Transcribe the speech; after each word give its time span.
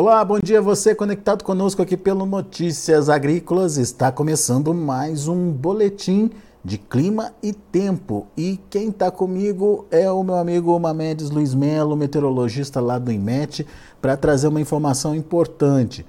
Olá, 0.00 0.24
bom 0.24 0.38
dia 0.38 0.62
você 0.62 0.94
conectado 0.94 1.42
conosco 1.42 1.82
aqui 1.82 1.96
pelo 1.96 2.24
Notícias 2.24 3.08
Agrícolas. 3.08 3.76
Está 3.76 4.12
começando 4.12 4.72
mais 4.72 5.26
um 5.26 5.50
boletim 5.50 6.30
de 6.64 6.78
clima 6.78 7.32
e 7.42 7.52
tempo. 7.52 8.28
E 8.36 8.60
quem 8.70 8.90
está 8.90 9.10
comigo 9.10 9.86
é 9.90 10.08
o 10.08 10.22
meu 10.22 10.36
amigo 10.36 10.78
Mamedes 10.78 11.30
Luiz 11.30 11.52
Melo, 11.52 11.96
meteorologista 11.96 12.80
lá 12.80 12.96
do 12.96 13.10
IMET, 13.10 13.66
para 14.00 14.16
trazer 14.16 14.46
uma 14.46 14.60
informação 14.60 15.16
importante. 15.16 16.06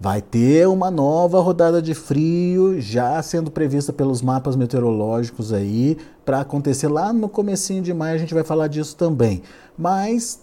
Vai 0.00 0.20
ter 0.20 0.66
uma 0.66 0.90
nova 0.90 1.38
rodada 1.38 1.80
de 1.80 1.94
frio 1.94 2.80
já 2.80 3.22
sendo 3.22 3.48
prevista 3.48 3.92
pelos 3.92 4.20
mapas 4.20 4.56
meteorológicos 4.56 5.52
aí 5.52 5.96
para 6.24 6.40
acontecer 6.40 6.88
lá 6.88 7.12
no 7.12 7.28
comecinho 7.28 7.80
de 7.80 7.94
maio, 7.94 8.16
a 8.16 8.18
gente 8.18 8.34
vai 8.34 8.42
falar 8.42 8.66
disso 8.66 8.96
também. 8.96 9.40
Mas 9.78 10.40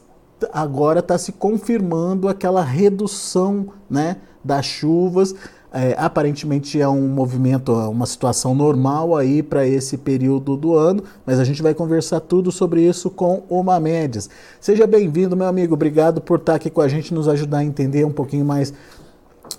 agora 0.52 1.00
está 1.00 1.18
se 1.18 1.32
confirmando 1.32 2.28
aquela 2.28 2.64
redução 2.64 3.68
né, 3.90 4.18
das 4.44 4.66
chuvas. 4.66 5.36
É, 5.74 5.96
aparentemente 5.98 6.80
é 6.80 6.88
um 6.88 7.08
movimento, 7.08 7.74
uma 7.74 8.06
situação 8.06 8.56
normal 8.56 9.16
aí 9.16 9.44
para 9.44 9.68
esse 9.68 9.98
período 9.98 10.56
do 10.56 10.74
ano, 10.76 11.04
mas 11.26 11.40
a 11.40 11.44
gente 11.44 11.62
vai 11.62 11.74
conversar 11.74 12.22
tudo 12.22 12.52
sobre 12.52 12.82
isso 12.82 13.10
com 13.10 13.44
o 13.50 13.62
Mamedes. 13.62 14.30
Seja 14.62 14.88
bem-vindo, 14.88 15.36
meu 15.36 15.46
amigo. 15.46 15.74
Obrigado 15.74 16.22
por 16.22 16.40
estar 16.40 16.56
aqui 16.56 16.70
com 16.70 16.82
a 16.82 16.88
gente, 16.88 17.14
nos 17.14 17.28
ajudar 17.28 17.60
a 17.60 17.66
entender 17.66 18.06
um 18.06 18.12
pouquinho 18.12 18.46
mais 18.46 18.74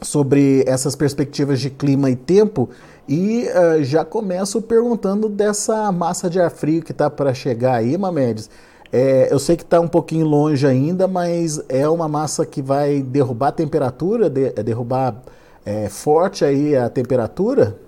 sobre 0.01 0.65
essas 0.67 0.97
perspectivas 0.97 1.61
de 1.61 1.71
clima 1.71 2.11
e 2.11 2.17
tempo. 2.17 2.71
E 3.09 3.47
uh, 3.49 3.83
já 3.85 4.05
começo 4.05 4.61
perguntando 4.61 5.29
dessa 5.29 5.91
massa 5.93 6.29
de 6.29 6.41
ar 6.41 6.51
frio 6.51 6.83
que 6.83 6.93
está 6.93 7.09
para 7.09 7.33
chegar 7.33 7.75
aí, 7.75 7.97
Mamedes. 7.97 8.51
É, 8.92 9.33
eu 9.33 9.39
sei 9.39 9.56
que 9.56 9.62
está 9.62 9.81
um 9.81 9.89
pouquinho 9.89 10.27
longe 10.27 10.67
ainda, 10.67 11.06
mas 11.06 11.62
é 11.69 11.89
uma 11.89 12.08
massa 12.08 12.47
que 12.47 12.62
vai 12.62 13.03
derrubar 13.03 13.48
a 13.48 13.53
temperatura, 13.53 14.30
de, 14.30 14.53
é 14.56 14.62
derrubar 14.62 15.22
é, 15.64 15.89
forte 15.89 16.45
aí 16.45 16.75
a 16.75 16.89
temperatura? 16.89 17.78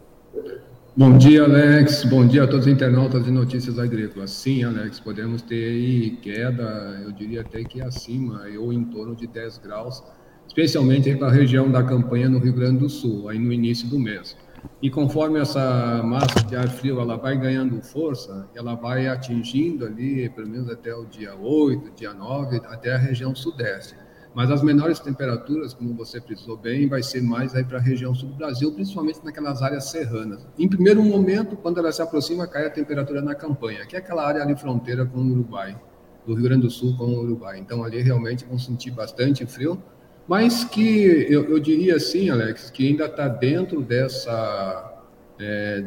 Bom 0.94 1.16
dia, 1.16 1.44
Alex. 1.44 2.04
Bom 2.04 2.26
dia 2.26 2.44
a 2.44 2.46
todos 2.46 2.66
os 2.66 2.72
internautas 2.72 3.24
de 3.24 3.30
notícias 3.30 3.78
agrícolas. 3.78 4.30
Sim, 4.32 4.64
Alex, 4.64 5.00
podemos 5.00 5.40
ter 5.40 5.64
aí 5.64 6.10
queda, 6.20 7.00
eu 7.02 7.12
diria 7.12 7.40
até 7.40 7.64
que 7.64 7.80
acima, 7.80 8.42
ou 8.58 8.70
em 8.70 8.84
torno 8.84 9.16
de 9.16 9.26
10 9.26 9.58
graus, 9.58 10.02
especialmente 10.46 11.14
para 11.14 11.28
a 11.28 11.32
região 11.32 11.70
da 11.70 11.82
campanha 11.82 12.28
no 12.28 12.38
Rio 12.38 12.52
Grande 12.52 12.80
do 12.80 12.90
Sul, 12.90 13.30
aí 13.30 13.38
no 13.38 13.50
início 13.50 13.88
do 13.88 13.98
mês. 13.98 14.36
E 14.82 14.90
conforme 14.90 15.38
essa 15.38 16.02
massa 16.02 16.42
de 16.46 16.56
ar 16.56 16.68
frio 16.68 17.00
ela 17.00 17.16
vai 17.16 17.36
ganhando 17.36 17.82
força, 17.82 18.48
ela 18.54 18.74
vai 18.74 19.08
atingindo 19.08 19.84
ali, 19.84 20.28
pelo 20.30 20.48
menos 20.48 20.70
até 20.70 20.94
o 20.94 21.04
dia 21.04 21.34
8, 21.36 21.90
dia 21.94 22.14
9, 22.14 22.62
até 22.66 22.94
a 22.94 22.98
região 22.98 23.34
sudeste. 23.34 23.94
Mas 24.32 24.50
as 24.50 24.62
menores 24.62 25.00
temperaturas, 25.00 25.74
como 25.74 25.92
você 25.92 26.20
precisou 26.20 26.56
bem, 26.56 26.88
vai 26.88 27.02
ser 27.02 27.20
mais 27.20 27.54
aí 27.54 27.64
para 27.64 27.78
a 27.78 27.80
região 27.80 28.14
sul 28.14 28.28
do 28.28 28.36
Brasil, 28.36 28.72
principalmente 28.72 29.20
naquelas 29.24 29.60
áreas 29.60 29.90
serranas. 29.90 30.46
Em 30.56 30.68
primeiro 30.68 31.02
momento, 31.02 31.56
quando 31.56 31.78
ela 31.78 31.90
se 31.90 32.00
aproxima, 32.00 32.46
cai 32.46 32.64
a 32.66 32.70
temperatura 32.70 33.20
na 33.20 33.34
campanha, 33.34 33.84
que 33.86 33.96
é 33.96 33.98
aquela 33.98 34.24
área 34.24 34.40
ali 34.40 34.56
fronteira 34.56 35.04
com 35.04 35.18
o 35.18 35.30
Uruguai, 35.32 35.76
do 36.24 36.34
Rio 36.34 36.44
Grande 36.44 36.62
do 36.62 36.70
Sul 36.70 36.96
com 36.96 37.06
o 37.06 37.22
Uruguai. 37.22 37.58
Então 37.58 37.82
ali 37.82 38.00
realmente 38.00 38.44
vão 38.44 38.58
sentir 38.58 38.92
bastante 38.92 39.44
frio, 39.46 39.82
mas 40.30 40.62
que 40.62 41.26
eu, 41.28 41.50
eu 41.50 41.58
diria 41.58 41.96
assim, 41.96 42.30
Alex, 42.30 42.70
que 42.70 42.86
ainda 42.86 43.06
está 43.06 43.26
dentro 43.26 43.82
dessa 43.82 45.02
é, 45.40 45.84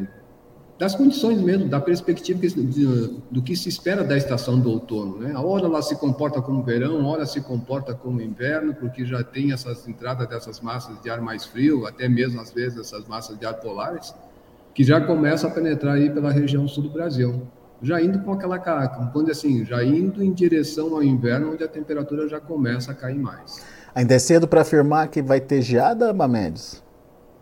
das 0.78 0.94
condições 0.94 1.42
mesmo, 1.42 1.70
da 1.70 1.80
perspectiva 1.80 2.42
que, 2.42 2.50
de, 2.50 3.22
do 3.32 3.42
que 3.42 3.56
se 3.56 3.70
espera 3.70 4.04
da 4.04 4.18
estação 4.18 4.60
do 4.60 4.70
outono. 4.70 5.20
Né? 5.20 5.32
A 5.34 5.40
hora 5.40 5.66
ela 5.66 5.82
se 5.82 5.96
comporta 5.96 6.42
como 6.42 6.62
verão, 6.62 7.00
a 7.00 7.08
hora 7.08 7.26
se 7.26 7.40
comporta 7.40 7.94
como 7.94 8.22
inverno, 8.22 8.76
porque 8.76 9.06
já 9.06 9.24
tem 9.24 9.54
essas 9.54 9.88
entradas 9.88 10.28
dessas 10.28 10.60
massas 10.60 11.02
de 11.02 11.10
ar 11.10 11.22
mais 11.22 11.46
frio, 11.46 11.88
até 11.88 12.10
mesmo 12.10 12.42
às 12.42 12.52
vezes 12.52 12.78
essas 12.78 13.08
massas 13.08 13.40
de 13.40 13.46
ar 13.46 13.54
polares, 13.62 14.14
que 14.76 14.84
já 14.84 15.00
começam 15.00 15.50
a 15.50 15.54
penetrar 15.54 15.96
aí 15.96 16.10
pela 16.10 16.34
região 16.34 16.68
sul 16.68 16.84
do 16.84 16.90
Brasil. 16.90 17.48
Já 17.82 18.02
indo 18.02 18.20
com 18.20 18.34
aquela 18.34 18.60
quando 19.14 19.32
assim, 19.32 19.64
já 19.64 19.82
indo 19.86 20.22
em 20.22 20.34
direção 20.34 20.94
ao 20.94 21.02
inverno, 21.02 21.54
onde 21.54 21.64
a 21.64 21.68
temperatura 21.70 22.28
já 22.28 22.42
começa 22.42 22.92
a 22.92 22.94
cair 22.94 23.18
mais. 23.18 23.83
Ainda 23.96 24.16
é 24.16 24.20
cedo 24.20 24.48
para 24.48 24.62
afirmar 24.62 25.08
que 25.08 25.22
vai 25.22 25.40
ter 25.40 25.62
geada, 25.62 26.12
Mamedes? 26.12 26.84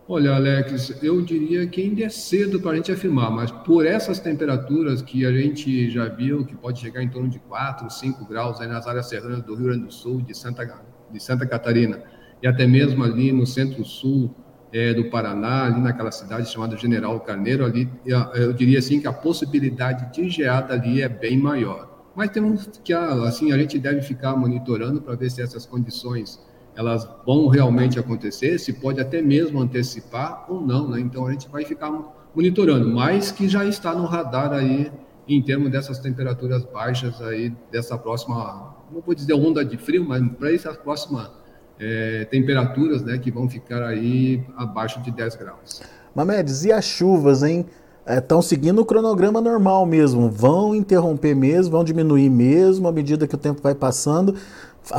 Olha, 0.06 0.34
Alex, 0.34 1.02
eu 1.02 1.22
diria 1.22 1.66
que 1.66 1.80
ainda 1.80 2.04
é 2.04 2.08
cedo 2.10 2.60
para 2.60 2.72
a 2.72 2.74
gente 2.76 2.92
afirmar, 2.92 3.30
mas 3.30 3.50
por 3.50 3.86
essas 3.86 4.18
temperaturas 4.18 5.00
que 5.00 5.24
a 5.24 5.32
gente 5.32 5.88
já 5.90 6.08
viu, 6.08 6.44
que 6.44 6.54
pode 6.54 6.80
chegar 6.80 7.02
em 7.02 7.08
torno 7.08 7.30
de 7.30 7.38
4, 7.38 7.88
5 7.88 8.26
graus 8.26 8.60
aí 8.60 8.68
nas 8.68 8.86
áreas 8.86 9.08
serranas 9.08 9.42
do 9.42 9.54
Rio 9.54 9.66
Grande 9.66 9.84
do 9.84 9.92
Sul, 9.92 10.20
de 10.20 10.36
Santa, 10.36 10.82
de 11.10 11.22
Santa 11.22 11.46
Catarina, 11.46 12.02
e 12.42 12.46
até 12.46 12.66
mesmo 12.66 13.02
ali 13.02 13.32
no 13.32 13.46
centro-sul 13.46 14.34
é, 14.72 14.92
do 14.92 15.08
Paraná, 15.08 15.66
ali 15.66 15.80
naquela 15.80 16.10
cidade 16.10 16.50
chamada 16.50 16.76
General 16.76 17.18
Carneiro, 17.20 17.64
ali 17.64 17.88
eu 18.34 18.52
diria 18.52 18.80
assim 18.80 19.00
que 19.00 19.06
a 19.06 19.12
possibilidade 19.12 20.12
de 20.12 20.28
geada 20.28 20.74
ali 20.74 21.00
é 21.00 21.08
bem 21.08 21.38
maior. 21.38 21.91
Mas 22.14 22.30
temos 22.30 22.66
que, 22.84 22.92
assim, 22.92 23.52
a 23.52 23.58
gente 23.58 23.78
deve 23.78 24.02
ficar 24.02 24.36
monitorando 24.36 25.00
para 25.00 25.14
ver 25.14 25.30
se 25.30 25.40
essas 25.40 25.64
condições 25.66 26.40
elas 26.74 27.08
vão 27.26 27.48
realmente 27.48 27.98
acontecer, 27.98 28.58
se 28.58 28.72
pode 28.72 29.00
até 29.00 29.20
mesmo 29.20 29.60
antecipar 29.60 30.46
ou 30.48 30.60
não, 30.60 30.88
né? 30.88 31.00
Então 31.00 31.26
a 31.26 31.32
gente 31.32 31.48
vai 31.48 31.64
ficar 31.64 31.90
monitorando, 32.34 32.88
mas 32.88 33.30
que 33.30 33.48
já 33.48 33.64
está 33.64 33.94
no 33.94 34.06
radar 34.06 34.52
aí 34.52 34.90
em 35.28 35.42
termos 35.42 35.70
dessas 35.70 35.98
temperaturas 35.98 36.64
baixas 36.64 37.20
aí 37.20 37.54
dessa 37.70 37.96
próxima, 37.96 38.74
não 38.90 39.00
vou 39.00 39.14
dizer 39.14 39.34
onda 39.34 39.64
de 39.64 39.76
frio, 39.76 40.04
mas 40.04 40.26
para 40.38 40.52
essa 40.52 40.72
próxima 40.72 41.30
é, 41.78 42.24
temperaturas, 42.30 43.02
né, 43.02 43.18
que 43.18 43.30
vão 43.30 43.48
ficar 43.48 43.82
aí 43.82 44.44
abaixo 44.56 45.00
de 45.02 45.10
10 45.10 45.36
graus. 45.36 45.82
Mamedes, 46.14 46.64
e 46.64 46.72
as 46.72 46.84
chuvas, 46.84 47.42
hein? 47.42 47.66
Estão 48.06 48.38
é, 48.38 48.42
seguindo 48.42 48.80
o 48.80 48.84
cronograma 48.84 49.40
normal 49.40 49.86
mesmo, 49.86 50.28
vão 50.28 50.74
interromper 50.74 51.34
mesmo, 51.34 51.72
vão 51.72 51.84
diminuir 51.84 52.28
mesmo 52.28 52.88
à 52.88 52.92
medida 52.92 53.26
que 53.26 53.34
o 53.34 53.38
tempo 53.38 53.60
vai 53.62 53.74
passando. 53.74 54.34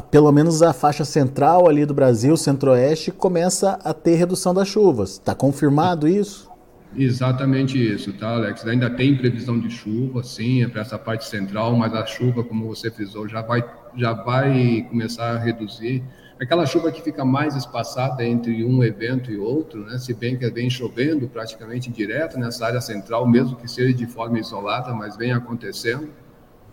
Pelo 0.09 0.31
menos 0.31 0.61
a 0.61 0.71
faixa 0.71 1.03
central 1.03 1.67
ali 1.67 1.85
do 1.85 1.93
Brasil, 1.93 2.37
centro-oeste, 2.37 3.11
começa 3.11 3.79
a 3.83 3.93
ter 3.93 4.15
redução 4.15 4.53
das 4.53 4.67
chuvas. 4.67 5.11
Está 5.11 5.35
confirmado 5.35 6.07
isso? 6.07 6.49
Exatamente 6.95 7.77
isso, 7.77 8.13
tá, 8.13 8.29
Alex? 8.29 8.65
Ainda 8.65 8.89
tem 8.89 9.17
previsão 9.17 9.59
de 9.59 9.69
chuva, 9.69 10.23
sim, 10.23 10.63
é 10.63 10.67
para 10.67 10.81
essa 10.81 10.97
parte 10.97 11.25
central, 11.25 11.75
mas 11.75 11.93
a 11.93 12.05
chuva, 12.05 12.43
como 12.43 12.67
você 12.67 12.91
frisou, 12.91 13.27
já 13.27 13.41
vai, 13.41 13.63
já 13.95 14.13
vai 14.13 14.85
começar 14.89 15.31
a 15.31 15.39
reduzir 15.39 16.03
aquela 16.39 16.65
chuva 16.65 16.91
que 16.91 17.01
fica 17.01 17.23
mais 17.23 17.55
espaçada 17.55 18.23
entre 18.23 18.63
um 18.65 18.83
evento 18.83 19.31
e 19.31 19.37
outro, 19.37 19.85
né? 19.85 19.97
se 19.97 20.13
bem 20.13 20.37
que 20.37 20.49
vem 20.49 20.69
chovendo 20.69 21.27
praticamente 21.27 21.89
direto 21.91 22.37
nessa 22.37 22.65
área 22.65 22.81
central, 22.81 23.27
mesmo 23.27 23.55
que 23.55 23.69
seja 23.69 23.93
de 23.93 24.05
forma 24.05 24.39
isolada, 24.39 24.93
mas 24.93 25.15
vem 25.15 25.31
acontecendo. 25.31 26.09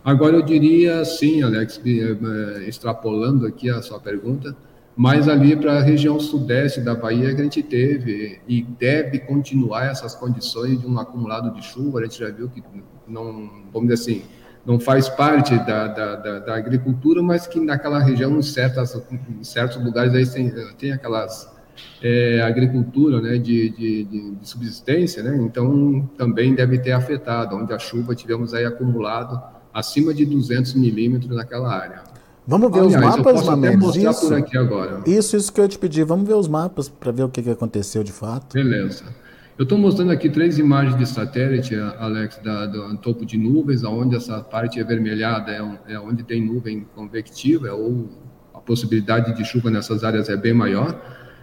Agora 0.05 0.37
eu 0.37 0.43
diria 0.43 1.05
sim, 1.05 1.43
Alex, 1.43 1.81
eh, 1.85 2.65
extrapolando 2.67 3.47
aqui 3.47 3.69
a 3.69 3.83
sua 3.83 4.01
pergunta, 4.01 4.57
mas 4.97 5.29
ali 5.29 5.55
para 5.55 5.79
a 5.79 5.83
região 5.83 6.19
sudeste 6.19 6.81
da 6.81 6.95
Bahia 6.95 7.35
que 7.35 7.41
a 7.41 7.45
gente 7.45 7.63
teve 7.63 8.41
e 8.49 8.63
deve 8.63 9.19
continuar 9.21 9.87
essas 9.87 10.15
condições 10.15 10.81
de 10.81 10.87
um 10.87 10.99
acumulado 10.99 11.53
de 11.53 11.63
chuva, 11.63 12.01
a 12.01 12.03
gente 12.05 12.19
já 12.19 12.31
viu 12.31 12.49
que 12.49 12.63
não, 13.07 13.65
vamos 13.73 13.89
dizer 13.89 13.95
assim, 13.95 14.23
não 14.65 14.79
faz 14.79 15.09
parte 15.09 15.57
da, 15.59 15.87
da, 15.89 16.17
da, 16.17 16.39
da, 16.41 16.55
agricultura, 16.55 17.23
mas 17.23 17.47
que 17.47 17.59
naquela 17.61 17.99
região, 17.99 18.39
em, 18.39 18.43
certas, 18.43 18.95
em 19.11 19.43
certos 19.43 19.83
lugares, 19.83 20.15
aí 20.15 20.27
tem, 20.27 20.53
tem 20.79 20.93
aquelas 20.93 21.51
é, 22.03 22.41
agricultura 22.43 23.21
né, 23.21 23.39
de, 23.39 23.71
de, 23.71 24.05
de, 24.05 24.37
subsistência, 24.43 25.23
né, 25.23 25.37
então 25.43 26.09
também 26.17 26.55
deve 26.55 26.79
ter 26.79 26.93
afetado, 26.93 27.57
onde 27.57 27.73
a 27.73 27.79
chuva 27.79 28.15
tivemos 28.15 28.53
aí 28.53 28.65
acumulado 28.65 29.41
acima 29.73 30.13
de 30.13 30.25
200 30.27 30.75
milímetros 30.75 31.35
naquela 31.35 31.73
área. 31.73 32.03
Vamos 32.47 32.73
ver 32.73 32.81
Aliás, 32.81 33.05
os 33.05 33.17
mapas, 33.17 33.45
Mamedes? 33.45 33.97
Isso, 33.97 34.35
isso, 35.07 35.37
isso 35.37 35.53
que 35.53 35.61
eu 35.61 35.69
te 35.69 35.79
pedi. 35.79 36.03
Vamos 36.03 36.27
ver 36.27 36.35
os 36.35 36.49
mapas 36.49 36.89
para 36.89 37.13
ver 37.13 37.23
o 37.23 37.29
que, 37.29 37.43
que 37.43 37.51
aconteceu 37.51 38.03
de 38.03 38.11
fato. 38.11 38.55
Beleza. 38.55 39.05
Eu 39.61 39.65
estou 39.65 39.77
mostrando 39.77 40.11
aqui 40.11 40.31
três 40.31 40.59
imagens 40.59 40.97
de 40.97 41.05
satélite, 41.05 41.77
Alex, 41.77 42.41
da, 42.43 42.65
do 42.65 42.97
topo 42.97 43.27
de 43.27 43.37
nuvens, 43.37 43.85
onde 43.85 44.17
essa 44.17 44.41
parte 44.41 44.81
avermelhada 44.81 45.53
é, 45.53 45.93
é 45.93 46.01
onde 46.01 46.23
tem 46.23 46.43
nuvem 46.43 46.87
convectiva, 46.95 47.69
é 47.69 47.71
ou 47.71 48.09
a 48.55 48.59
possibilidade 48.59 49.37
de 49.37 49.45
chuva 49.45 49.69
nessas 49.71 50.03
áreas 50.03 50.31
é 50.31 50.37
bem 50.39 50.55
maior. 50.55 50.99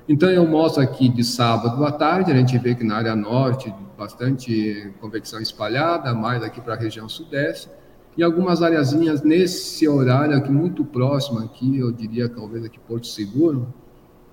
Então, 0.10 0.32
eu 0.32 0.48
mostro 0.48 0.82
aqui 0.82 1.08
de 1.08 1.24
sábado 1.24 1.86
à 1.86 1.92
tarde, 1.92 2.32
a 2.32 2.36
gente 2.36 2.58
vê 2.58 2.74
que 2.74 2.84
na 2.84 2.96
área 2.96 3.16
norte, 3.16 3.72
bastante 3.96 4.92
convecção 5.00 5.40
espalhada, 5.40 6.12
mais 6.16 6.42
aqui 6.42 6.60
para 6.60 6.74
a 6.74 6.78
região 6.78 7.08
sudeste, 7.08 7.70
e 8.18 8.24
algumas 8.24 8.64
areazinhas 8.64 9.22
nesse 9.22 9.88
horário 9.88 10.36
aqui, 10.36 10.52
muito 10.52 10.84
próximo 10.84 11.38
aqui, 11.38 11.78
eu 11.78 11.92
diria 11.92 12.28
talvez 12.28 12.66
aqui 12.66 12.80
Porto 12.80 13.06
Seguro, 13.06 13.72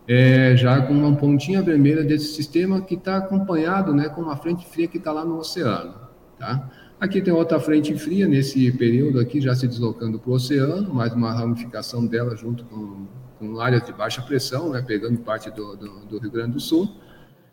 é, 0.07 0.57
já 0.57 0.81
com 0.83 0.93
uma 0.93 1.17
pontinha 1.17 1.63
vermelha 1.63 2.05
desse 2.05 2.35
sistema 2.35 2.81
que 2.81 2.95
está 2.95 3.17
acompanhado 3.17 3.95
né, 3.95 4.09
com 4.09 4.21
uma 4.21 4.37
frente 4.37 4.67
fria 4.67 4.87
que 4.87 4.99
está 4.99 5.13
lá 5.13 5.25
no 5.25 5.39
oceano. 5.39 5.95
Tá? 6.39 6.71
Aqui 7.01 7.21
tem 7.23 7.33
outra 7.33 7.59
frente 7.59 7.95
fria 7.97 8.27
nesse 8.27 8.71
período 8.73 9.19
aqui, 9.19 9.41
já 9.41 9.55
se 9.55 9.67
deslocando 9.67 10.19
para 10.19 10.31
o 10.31 10.35
oceano, 10.35 10.93
mais 10.93 11.13
uma 11.13 11.33
ramificação 11.33 12.07
dela 12.07 12.37
junto 12.37 12.65
com, 12.65 13.07
com 13.39 13.61
áreas 13.61 13.85
de 13.85 13.93
baixa 13.93 14.21
pressão, 14.23 14.71
né, 14.71 14.83
pegando 14.87 15.19
parte 15.19 15.51
do, 15.51 15.77
do, 15.77 16.07
do 16.07 16.19
Rio 16.19 16.31
Grande 16.31 16.53
do 16.53 16.61
Sul. 16.61 16.89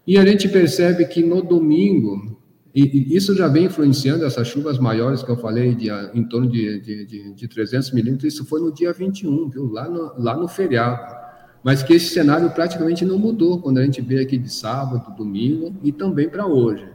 E 0.06 0.18
a 0.18 0.26
gente 0.26 0.50
percebe 0.50 1.06
que 1.06 1.24
no 1.24 1.42
domingo, 1.42 2.38
e, 2.74 3.16
isso 3.16 3.36
já 3.36 3.48
vem 3.48 3.66
influenciando 3.66 4.26
essas 4.26 4.48
chuvas 4.48 4.78
maiores 4.78 5.24
que 5.24 5.30
eu 5.30 5.38
falei, 5.38 5.74
de, 5.74 5.90
em 6.14 6.24
torno 6.24 6.50
de, 6.50 6.80
de, 6.80 7.06
de, 7.06 7.34
de 7.34 7.48
300 7.48 7.92
milímetros, 7.92 8.34
isso 8.34 8.46
foi 8.46 8.60
no 8.60 8.74
dia 8.74 8.92
21, 8.92 9.50
viu? 9.50 9.72
Lá, 9.72 9.88
no, 9.88 10.14
lá 10.18 10.36
no 10.36 10.48
feriado. 10.48 11.21
Mas 11.64 11.84
que 11.84 11.94
esse 11.94 12.14
cenário 12.14 12.50
praticamente 12.52 13.06
não 13.06 13.20
mudou 13.20 13.60
quando 13.60 13.78
a 13.78 13.84
gente 13.84 14.02
vê 14.02 14.20
aqui 14.20 14.38
de 14.38 14.52
sábado, 14.52 15.16
domingo 15.16 15.76
e 15.84 15.92
também 15.92 16.28
para 16.28 16.46
hoje. 16.46 16.88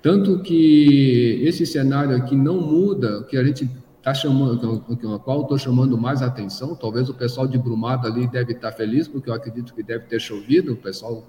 Tanto 0.00 0.40
que 0.40 1.40
esse 1.44 1.66
cenário 1.66 2.16
aqui 2.16 2.36
não 2.36 2.60
muda, 2.60 3.24
que 3.24 3.36
a 3.36 3.44
gente 3.44 3.68
está 3.98 4.14
chamando, 4.14 4.80
com 4.80 5.14
a 5.14 5.18
qual 5.18 5.42
estou 5.42 5.58
chamando 5.58 5.98
mais 5.98 6.22
atenção, 6.22 6.76
talvez 6.76 7.08
o 7.08 7.14
pessoal 7.14 7.46
de 7.46 7.58
Brumado 7.58 8.06
ali 8.06 8.26
deve 8.28 8.52
estar 8.52 8.70
tá 8.70 8.76
feliz, 8.76 9.08
porque 9.08 9.28
eu 9.28 9.34
acredito 9.34 9.74
que 9.74 9.82
deve 9.82 10.04
ter 10.04 10.20
chovido, 10.20 10.74
o 10.74 10.76
pessoal, 10.76 11.24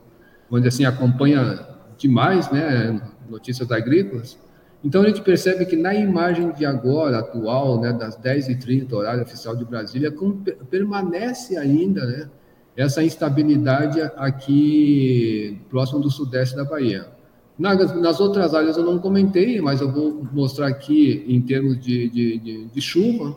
onde 0.52 0.68
assim, 0.68 0.86
acompanha 0.86 1.68
demais, 1.98 2.52
né, 2.52 3.02
notícias 3.28 3.72
agrícolas. 3.72 4.38
Então 4.84 5.02
a 5.02 5.08
gente 5.08 5.22
percebe 5.22 5.66
que 5.66 5.76
na 5.76 5.96
imagem 5.96 6.52
de 6.52 6.66
agora, 6.66 7.18
atual, 7.18 7.82
né, 7.82 7.92
das 7.92 8.16
10h30, 8.16 8.94
horário 8.94 9.24
oficial 9.24 9.56
de 9.56 9.66
Brasília, 9.66 10.14
permanece 10.70 11.58
ainda, 11.58 12.06
né, 12.06 12.30
essa 12.78 13.04
instabilidade 13.04 14.00
aqui 14.16 15.60
próximo 15.68 16.00
do 16.00 16.12
sudeste 16.12 16.56
da 16.56 16.64
Bahia. 16.64 17.08
Nas, 17.58 17.96
nas, 18.00 18.20
outras 18.20 18.54
áreas 18.54 18.78
eu 18.78 18.84
não 18.84 19.00
comentei, 19.00 19.60
mas 19.60 19.82
eu 19.82 19.92
vou 19.92 20.24
mostrar 20.32 20.68
aqui 20.68 21.26
em 21.28 21.42
termos 21.42 21.80
de, 21.80 22.08
de, 22.08 22.38
de, 22.38 22.66
de 22.66 22.82
chuva. 22.82 23.36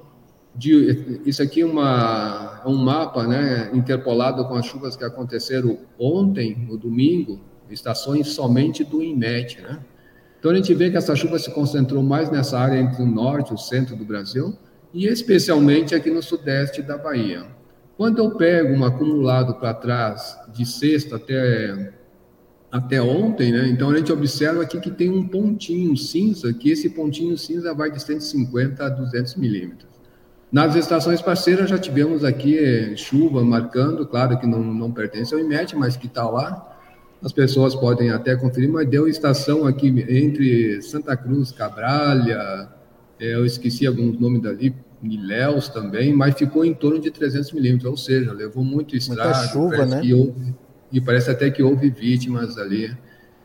De, 0.55 1.23
isso 1.25 1.43
aqui 1.43 1.63
é, 1.63 1.65
uma, 1.65 2.61
é 2.63 2.69
um 2.69 2.77
mapa 2.77 3.27
né, 3.27 3.71
interpolado 3.73 4.45
com 4.45 4.57
as 4.57 4.67
chuvas 4.67 4.95
que 4.95 5.05
aconteceram 5.05 5.79
ontem, 5.99 6.67
no 6.69 6.77
domingo, 6.77 7.41
estações 7.71 8.29
somente 8.29 8.85
do 8.85 9.03
INMET. 9.03 9.63
Né? 9.63 9.79
Então 10.39 10.51
a 10.51 10.55
gente 10.55 10.75
vê 10.75 10.91
que 10.91 10.99
essa 10.99 11.17
chuva 11.17 11.39
se 11.39 11.51
concentrou 11.51 12.03
mais 12.03 12.31
nessa 12.31 12.59
área 12.59 12.79
entre 12.79 13.03
o 13.03 13.07
norte 13.07 13.53
e 13.53 13.55
o 13.55 13.59
centro 13.59 13.97
do 13.97 14.05
Brasil, 14.05 14.55
e 14.93 15.07
especialmente 15.07 15.95
aqui 15.95 16.11
no 16.11 16.23
sudeste 16.23 16.83
da 16.83 16.99
Bahia. 16.99 17.47
Quando 18.01 18.17
eu 18.17 18.31
pego 18.31 18.73
um 18.73 18.83
acumulado 18.83 19.57
para 19.57 19.75
trás, 19.75 20.35
de 20.55 20.65
sexta 20.65 21.17
até, 21.17 21.93
até 22.73 23.03
ontem, 23.03 23.53
né, 23.53 23.69
então 23.69 23.91
a 23.91 23.99
gente 23.99 24.11
observa 24.11 24.63
aqui 24.63 24.81
que 24.81 24.91
tem 24.91 25.11
um 25.11 25.29
pontinho 25.29 25.95
cinza, 25.99 26.51
que 26.55 26.71
esse 26.71 26.89
pontinho 26.89 27.37
cinza 27.37 27.75
vai 27.75 27.91
de 27.91 28.03
150 28.03 28.83
a 28.83 28.89
200 28.89 29.37
milímetros. 29.37 29.91
Nas 30.51 30.77
estações 30.77 31.21
parceiras 31.21 31.69
já 31.69 31.77
tivemos 31.77 32.25
aqui 32.25 32.59
eh, 32.59 32.97
chuva 32.97 33.45
marcando, 33.45 34.07
claro 34.07 34.39
que 34.39 34.47
não, 34.47 34.65
não 34.65 34.91
pertence 34.91 35.35
ao 35.35 35.41
IMET, 35.41 35.77
mas 35.77 35.95
que 35.95 36.07
está 36.07 36.27
lá. 36.27 36.81
As 37.23 37.33
pessoas 37.33 37.75
podem 37.75 38.09
até 38.13 38.35
conferir, 38.35 38.71
mas 38.71 38.89
deu 38.89 39.09
estação 39.09 39.67
aqui 39.67 39.89
entre 40.09 40.81
Santa 40.81 41.15
Cruz, 41.19 41.53
Cabralha, 41.53 42.67
eh, 43.21 43.35
eu 43.35 43.45
esqueci 43.45 43.87
alguns 43.87 44.19
nomes 44.19 44.41
dali, 44.41 44.75
Ilhéus 45.03 45.69
também, 45.69 46.13
mas 46.13 46.35
ficou 46.35 46.65
em 46.65 46.75
torno 46.75 47.01
de 47.01 47.11
300 47.11 47.53
milímetros, 47.53 47.91
ou 47.91 47.97
seja, 47.97 48.33
levou 48.33 48.63
muito 48.63 48.97
estrago. 48.97 49.31
Muita 49.31 49.49
chuva, 49.49 49.87
né? 49.87 50.03
Houve, 50.13 50.55
e 50.93 51.01
parece 51.01 51.31
até 51.31 51.51
que 51.51 51.63
houve 51.63 51.89
vítimas 51.89 52.59
ali 52.59 52.95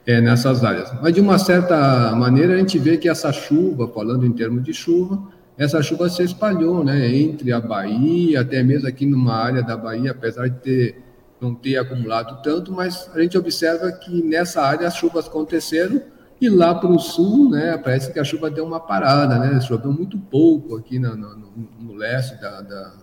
é, 0.06 0.20
nessas 0.20 0.64
áreas. 0.64 0.92
Mas, 1.02 1.14
de 1.14 1.22
uma 1.22 1.38
certa 1.38 2.12
maneira, 2.16 2.56
a 2.56 2.58
gente 2.58 2.78
vê 2.78 2.98
que 2.98 3.08
essa 3.08 3.32
chuva, 3.32 3.88
falando 3.88 4.26
em 4.26 4.32
termos 4.32 4.64
de 4.64 4.74
chuva, 4.74 5.22
essa 5.58 5.82
chuva 5.82 6.10
se 6.10 6.22
espalhou 6.24 6.84
né, 6.84 7.16
entre 7.16 7.54
a 7.54 7.62
Bahia, 7.62 8.42
até 8.42 8.62
mesmo 8.62 8.88
aqui 8.88 9.06
numa 9.06 9.36
área 9.36 9.64
da 9.64 9.78
Bahia, 9.78 10.12
apesar 10.12 10.50
de 10.50 10.60
ter, 10.60 11.02
não 11.40 11.56
ter 11.56 11.78
acumulado 11.78 12.42
tanto, 12.42 12.74
mas 12.74 13.10
a 13.14 13.22
gente 13.22 13.38
observa 13.38 13.92
que 13.94 14.22
nessa 14.22 14.62
área 14.62 14.88
as 14.88 14.96
chuvas 14.96 15.28
aconteceram 15.28 16.02
e 16.46 16.50
lá 16.50 16.74
para 16.76 16.90
o 16.90 17.00
sul, 17.00 17.50
né, 17.50 17.78
parece 17.78 18.12
que 18.12 18.20
a 18.20 18.24
chuva 18.24 18.50
deu 18.50 18.66
uma 18.66 18.80
parada, 18.80 19.38
né? 19.40 19.60
Choveu 19.60 19.92
muito 19.92 20.18
pouco 20.18 20.76
aqui 20.76 21.00
no, 21.00 21.16
no, 21.16 21.38
no 21.80 21.94
leste 21.94 22.40
da, 22.40 22.62
da, 22.62 22.94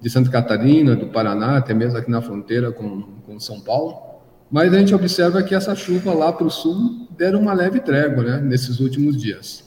de 0.00 0.08
Santa 0.08 0.30
Catarina, 0.30 0.94
do 0.94 1.08
Paraná, 1.08 1.56
até 1.56 1.74
mesmo 1.74 1.98
aqui 1.98 2.10
na 2.10 2.22
fronteira 2.22 2.72
com, 2.72 3.02
com 3.26 3.38
São 3.40 3.60
Paulo. 3.60 3.96
Mas 4.50 4.72
a 4.72 4.78
gente 4.78 4.94
observa 4.94 5.42
que 5.42 5.54
essa 5.54 5.74
chuva 5.74 6.14
lá 6.14 6.32
para 6.32 6.46
o 6.46 6.50
sul 6.50 7.08
deram 7.16 7.40
uma 7.40 7.52
leve 7.52 7.80
trégua, 7.80 8.22
né, 8.22 8.40
nesses 8.40 8.78
últimos 8.80 9.16
dias. 9.16 9.64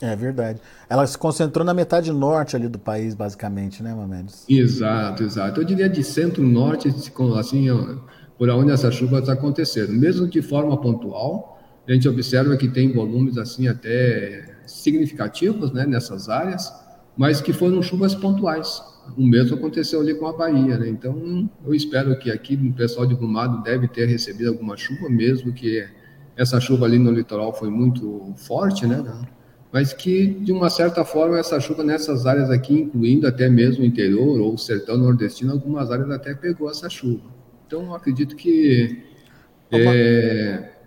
É 0.00 0.14
verdade. 0.14 0.60
Ela 0.88 1.06
se 1.06 1.18
concentrou 1.18 1.64
na 1.64 1.74
metade 1.74 2.12
norte 2.12 2.54
ali 2.54 2.68
do 2.68 2.78
país, 2.78 3.14
basicamente, 3.14 3.82
né, 3.82 3.92
Mamedes? 3.94 4.44
Exato, 4.48 5.24
exato. 5.24 5.60
Eu 5.60 5.64
diria 5.64 5.88
de 5.88 6.04
centro-norte, 6.04 6.88
assim, 7.38 7.68
por 8.38 8.48
onde 8.48 8.70
essas 8.70 8.94
chuvas 8.94 9.28
aconteceram, 9.28 9.92
mesmo 9.92 10.28
de 10.28 10.40
forma 10.40 10.80
pontual 10.80 11.57
a 11.88 11.92
gente 11.94 12.08
observa 12.08 12.56
que 12.56 12.68
tem 12.68 12.92
volumes 12.92 13.38
assim 13.38 13.66
até 13.66 14.56
significativos 14.66 15.72
né, 15.72 15.86
nessas 15.86 16.28
áreas, 16.28 16.70
mas 17.16 17.40
que 17.40 17.52
foram 17.52 17.82
chuvas 17.82 18.14
pontuais. 18.14 18.82
O 19.16 19.26
mesmo 19.26 19.56
aconteceu 19.56 20.00
ali 20.00 20.14
com 20.14 20.26
a 20.26 20.36
Bahia, 20.36 20.76
né? 20.76 20.86
Então, 20.86 21.50
eu 21.64 21.74
espero 21.74 22.16
que 22.18 22.30
aqui 22.30 22.54
o 22.56 22.74
pessoal 22.74 23.06
de 23.06 23.14
Brumado 23.14 23.62
deve 23.62 23.88
ter 23.88 24.04
recebido 24.04 24.50
alguma 24.50 24.76
chuva, 24.76 25.08
mesmo 25.08 25.50
que 25.52 25.88
essa 26.36 26.60
chuva 26.60 26.84
ali 26.84 26.98
no 26.98 27.10
litoral 27.10 27.54
foi 27.54 27.70
muito 27.70 28.34
forte, 28.36 28.86
né? 28.86 29.02
Mas 29.72 29.94
que, 29.94 30.26
de 30.26 30.52
uma 30.52 30.68
certa 30.68 31.06
forma, 31.06 31.38
essa 31.38 31.58
chuva 31.58 31.82
nessas 31.82 32.26
áreas 32.26 32.50
aqui, 32.50 32.74
incluindo 32.74 33.26
até 33.26 33.48
mesmo 33.48 33.82
o 33.82 33.86
interior 33.86 34.38
ou 34.40 34.54
o 34.54 34.58
sertão 34.58 34.98
nordestino, 34.98 35.52
algumas 35.52 35.90
áreas 35.90 36.10
até 36.10 36.34
pegou 36.34 36.70
essa 36.70 36.88
chuva. 36.90 37.24
Então, 37.66 37.84
eu 37.84 37.94
acredito 37.94 38.36
que... 38.36 39.04
É, 39.70 40.77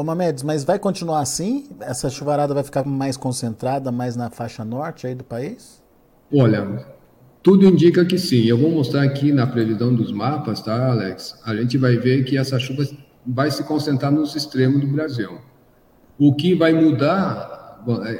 Ô 0.00 0.02
Mamedes, 0.02 0.42
mas 0.42 0.64
vai 0.64 0.78
continuar 0.78 1.20
assim? 1.20 1.68
Essa 1.78 2.08
chuvarada 2.08 2.54
vai 2.54 2.62
ficar 2.64 2.86
mais 2.86 3.18
concentrada, 3.18 3.92
mais 3.92 4.16
na 4.16 4.30
faixa 4.30 4.64
norte 4.64 5.06
aí 5.06 5.14
do 5.14 5.22
país? 5.22 5.82
Olha, 6.32 6.86
tudo 7.42 7.66
indica 7.66 8.02
que 8.06 8.16
sim. 8.16 8.46
Eu 8.46 8.56
vou 8.56 8.70
mostrar 8.70 9.02
aqui 9.02 9.30
na 9.30 9.46
previsão 9.46 9.94
dos 9.94 10.10
mapas, 10.10 10.62
tá, 10.62 10.90
Alex? 10.90 11.38
A 11.44 11.54
gente 11.54 11.76
vai 11.76 11.98
ver 11.98 12.24
que 12.24 12.38
essa 12.38 12.58
chuva 12.58 12.82
vai 13.26 13.50
se 13.50 13.62
concentrar 13.64 14.10
nos 14.10 14.34
extremos 14.34 14.80
do 14.80 14.86
Brasil. 14.86 15.36
O 16.18 16.34
que 16.34 16.54
vai 16.54 16.72
mudar 16.72 17.59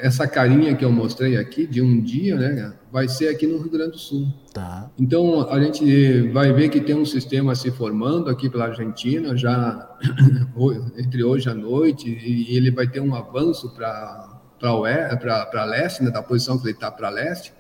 essa 0.01 0.27
carinha 0.27 0.75
que 0.75 0.85
eu 0.85 0.93
mostrei 0.93 1.37
aqui 1.37 1.67
de 1.67 1.81
um 1.83 2.01
dia, 2.01 2.37
né, 2.37 2.73
vai 2.93 3.09
ser 3.09 3.29
aqui 3.29 3.47
no 3.47 3.59
Rio 3.59 3.71
Grande 3.71 3.93
do 3.93 3.99
Sul. 3.99 4.29
Tá. 4.53 4.91
Então 4.99 5.49
a 5.51 5.61
gente 5.61 6.29
vai 6.29 6.53
ver 6.53 6.69
que 6.69 6.81
tem 6.81 6.95
um 6.95 7.05
sistema 7.05 7.55
se 7.55 7.71
formando 7.71 8.31
aqui 8.31 8.49
pela 8.49 8.67
Argentina 8.67 9.37
já 9.37 9.89
entre 10.99 11.23
hoje 11.23 11.49
à 11.49 11.55
noite 11.55 12.09
e 12.09 12.57
ele 12.57 12.71
vai 12.71 12.87
ter 12.87 13.01
um 13.01 13.15
avanço 13.15 13.71
para 13.75 14.39
para 14.61 15.65
leste, 15.65 16.03
né, 16.03 16.11
da 16.11 16.23
posição 16.23 16.59
que 16.59 16.67
ele 16.67 16.75
está 16.75 16.91
para 16.91 17.09
leste. 17.09 17.53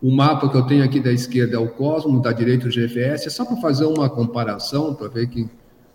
O 0.00 0.10
mapa 0.10 0.48
que 0.48 0.56
eu 0.56 0.62
tenho 0.62 0.82
aqui 0.82 1.00
da 1.00 1.12
esquerda 1.12 1.56
é 1.56 1.58
o 1.58 1.68
Cosmo, 1.68 2.22
da 2.22 2.32
direita 2.32 2.66
o 2.66 2.70
GFS, 2.70 3.26
é 3.26 3.30
só 3.30 3.44
para 3.44 3.56
fazer 3.56 3.84
uma 3.84 4.08
comparação, 4.08 4.94
para 4.94 5.08
ver 5.08 5.26
que, 5.26 5.46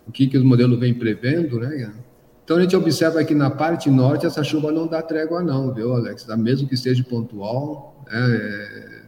o 0.06 0.12
que, 0.12 0.26
que 0.28 0.36
os 0.36 0.44
modelos 0.44 0.78
vêm 0.78 0.94
prevendo, 0.94 1.58
né? 1.58 1.92
Então 2.44 2.58
a 2.58 2.60
gente 2.60 2.76
observa 2.76 3.24
que 3.24 3.34
na 3.34 3.50
parte 3.50 3.90
norte 3.90 4.26
essa 4.26 4.44
chuva 4.44 4.70
não 4.70 4.86
dá 4.86 5.00
trégua 5.00 5.42
não, 5.42 5.72
viu, 5.72 5.94
Alex? 5.94 6.26
Mesmo 6.36 6.68
que 6.68 6.76
seja 6.76 7.02
pontual, 7.02 8.04
né? 8.06 8.36
é, 8.36 9.02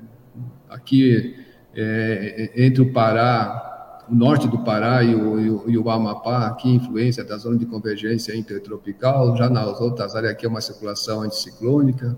aqui 0.71 1.37
é, 1.75 2.53
entre 2.57 2.81
o 2.81 2.93
Pará, 2.95 4.05
o 4.09 4.15
norte 4.15 4.49
do 4.49 4.65
Pará 4.65 5.03
e 5.03 5.15
o, 5.15 5.39
e 5.39 5.51
o, 5.51 5.71
e 5.71 5.79
o 5.79 5.91
Amapá, 5.91 6.47
aqui 6.47 6.71
influência 6.71 7.23
da 7.23 7.37
zona 7.37 7.59
de 7.59 7.67
convergência 7.67 8.35
intertropical, 8.35 9.37
já 9.37 9.51
nas 9.51 9.81
outras 9.83 10.17
áreas 10.17 10.33
aqui 10.33 10.47
é 10.47 10.49
uma 10.49 10.63
circulação 10.63 11.21
anticiclônica, 11.21 12.17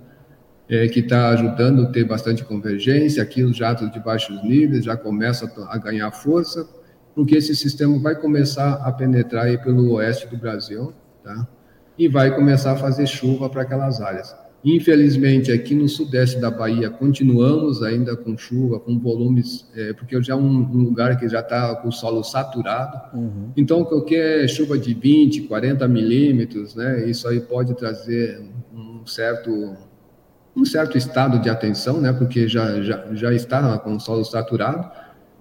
é, 0.69 0.87
que 0.87 1.01
está 1.01 1.31
ajudando 1.31 1.83
a 1.83 1.87
ter 1.87 2.05
bastante 2.05 2.45
convergência, 2.45 3.23
aqui 3.23 3.43
os 3.43 3.57
jatos 3.57 3.91
de 3.91 3.99
baixos 3.99 4.41
níveis 4.45 4.85
já 4.85 4.97
começam 4.97 5.51
a 5.69 5.79
ganhar 5.79 6.13
força, 6.13 6.69
porque 7.15 7.37
esse 7.37 7.57
sistema 7.57 7.99
vai 7.99 8.15
começar 8.15 8.75
a 8.75 8.93
penetrar 8.93 9.47
aí 9.47 9.59
pelo 9.59 9.95
oeste 9.95 10.29
do 10.29 10.37
Brasil, 10.37 10.95
tá? 11.29 11.47
E 11.99 12.09
vai 12.09 12.35
começar 12.35 12.73
a 12.73 12.77
fazer 12.77 13.07
chuva 13.07 13.51
para 13.51 13.63
aquelas 13.63 14.01
áreas. 14.01 14.35
Infelizmente, 14.65 15.53
aqui 15.53 15.75
no 15.75 15.89
sudeste 15.89 16.41
da 16.41 16.51
Bahia, 16.51 16.91
continuamos 16.91 17.83
ainda 17.83 18.17
com 18.17 18.37
chuva, 18.37 18.81
com 18.81 18.99
volumes, 18.99 19.69
é, 19.77 19.93
porque 19.93 20.21
já 20.23 20.33
é 20.33 20.37
um, 20.37 20.63
um, 20.63 20.83
lugar 20.83 21.17
que 21.17 21.29
já 21.29 21.41
está 21.41 21.77
com 21.77 21.89
o 21.89 21.93
solo 21.93 22.25
saturado. 22.25 23.17
Uhum. 23.17 23.51
Então, 23.57 23.85
qualquer 23.85 24.49
chuva 24.49 24.77
de 24.77 24.95
20, 24.95 25.43
40 25.43 25.87
milímetros, 25.87 26.75
né, 26.75 27.09
isso 27.09 27.29
aí 27.29 27.41
pode 27.41 27.75
trazer 27.75 28.43
um 28.75 29.07
certo, 29.07 29.77
um 30.57 30.65
certo 30.65 30.99
estado 30.99 31.39
de 31.39 31.49
atenção, 31.49 32.01
né, 32.01 32.13
porque 32.13 32.49
já, 32.49 32.83
já, 32.83 33.07
já 33.13 33.33
está 33.33 33.79
com 33.79 33.95
o 33.95 34.01
solo 34.01 34.25
saturado. 34.25 34.91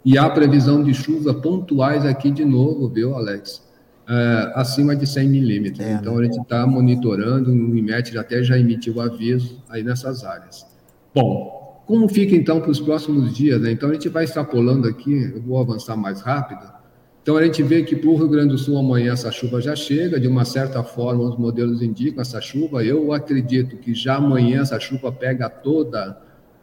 E 0.05 0.17
há 0.17 0.29
previsão 0.29 0.83
de 0.83 0.93
chuva 0.93 1.33
pontuais 1.33 2.05
aqui 2.05 2.29
de 2.29 2.45
novo, 2.45 2.87
viu, 2.87 3.15
Alex? 3.15 3.66
Uh, 4.07 4.51
acima 4.55 4.95
de 4.95 5.05
100 5.05 5.29
milímetros. 5.29 5.85
É, 5.85 5.93
então, 5.93 6.15
né? 6.15 6.21
a 6.21 6.23
gente 6.23 6.41
está 6.41 6.65
monitorando, 6.65 7.51
o 7.51 7.75
IMET 7.75 8.17
até 8.17 8.41
já 8.41 8.57
emitiu 8.57 8.99
aviso 9.01 9.61
aí 9.69 9.83
nessas 9.83 10.23
áreas. 10.23 10.65
Bom, 11.13 11.83
como 11.85 12.07
fica 12.07 12.35
então 12.35 12.61
para 12.61 12.71
os 12.71 12.79
próximos 12.79 13.35
dias? 13.35 13.61
Né? 13.61 13.71
Então, 13.71 13.89
a 13.89 13.93
gente 13.93 14.09
vai 14.09 14.23
extrapolando 14.23 14.87
aqui, 14.87 15.31
eu 15.35 15.41
vou 15.41 15.59
avançar 15.59 15.95
mais 15.95 16.21
rápido. 16.21 16.77
Então, 17.21 17.35
a 17.35 17.43
gente 17.43 17.61
vê 17.61 17.83
que 17.83 17.95
para 17.95 18.09
o 18.09 18.15
Rio 18.15 18.29
Grande 18.29 18.49
do 18.49 18.57
Sul 18.57 18.77
amanhã 18.77 19.11
essa 19.11 19.29
chuva 19.31 19.59
já 19.59 19.75
chega, 19.75 20.17
de 20.17 20.29
uma 20.29 20.45
certa 20.45 20.81
forma 20.81 21.23
os 21.23 21.37
modelos 21.37 21.81
indicam 21.81 22.21
essa 22.21 22.39
chuva. 22.39 22.85
Eu 22.85 23.11
acredito 23.11 23.75
que 23.77 23.93
já 23.93 24.15
amanhã 24.15 24.61
essa 24.61 24.79
chuva 24.79 25.11
pega 25.11 25.49
toda 25.49 26.17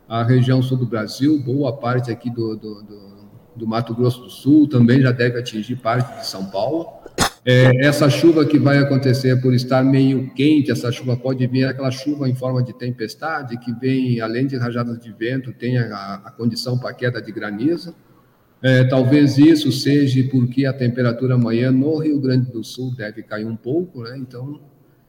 a 0.09 0.23
região 0.23 0.63
sul 0.63 0.79
do 0.79 0.87
Brasil, 0.87 1.43
boa 1.43 1.73
parte 1.77 2.11
aqui 2.11 2.31
do, 2.31 2.57
do, 2.57 2.83
do, 2.83 3.15
do 3.57 3.67
Mato 3.67 3.95
Grosso 3.95 4.23
do 4.23 4.31
Sul, 4.31 4.69
também 4.69 5.01
já 5.01 5.13
deve 5.13 5.39
atingir 5.39 5.77
parte 5.77 6.19
de 6.19 6.27
São 6.27 6.47
Paulo. 6.47 7.04
É, 7.47 7.85
essa 7.85 8.09
chuva 8.09 8.47
que 8.47 8.59
vai 8.59 8.79
acontecer 8.79 9.39
por 9.43 9.53
estar 9.53 9.85
meio 9.85 10.31
quente, 10.35 10.71
essa 10.71 10.91
chuva 10.91 11.15
pode 11.15 11.47
vir 11.47 11.65
aquela 11.65 11.91
chuva 11.91 12.27
em 12.27 12.35
forma 12.35 12.63
de 12.63 12.73
tempestade, 12.73 13.59
que 13.59 13.71
vem, 13.73 14.19
além 14.21 14.47
de 14.47 14.57
rajadas 14.57 14.99
de 14.99 15.13
vento, 15.13 15.53
tem 15.53 15.77
a, 15.77 16.23
a 16.25 16.31
condição 16.31 16.79
para 16.79 16.95
queda 16.95 17.21
de 17.21 17.31
granizo. 17.31 17.95
É, 18.63 18.83
talvez 18.85 19.37
isso 19.37 19.71
seja 19.71 20.27
porque 20.31 20.65
a 20.65 20.73
temperatura 20.73 21.35
amanhã 21.35 21.71
no 21.71 21.99
Rio 21.99 22.19
Grande 22.19 22.51
do 22.51 22.65
Sul 22.65 22.95
deve 22.97 23.23
cair 23.23 23.45
um 23.45 23.57
pouco, 23.57 24.05
né? 24.05 24.17
Então, 24.17 24.59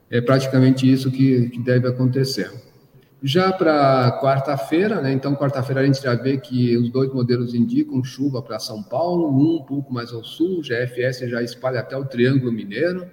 é 0.10 0.20
praticamente 0.20 0.92
isso 0.92 1.10
que, 1.10 1.50
que 1.50 1.60
deve 1.60 1.88
acontecer. 1.88 2.52
Já 3.24 3.52
para 3.52 4.20
quarta-feira, 4.22 5.02
né? 5.02 5.12
Então, 5.12 5.36
quarta-feira 5.36 5.82
a 5.82 5.86
gente 5.86 6.02
já 6.02 6.14
vê 6.14 6.38
que 6.38 6.78
os 6.78 6.92
dois 6.92 7.12
modelos 7.12 7.56
indicam 7.56 8.04
chuva 8.04 8.42
para 8.42 8.60
São 8.60 8.84
Paulo, 8.84 9.30
um 9.30 9.56
um 9.56 9.64
pouco 9.64 9.92
mais 9.94 10.12
ao 10.12 10.24
sul, 10.24 10.62
GFS 10.62 11.30
já 11.30 11.42
espalha 11.42 11.80
até 11.80 11.98
o 11.98 12.06
Triângulo 12.06 12.52
Mineiro. 12.52 13.10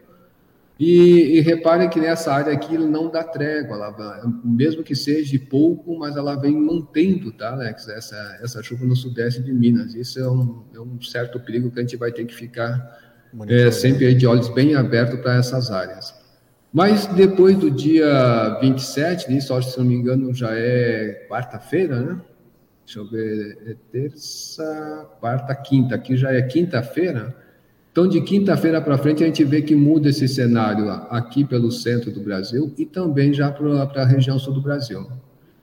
E, 0.79 1.39
e 1.39 1.41
repare 1.41 1.89
que 1.89 2.01
nessa 2.01 2.33
área 2.33 2.53
aqui 2.53 2.75
ele 2.75 2.87
não 2.87 3.09
dá 3.09 3.23
trégua, 3.23 3.77
ela 3.77 4.41
mesmo 4.45 4.83
que 4.83 4.97
seja 4.97 5.39
pouco, 5.49 5.97
mas 5.97 6.17
ela 6.17 6.35
vem 6.35 6.59
mantendo, 6.61 7.31
tá, 7.31 7.53
Alex, 7.53 7.89
essa, 7.89 8.39
essa 8.43 8.63
chuva 8.63 8.85
no 8.85 8.97
sudeste 8.97 9.41
de 9.41 9.53
Minas. 9.53 9.95
Isso 9.95 10.19
é 10.19 10.29
um, 10.29 10.65
é 10.75 10.81
um 10.81 11.01
certo 11.01 11.39
perigo 11.39 11.71
que 11.71 11.79
a 11.79 11.83
gente 11.83 11.97
vai 11.97 12.11
ter 12.11 12.25
que 12.25 12.35
ficar 12.35 13.01
é, 13.49 13.71
sempre 13.71 14.13
de 14.15 14.27
olhos 14.27 14.49
bem 14.49 14.75
abertos 14.75 15.21
para 15.21 15.37
essas 15.37 15.71
áreas. 15.71 16.22
Mas 16.73 17.07
depois 17.07 17.57
do 17.59 17.71
dia 17.71 18.59
27, 18.61 19.37
isso, 19.37 19.53
acho, 19.53 19.71
se 19.71 19.79
não 19.79 19.85
me 19.85 19.95
engano, 19.95 20.33
já 20.33 20.51
é 20.53 21.27
quarta-feira, 21.29 22.01
né? 22.01 22.21
Deixa 22.85 22.99
eu 22.99 23.09
ver, 23.09 23.59
é 23.67 23.77
terça, 23.93 25.07
quarta, 25.21 25.55
quinta, 25.55 25.95
aqui 25.95 26.17
já 26.17 26.33
é 26.33 26.41
quinta-feira. 26.43 27.37
Então, 27.93 28.09
de 28.09 28.23
quinta-feira 28.23 28.81
para 28.81 28.97
frente, 28.97 29.23
a 29.23 29.27
gente 29.27 29.45
vê 29.45 29.61
que 29.61 29.75
muda 29.75 30.09
esse 30.09 30.27
cenário 30.27 30.89
aqui 31.11 31.45
pelo 31.45 31.71
centro 31.71 32.11
do 32.11 32.21
Brasil 32.21 32.73
e 32.79 32.87
também 32.87 33.35
já 33.35 33.53
para 33.53 34.03
a 34.03 34.07
região 34.07 34.39
sul 34.39 34.55
do 34.55 34.63
Brasil. 34.63 35.07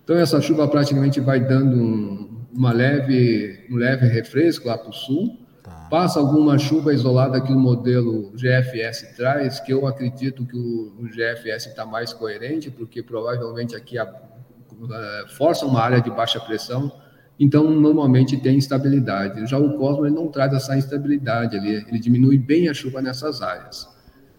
Então, 0.04 0.16
essa 0.16 0.40
chuva 0.40 0.68
praticamente 0.68 1.20
vai 1.20 1.40
dando 1.40 1.76
um, 1.76 2.46
uma 2.54 2.72
leve, 2.72 3.66
um 3.70 3.76
leve 3.76 4.06
refresco 4.06 4.68
lá 4.68 4.78
para 4.78 4.90
o 4.90 4.94
sul. 4.94 5.40
Tá. 5.70 5.88
Passa 5.90 6.20
alguma 6.20 6.58
chuva 6.58 6.94
isolada 6.94 7.40
que 7.40 7.54
o 7.54 7.60
modelo 7.60 8.32
GFS 8.36 9.16
traz, 9.16 9.60
que 9.60 9.72
eu 9.72 9.86
acredito 9.88 10.46
que 10.46 10.58
o, 10.58 11.08
GFS 11.08 11.68
está 11.68 11.86
mais 11.86 12.14
coerente, 12.14 12.70
porque 12.70 13.02
provavelmente 13.04 13.76
aqui 13.76 13.98
a, 13.98 14.04
a, 14.04 15.28
força 15.30 15.66
uma 15.66 15.82
área 15.82 16.02
de 16.02 16.10
baixa 16.10 16.40
pressão 16.40 16.92
então 17.40 17.72
normalmente 17.72 18.36
tem 18.36 18.58
instabilidade. 18.58 19.48
Já 19.48 19.58
o 19.58 19.78
Cosmo 19.78 20.06
ele 20.06 20.14
não 20.14 20.28
traz 20.28 20.54
essa 20.54 20.78
instabilidade, 20.78 21.56
ele, 21.56 21.86
ele 21.88 22.00
diminui 22.00 22.38
bem 22.38 22.68
a 22.68 22.74
chuva 22.74 23.02
nessas 23.02 23.42
áreas. 23.42 23.88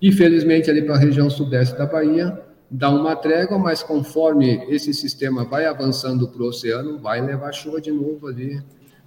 Infelizmente, 0.02 0.70
ali 0.70 0.82
para 0.82 0.96
a 0.96 0.99
região 0.99 1.30
sudeste 1.30 1.76
da 1.78 1.87
Bahia, 1.87 2.38
dá 2.70 2.90
uma 2.90 3.16
trégua, 3.16 3.58
mas 3.58 3.82
conforme 3.82 4.66
esse 4.68 4.92
sistema 4.92 5.44
vai 5.44 5.64
avançando 5.64 6.28
para 6.28 6.42
o 6.42 6.49
oceano, 6.49 6.99
vai 6.99 7.20
levar 7.20 7.52
chuva 7.52 7.80
de 7.80 7.90
novo 7.90 8.28
ali 8.28 8.62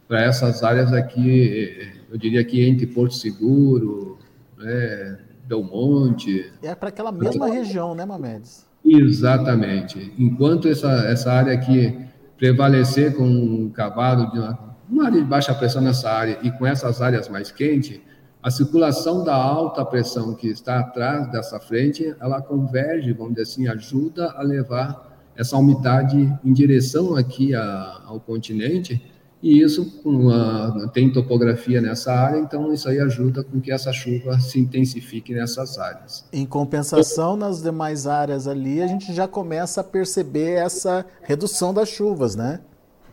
para 0.08 0.22
essas 0.22 0.64
áreas 0.64 0.92
aqui, 0.94 1.92
eu 2.10 2.18
diria 2.18 2.44
que 2.44 2.64
entre 2.64 2.88
Porto 2.88 3.16
Seguro, 3.16 4.18
né, 4.58 5.18
Belmonte. 5.46 6.52
É 6.62 6.76
para 6.76 6.90
aquela 6.90 7.12
mesma 7.12 7.48
região, 7.48 7.96
né, 7.96 8.06
Mamedes? 8.06 8.66
Exatamente. 8.86 10.14
Enquanto 10.18 10.68
essa, 10.68 10.92
essa 11.06 11.32
área 11.32 11.54
aqui 11.54 11.98
prevalecer 12.38 13.16
com 13.16 13.24
um 13.24 13.70
cavalo 13.70 14.32
de 14.32 14.40
uma, 14.40 14.76
uma 14.90 15.06
área 15.06 15.22
de 15.22 15.28
baixa 15.28 15.54
pressão 15.54 15.82
nessa 15.82 16.10
área 16.10 16.40
e 16.44 16.52
com 16.52 16.66
essas 16.66 17.02
áreas 17.02 17.30
mais 17.30 17.52
quentes, 17.52 18.02
a 18.42 18.52
circulação 18.52 19.24
da 19.24 19.34
alta 19.34 19.86
pressão 19.86 20.36
que 20.36 20.48
está 20.48 20.80
atrás 20.80 21.32
dessa 21.32 21.60
frente, 21.62 22.14
ela 22.20 22.42
converge, 22.42 23.14
vamos 23.14 23.36
dizer 23.36 23.44
assim, 23.44 23.68
ajuda 23.70 24.32
a 24.32 24.42
levar 24.42 25.14
essa 25.34 25.58
umidade 25.58 26.32
em 26.44 26.52
direção 26.52 27.16
aqui 27.16 27.56
a, 27.56 28.02
ao 28.06 28.20
continente, 28.20 29.02
e 29.44 29.62
isso 29.62 29.86
a, 30.32 30.88
tem 30.94 31.12
topografia 31.12 31.82
nessa 31.82 32.14
área, 32.14 32.40
então 32.40 32.74
isso 32.74 32.88
aí 32.88 32.98
ajuda 33.02 33.44
com 33.44 33.60
que 33.60 33.74
essa 33.74 33.92
chuva 33.92 34.40
se 34.40 34.58
intensifique 34.58 35.34
nessas 35.34 35.78
áreas. 35.78 36.26
Em 36.32 36.46
compensação, 36.46 37.36
nas 37.36 37.62
demais 37.62 38.08
áreas 38.08 38.48
ali, 38.48 38.82
a 38.82 38.88
gente 38.88 39.14
já 39.14 39.28
começa 39.28 39.82
a 39.82 39.84
perceber 39.84 40.54
essa 40.54 41.06
redução 41.24 41.74
das 41.74 41.90
chuvas, 41.90 42.38
né? 42.38 42.62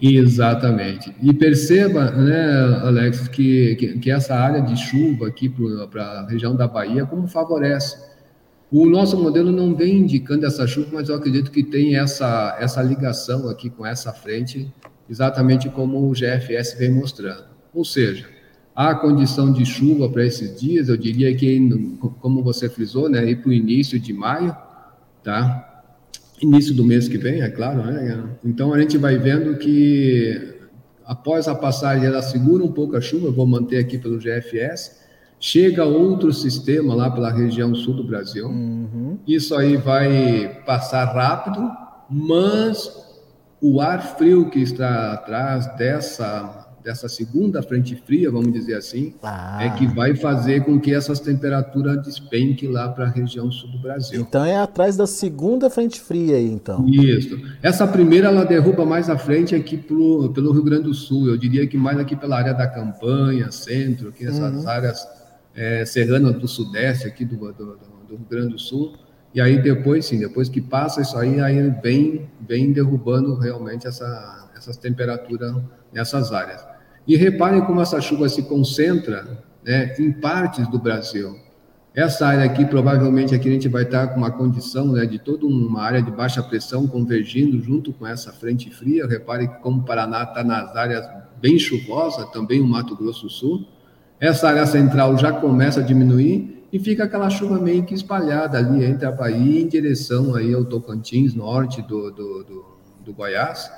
Exatamente. 0.00 1.12
E 1.20 1.34
perceba, 1.34 2.12
né, 2.12 2.80
Alex, 2.84 3.26
que, 3.26 3.74
que, 3.74 3.98
que 3.98 4.10
essa 4.10 4.36
área 4.36 4.62
de 4.62 4.76
chuva 4.76 5.26
aqui 5.26 5.52
para 5.90 6.02
a 6.02 6.26
região 6.28 6.54
da 6.54 6.68
Bahia, 6.68 7.04
como 7.04 7.26
favorece. 7.26 8.08
O 8.70 8.86
nosso 8.86 9.20
modelo 9.20 9.50
não 9.50 9.74
vem 9.74 9.98
indicando 9.98 10.46
essa 10.46 10.64
chuva, 10.64 10.90
mas 10.92 11.08
eu 11.08 11.16
acredito 11.16 11.50
que 11.50 11.64
tem 11.64 11.96
essa, 11.96 12.56
essa 12.60 12.80
ligação 12.80 13.48
aqui 13.48 13.68
com 13.68 13.84
essa 13.84 14.12
frente 14.12 14.72
exatamente 15.10 15.68
como 15.68 16.08
o 16.08 16.12
GFS 16.12 16.78
vem 16.78 16.92
mostrando. 16.92 17.44
Ou 17.74 17.84
seja, 17.84 18.26
a 18.74 18.94
condição 18.94 19.52
de 19.52 19.66
chuva 19.66 20.08
para 20.08 20.24
esses 20.24 20.58
dias, 20.58 20.88
eu 20.88 20.96
diria 20.96 21.34
que, 21.34 21.68
como 22.20 22.42
você 22.42 22.68
frisou, 22.68 23.08
né, 23.08 23.28
ir 23.28 23.42
para 23.42 23.50
o 23.50 23.52
início 23.52 23.98
de 23.98 24.12
maio, 24.12 24.56
tá? 25.22 25.84
Início 26.40 26.74
do 26.74 26.84
mês 26.84 27.08
que 27.08 27.18
vem, 27.18 27.42
é 27.42 27.50
claro, 27.50 27.84
né? 27.84 28.24
Então 28.44 28.72
a 28.72 28.80
gente 28.80 28.96
vai 28.96 29.18
vendo 29.18 29.58
que 29.58 30.54
após 31.04 31.48
a 31.48 31.54
passagem 31.54 32.06
ela 32.06 32.22
segura 32.22 32.64
um 32.64 32.72
pouco 32.72 32.96
a 32.96 33.00
chuva, 33.00 33.26
eu 33.26 33.32
vou 33.32 33.46
manter 33.46 33.78
aqui 33.78 33.98
pelo 33.98 34.18
GFS, 34.18 35.00
chega 35.38 35.84
outro 35.84 36.32
sistema 36.32 36.94
lá 36.94 37.10
pela 37.10 37.32
região 37.32 37.74
sul 37.74 37.94
do 37.94 38.04
Brasil. 38.04 38.46
Uhum. 38.46 39.18
Isso 39.26 39.54
aí 39.56 39.76
vai 39.76 40.62
passar 40.64 41.04
rápido, 41.04 41.68
mas 42.08 43.09
o 43.60 43.80
ar 43.80 44.16
frio 44.16 44.48
que 44.50 44.60
está 44.60 45.12
atrás 45.12 45.66
dessa 45.76 46.60
dessa 46.82 47.08
segunda 47.08 47.62
frente 47.62 47.94
fria, 47.94 48.30
vamos 48.30 48.52
dizer 48.52 48.74
assim, 48.74 49.14
ah. 49.22 49.58
é 49.62 49.70
que 49.70 49.86
vai 49.86 50.16
fazer 50.16 50.64
com 50.64 50.80
que 50.80 50.94
essas 50.94 51.20
temperaturas 51.20 52.02
despenquem 52.02 52.70
lá 52.70 52.88
para 52.88 53.04
a 53.04 53.08
região 53.08 53.50
sul 53.50 53.70
do 53.70 53.78
Brasil. 53.78 54.20
Então 54.20 54.44
é 54.44 54.56
atrás 54.56 54.96
da 54.96 55.06
segunda 55.06 55.68
frente 55.68 56.00
fria 56.00 56.36
aí, 56.36 56.50
então. 56.50 56.86
Isso. 56.88 57.38
Essa 57.62 57.86
primeira 57.86 58.28
ela 58.28 58.44
derruba 58.44 58.84
mais 58.84 59.10
à 59.10 59.18
frente 59.18 59.54
aqui 59.54 59.76
pro, 59.76 60.32
pelo 60.32 60.52
Rio 60.52 60.64
Grande 60.64 60.84
do 60.84 60.94
Sul. 60.94 61.28
Eu 61.28 61.36
diria 61.36 61.66
que 61.66 61.76
mais 61.76 61.98
aqui 61.98 62.16
pela 62.16 62.36
área 62.36 62.54
da 62.54 62.66
campanha, 62.66 63.50
centro, 63.50 64.08
aqui 64.08 64.26
essas 64.26 64.64
uhum. 64.64 64.68
áreas 64.68 65.06
é, 65.54 65.84
serranas 65.84 66.34
do 66.36 66.48
sudeste 66.48 67.06
aqui 67.06 67.24
do, 67.24 67.36
do, 67.36 67.78
do 68.08 68.16
Rio 68.16 68.26
Grande 68.28 68.54
do 68.54 68.58
Sul. 68.58 68.94
E 69.32 69.40
aí 69.40 69.62
depois, 69.62 70.06
sim, 70.06 70.18
depois 70.18 70.48
que 70.48 70.60
passa 70.60 71.00
isso 71.00 71.16
aí, 71.16 71.40
aí 71.40 71.70
vem, 71.82 72.28
vem 72.40 72.72
derrubando 72.72 73.36
realmente 73.36 73.86
essa, 73.86 74.50
essas 74.56 74.76
temperaturas 74.76 75.54
nessas 75.92 76.32
áreas. 76.32 76.64
E 77.06 77.16
reparem 77.16 77.60
como 77.62 77.80
essa 77.80 78.00
chuva 78.00 78.28
se 78.28 78.42
concentra 78.42 79.44
né, 79.64 79.94
em 79.98 80.12
partes 80.12 80.66
do 80.68 80.78
Brasil. 80.78 81.36
Essa 81.94 82.28
área 82.28 82.44
aqui, 82.44 82.64
provavelmente, 82.64 83.34
aqui 83.34 83.48
a 83.48 83.52
gente 83.52 83.68
vai 83.68 83.82
estar 83.82 84.08
com 84.08 84.18
uma 84.18 84.30
condição 84.30 84.92
né, 84.92 85.04
de 85.06 85.18
toda 85.18 85.44
uma 85.44 85.82
área 85.82 86.00
de 86.00 86.10
baixa 86.10 86.42
pressão 86.42 86.86
convergindo 86.86 87.60
junto 87.60 87.92
com 87.92 88.06
essa 88.06 88.32
frente 88.32 88.70
fria. 88.70 89.06
Repare 89.06 89.48
que 89.48 89.56
como 89.56 89.80
o 89.80 89.84
Paraná 89.84 90.22
está 90.22 90.44
nas 90.44 90.74
áreas 90.76 91.04
bem 91.40 91.58
chuvosas, 91.58 92.30
também 92.30 92.60
o 92.60 92.66
Mato 92.66 92.96
Grosso 92.96 93.24
do 93.24 93.30
Sul. 93.30 93.66
Essa 94.20 94.48
área 94.48 94.66
central 94.66 95.16
já 95.18 95.32
começa 95.32 95.80
a 95.80 95.82
diminuir 95.82 96.59
e 96.72 96.78
fica 96.78 97.04
aquela 97.04 97.28
chuva 97.28 97.58
meio 97.58 97.84
que 97.84 97.94
espalhada 97.94 98.58
ali 98.58 98.84
entre 98.84 99.04
a 99.04 99.10
Bahia 99.10 99.60
em 99.60 99.66
direção 99.66 100.34
aí 100.34 100.54
ao 100.54 100.64
Tocantins, 100.64 101.34
norte 101.34 101.82
do, 101.82 102.10
do, 102.10 102.44
do, 102.44 102.64
do 103.04 103.12
Goiás. 103.12 103.70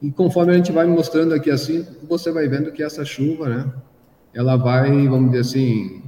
E 0.00 0.10
conforme 0.10 0.52
a 0.52 0.56
gente 0.56 0.72
vai 0.72 0.86
mostrando 0.86 1.34
aqui 1.34 1.50
assim, 1.50 1.86
você 2.08 2.32
vai 2.32 2.48
vendo 2.48 2.72
que 2.72 2.82
essa 2.82 3.04
chuva, 3.04 3.48
né, 3.48 3.72
ela 4.32 4.56
vai, 4.56 4.90
vamos 5.06 5.30
dizer 5.30 5.40
assim, 5.40 6.02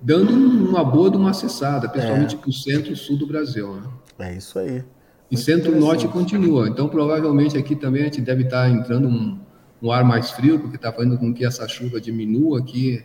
dando 0.00 0.32
uma 0.32 0.82
boa 0.82 1.10
de 1.10 1.16
uma 1.16 1.30
acessada, 1.30 1.88
principalmente 1.88 2.34
é. 2.34 2.38
para 2.38 2.48
o 2.48 2.52
centro-sul 2.52 3.18
do 3.18 3.26
Brasil. 3.26 3.74
Né? 3.74 3.82
É 4.18 4.36
isso 4.36 4.58
aí. 4.58 4.82
E 5.30 5.36
centro-norte 5.36 6.08
continua. 6.08 6.68
Então, 6.68 6.88
provavelmente 6.88 7.56
aqui 7.56 7.76
também 7.76 8.02
a 8.02 8.04
gente 8.06 8.20
deve 8.20 8.44
estar 8.44 8.68
entrando 8.70 9.08
um, 9.08 9.38
um 9.82 9.92
ar 9.92 10.04
mais 10.04 10.30
frio, 10.30 10.58
porque 10.58 10.76
está 10.76 10.92
fazendo 10.92 11.18
com 11.18 11.32
que 11.32 11.44
essa 11.44 11.66
chuva 11.68 12.00
diminua 12.00 12.60
aqui 12.60 13.04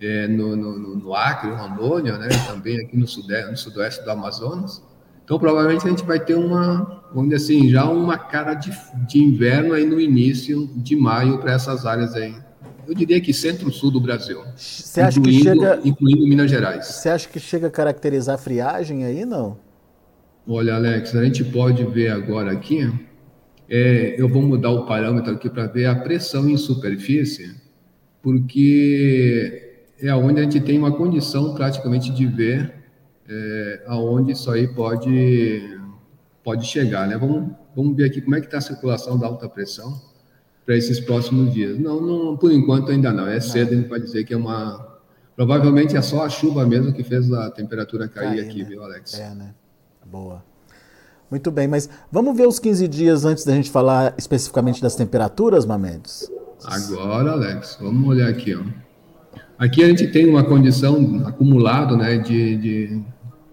é, 0.00 0.28
no, 0.28 0.56
no, 0.56 0.96
no, 0.96 1.14
Acre, 1.14 1.50
no 1.50 1.56
Rondônia, 1.56 2.18
né? 2.18 2.28
Também 2.46 2.80
aqui 2.80 2.96
no, 2.96 3.06
sudeste, 3.06 3.50
no 3.50 3.56
sudoeste 3.56 4.04
do 4.04 4.10
Amazonas. 4.10 4.82
Então, 5.24 5.38
provavelmente 5.38 5.86
a 5.86 5.90
gente 5.90 6.04
vai 6.04 6.20
ter 6.20 6.34
uma, 6.34 7.02
vamos 7.14 7.30
dizer 7.30 7.56
assim, 7.56 7.70
já 7.70 7.88
uma 7.88 8.18
cara 8.18 8.54
de, 8.54 8.70
de 9.06 9.22
inverno 9.22 9.72
aí 9.72 9.86
no 9.86 9.98
início 9.98 10.68
de 10.76 10.94
maio 10.94 11.38
para 11.38 11.52
essas 11.52 11.86
áreas 11.86 12.14
aí. 12.14 12.34
Eu 12.86 12.94
diria 12.94 13.18
que 13.20 13.32
centro-sul 13.32 13.90
do 13.90 14.00
Brasil. 14.00 14.42
Você 14.54 15.00
acha 15.00 15.18
que 15.18 15.32
chega. 15.32 15.80
Incluindo 15.82 16.28
Minas 16.28 16.50
Gerais. 16.50 16.86
Você 16.86 17.08
acha 17.08 17.26
que 17.26 17.40
chega 17.40 17.68
a 17.68 17.70
caracterizar 17.70 18.34
a 18.34 18.38
friagem 18.38 19.04
aí, 19.06 19.24
não? 19.24 19.56
Olha, 20.46 20.74
Alex, 20.74 21.14
a 21.14 21.24
gente 21.24 21.42
pode 21.42 21.82
ver 21.84 22.10
agora 22.10 22.52
aqui. 22.52 22.92
É, 23.66 24.14
eu 24.20 24.28
vou 24.28 24.42
mudar 24.42 24.70
o 24.70 24.84
parâmetro 24.84 25.32
aqui 25.32 25.48
para 25.48 25.66
ver 25.66 25.86
a 25.86 25.94
pressão 25.94 26.46
em 26.46 26.56
superfície, 26.58 27.54
porque 28.22 29.63
é 30.00 30.14
onde 30.14 30.40
a 30.40 30.42
gente 30.42 30.60
tem 30.60 30.78
uma 30.78 30.92
condição 30.92 31.54
praticamente 31.54 32.10
de 32.12 32.26
ver 32.26 32.74
é, 33.28 33.84
aonde 33.86 34.32
isso 34.32 34.50
aí 34.50 34.68
pode, 34.68 35.78
pode 36.42 36.66
chegar. 36.66 37.06
Né? 37.08 37.16
Vamos, 37.16 37.52
vamos 37.74 37.96
ver 37.96 38.04
aqui 38.04 38.20
como 38.20 38.36
é 38.36 38.40
que 38.40 38.46
está 38.46 38.58
a 38.58 38.60
circulação 38.60 39.18
da 39.18 39.26
alta 39.26 39.48
pressão 39.48 40.00
para 40.64 40.76
esses 40.76 41.00
próximos 41.00 41.52
dias. 41.52 41.78
Não, 41.78 42.00
não, 42.00 42.36
por 42.36 42.52
enquanto 42.52 42.90
ainda 42.90 43.12
não. 43.12 43.26
É 43.26 43.40
cedo, 43.40 43.72
a 43.72 43.76
gente 43.76 43.88
pode 43.88 44.04
dizer 44.04 44.24
que 44.24 44.34
é 44.34 44.36
uma. 44.36 44.94
Provavelmente 45.36 45.96
é 45.96 46.02
só 46.02 46.24
a 46.24 46.28
chuva 46.28 46.64
mesmo 46.64 46.92
que 46.92 47.02
fez 47.02 47.32
a 47.32 47.50
temperatura 47.50 48.08
cair, 48.08 48.40
aqui, 48.40 48.62
né? 48.62 48.68
viu, 48.68 48.82
Alex? 48.82 49.18
É, 49.18 49.34
né? 49.34 49.54
Boa. 50.04 50.44
Muito 51.30 51.50
bem, 51.50 51.66
mas 51.66 51.88
vamos 52.12 52.36
ver 52.36 52.46
os 52.46 52.60
15 52.60 52.86
dias 52.86 53.24
antes 53.24 53.44
da 53.44 53.52
gente 53.52 53.70
falar 53.70 54.14
especificamente 54.16 54.80
das 54.80 54.94
temperaturas, 54.94 55.66
Mamedes? 55.66 56.30
Agora, 56.64 57.32
Alex, 57.32 57.76
vamos 57.80 58.08
olhar 58.08 58.28
aqui, 58.28 58.54
ó. 58.54 58.62
Aqui 59.58 59.84
a 59.84 59.88
gente 59.88 60.08
tem 60.08 60.28
uma 60.28 60.42
condição 60.42 61.22
acumulada, 61.26 61.96
né, 61.96 62.18
de, 62.18 62.56
de, 62.56 63.02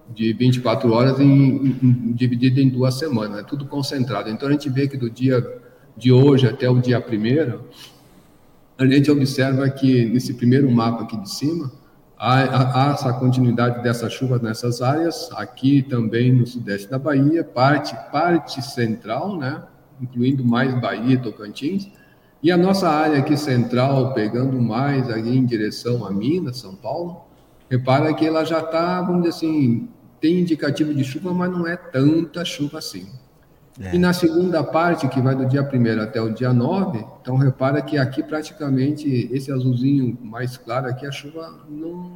de 0.10 0.34
24 0.34 0.92
horas 0.92 1.20
em, 1.20 1.78
em, 1.82 2.12
dividida 2.14 2.60
em 2.60 2.70
duas 2.70 2.96
semanas, 2.96 3.38
né, 3.38 3.46
tudo 3.48 3.66
concentrado. 3.66 4.30
Então 4.30 4.50
a 4.50 4.52
gente 4.52 4.68
vê 4.70 4.88
que 4.88 4.98
do 4.98 5.10
dia 5.10 5.46
de 5.96 6.12
hoje 6.12 6.48
até 6.48 6.68
o 6.70 6.80
dia 6.80 7.00
primeiro, 7.00 7.66
a 8.78 8.86
gente 8.88 9.12
observa 9.12 9.70
que 9.70 10.06
nesse 10.06 10.34
primeiro 10.34 10.70
mapa 10.72 11.04
aqui 11.04 11.16
de 11.18 11.30
cima, 11.30 11.72
há, 12.18 12.90
há 12.90 12.94
essa 12.94 13.14
continuidade 13.14 13.84
dessa 13.84 14.10
chuva 14.10 14.40
nessas 14.40 14.82
áreas, 14.82 15.30
aqui 15.34 15.84
também 15.84 16.34
no 16.34 16.48
sudeste 16.48 16.90
da 16.90 16.98
Bahia, 16.98 17.44
parte, 17.44 17.96
parte 18.12 18.60
central, 18.64 19.38
né, 19.38 19.62
incluindo 20.02 20.44
mais 20.44 20.74
Bahia, 20.82 21.20
Tocantins, 21.20 21.92
e 22.44 22.52
a 22.52 22.58
nossa 22.58 22.90
área 22.90 23.20
aqui 23.20 23.38
central, 23.38 24.14
pegando 24.14 24.60
mais 24.60 25.10
aí 25.10 25.38
em 25.38 25.46
direção 25.46 26.06
a 26.06 26.12
Minas, 26.12 26.58
São 26.58 26.76
Paulo, 26.76 27.22
repara 27.70 28.14
que 28.14 28.26
ela 28.26 28.44
já 28.44 28.60
está, 28.60 29.02
vamos 29.02 29.24
dizer 29.24 29.36
assim, 29.36 29.90
tem 30.20 30.40
indicativo 30.40 30.94
de 30.94 31.04
chuva, 31.04 31.34
mas 31.34 31.52
não 31.52 31.68
é 31.68 31.78
tanta 31.78 32.44
chuva 32.44 32.80
assim. 32.80 33.08
É. 33.80 33.96
E 33.96 34.00
na 34.00 34.12
segunda 34.12 34.64
parte, 34.64 35.08
que 35.08 35.22
vai 35.22 35.36
do 35.36 35.46
dia 35.46 35.62
1 35.62 36.02
até 36.02 36.22
o 36.22 36.30
dia 36.30 36.52
9, 36.52 37.06
então 37.22 37.38
repara 37.38 37.82
que 37.82 37.98
aqui 37.98 38.22
praticamente 38.22 39.30
esse 39.32 39.52
azulzinho 39.52 40.18
mais 40.22 40.58
claro 40.58 40.88
aqui, 40.88 41.06
a 41.06 41.12
chuva 41.12 41.64
não. 41.70 42.12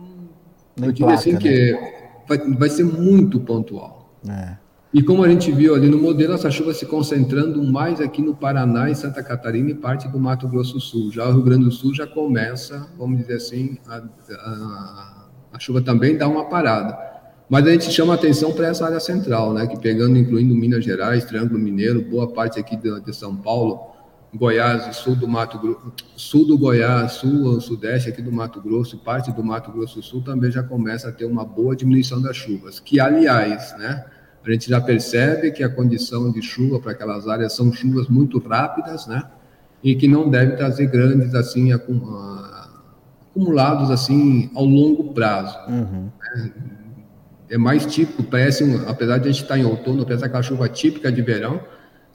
não 0.75 0.87
eu 0.87 0.91
diria 0.91 1.13
assim 1.13 1.33
né? 1.33 1.39
que 1.39 1.79
vai, 2.27 2.37
vai 2.37 2.69
ser 2.69 2.83
muito 2.83 3.39
pontual. 3.39 4.09
É. 4.27 4.57
E 4.95 5.03
como 5.03 5.25
a 5.25 5.27
gente 5.27 5.51
viu 5.51 5.75
ali 5.75 5.89
no 5.89 5.97
modelo, 5.97 6.35
essa 6.35 6.49
chuva 6.49 6.73
se 6.73 6.85
concentrando 6.85 7.61
mais 7.61 7.99
aqui 7.99 8.21
no 8.21 8.33
Paraná 8.33 8.89
e 8.89 8.95
Santa 8.95 9.21
Catarina 9.21 9.71
e 9.71 9.75
parte 9.75 10.07
do 10.07 10.17
Mato 10.17 10.47
Grosso 10.47 10.79
Sul. 10.79 11.11
Já 11.11 11.27
o 11.27 11.33
Rio 11.33 11.41
Grande 11.41 11.65
do 11.65 11.71
Sul 11.71 11.93
já 11.93 12.07
começa, 12.07 12.87
vamos 12.97 13.17
dizer 13.17 13.33
assim, 13.33 13.77
a, 13.89 14.01
a, 14.39 15.25
a 15.51 15.59
chuva 15.59 15.81
também 15.81 16.15
dá 16.15 16.29
uma 16.29 16.45
parada. 16.45 16.97
Mas 17.49 17.67
a 17.67 17.71
gente 17.71 17.91
chama 17.91 18.13
atenção 18.13 18.53
para 18.53 18.67
essa 18.67 18.85
área 18.85 19.01
central, 19.01 19.53
né, 19.53 19.67
que 19.67 19.77
pegando, 19.77 20.17
incluindo 20.17 20.55
Minas 20.55 20.85
Gerais, 20.85 21.25
Triângulo 21.25 21.59
Mineiro, 21.59 22.01
boa 22.01 22.31
parte 22.31 22.57
aqui 22.57 22.77
de, 22.77 23.01
de 23.01 23.13
São 23.13 23.35
Paulo, 23.35 23.77
Goiás, 24.33 24.95
sul 24.95 25.17
do 25.17 25.27
Mato 25.27 25.59
Grosso, 25.59 25.93
sul 26.15 26.47
do 26.47 26.57
Goiás, 26.57 27.11
sul, 27.11 27.59
sudeste 27.59 28.07
aqui 28.07 28.21
do 28.21 28.31
Mato 28.31 28.61
Grosso, 28.61 28.97
parte 28.99 29.29
do 29.33 29.43
Mato 29.43 29.73
Grosso 29.73 30.01
Sul 30.01 30.21
também 30.21 30.49
já 30.49 30.63
começa 30.63 31.09
a 31.09 31.11
ter 31.11 31.25
uma 31.25 31.43
boa 31.43 31.75
diminuição 31.75 32.21
das 32.21 32.37
chuvas, 32.37 32.79
que 32.79 32.97
aliás, 32.97 33.75
né, 33.77 34.05
a 34.51 34.53
gente 34.53 34.69
já 34.69 34.79
percebe 34.79 35.51
que 35.51 35.63
a 35.63 35.69
condição 35.69 36.31
de 36.31 36.41
chuva 36.41 36.79
para 36.79 36.91
aquelas 36.91 37.27
áreas 37.27 37.53
são 37.53 37.71
chuvas 37.73 38.07
muito 38.07 38.37
rápidas, 38.39 39.07
né? 39.07 39.23
E 39.83 39.95
que 39.95 40.07
não 40.07 40.29
deve 40.29 40.55
trazer 40.55 40.87
grandes 40.87 41.33
assim 41.33 41.71
ah, 41.71 42.69
acumulados 43.31 43.91
assim 43.91 44.49
ao 44.55 44.65
longo 44.65 45.13
prazo. 45.13 45.57
Uhum. 45.67 46.09
É 47.49 47.57
mais 47.57 47.85
típico, 47.85 48.23
parece, 48.23 48.63
um, 48.63 48.87
apesar 48.87 49.17
de 49.17 49.29
a 49.29 49.31
gente 49.31 49.43
estar 49.43 49.57
em 49.57 49.65
outono, 49.65 50.05
parece 50.05 50.25
aquela 50.25 50.41
chuva 50.41 50.67
típica 50.67 51.11
de 51.11 51.21
verão, 51.21 51.59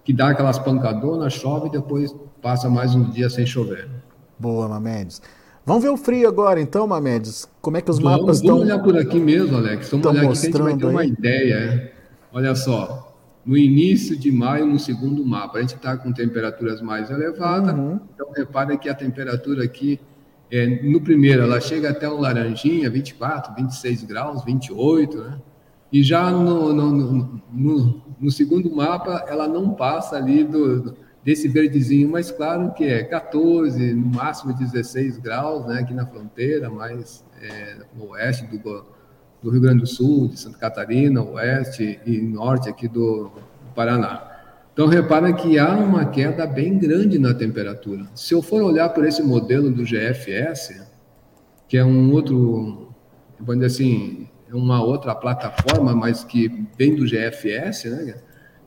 que 0.04 0.12
dá 0.12 0.30
aquelas 0.30 0.58
pancadonas, 0.58 1.32
chove 1.32 1.68
e 1.68 1.70
depois 1.70 2.14
passa 2.42 2.68
mais 2.68 2.94
um 2.94 3.10
dia 3.10 3.30
sem 3.30 3.46
chover. 3.46 3.88
Boa, 4.38 4.68
Mamedes. 4.68 5.20
Vamos 5.64 5.84
ver 5.84 5.90
o 5.90 5.96
frio 5.96 6.26
agora, 6.26 6.60
então, 6.60 6.86
Mamedes. 6.86 7.48
Como 7.60 7.76
é 7.76 7.80
que 7.80 7.90
os 7.90 7.98
vamos, 7.98 8.20
mapas 8.20 8.36
estão. 8.38 8.58
Vamos 8.58 8.72
olhar 8.72 8.82
por 8.82 8.96
aqui 8.96 9.20
mesmo, 9.20 9.56
Alex. 9.56 9.90
Vamos 9.90 10.06
olhar 10.06 10.24
aqui 10.24 10.40
que 10.40 10.46
a 10.46 10.50
gente 10.50 10.62
vai 10.62 10.76
ter 10.76 10.86
uma 10.86 11.04
ideia. 11.04 11.54
É. 11.54 11.99
Olha 12.32 12.54
só, 12.54 13.10
no 13.44 13.56
início 13.56 14.16
de 14.16 14.30
maio, 14.30 14.66
no 14.66 14.78
segundo 14.78 15.24
mapa, 15.24 15.58
a 15.58 15.60
gente 15.60 15.74
está 15.74 15.96
com 15.96 16.12
temperaturas 16.12 16.80
mais 16.80 17.10
elevadas, 17.10 17.74
uhum. 17.74 17.98
então 18.14 18.30
repare 18.32 18.76
que 18.78 18.88
a 18.88 18.94
temperatura 18.94 19.64
aqui, 19.64 19.98
é, 20.50 20.66
no 20.84 21.00
primeiro, 21.00 21.42
ela 21.42 21.60
chega 21.60 21.90
até 21.90 22.08
um 22.08 22.20
laranjinha, 22.20 22.90
24, 22.90 23.54
26 23.54 24.04
graus, 24.04 24.44
28, 24.44 25.18
né? 25.18 25.38
E 25.92 26.02
já 26.04 26.30
no, 26.30 26.72
no, 26.72 26.92
no, 26.92 27.42
no, 27.52 28.02
no 28.20 28.30
segundo 28.30 28.70
mapa, 28.74 29.24
ela 29.26 29.48
não 29.48 29.74
passa 29.74 30.16
ali 30.16 30.44
do, 30.44 30.94
desse 31.24 31.48
verdezinho 31.48 32.08
mais 32.08 32.30
claro, 32.30 32.72
que 32.72 32.84
é 32.84 33.02
14, 33.02 33.94
no 33.94 34.06
máximo 34.14 34.52
16 34.52 35.18
graus, 35.18 35.66
né? 35.66 35.80
Aqui 35.80 35.92
na 35.92 36.06
fronteira, 36.06 36.70
mais 36.70 37.24
é, 37.40 37.78
no 37.96 38.10
oeste 38.10 38.46
do 38.46 38.58
do 39.42 39.50
Rio 39.50 39.60
Grande 39.60 39.80
do 39.80 39.86
Sul, 39.86 40.28
de 40.28 40.38
Santa 40.38 40.58
Catarina, 40.58 41.22
oeste 41.22 41.98
e 42.04 42.20
norte 42.20 42.68
aqui 42.68 42.86
do, 42.86 43.30
Paraná. 43.74 44.26
Então, 44.72 44.86
repara 44.86 45.32
que 45.32 45.58
há 45.58 45.74
uma 45.74 46.06
queda 46.06 46.46
bem 46.46 46.78
grande 46.78 47.18
na 47.18 47.34
temperatura. 47.34 48.06
Se 48.14 48.34
eu 48.34 48.42
for 48.42 48.62
olhar 48.62 48.88
por 48.90 49.06
esse 49.06 49.22
modelo 49.22 49.70
do 49.70 49.84
GFS, 49.84 50.86
que 51.68 51.76
é 51.76 51.84
um 51.84 52.12
outro, 52.12 52.92
vamos 53.38 53.62
dizer 53.62 53.66
assim, 53.66 54.28
é 54.50 54.54
uma 54.54 54.82
outra 54.82 55.14
plataforma, 55.14 55.94
mas 55.94 56.24
que 56.24 56.66
vem 56.78 56.94
do 56.94 57.04
GFS, 57.04 57.84
né? 57.90 58.14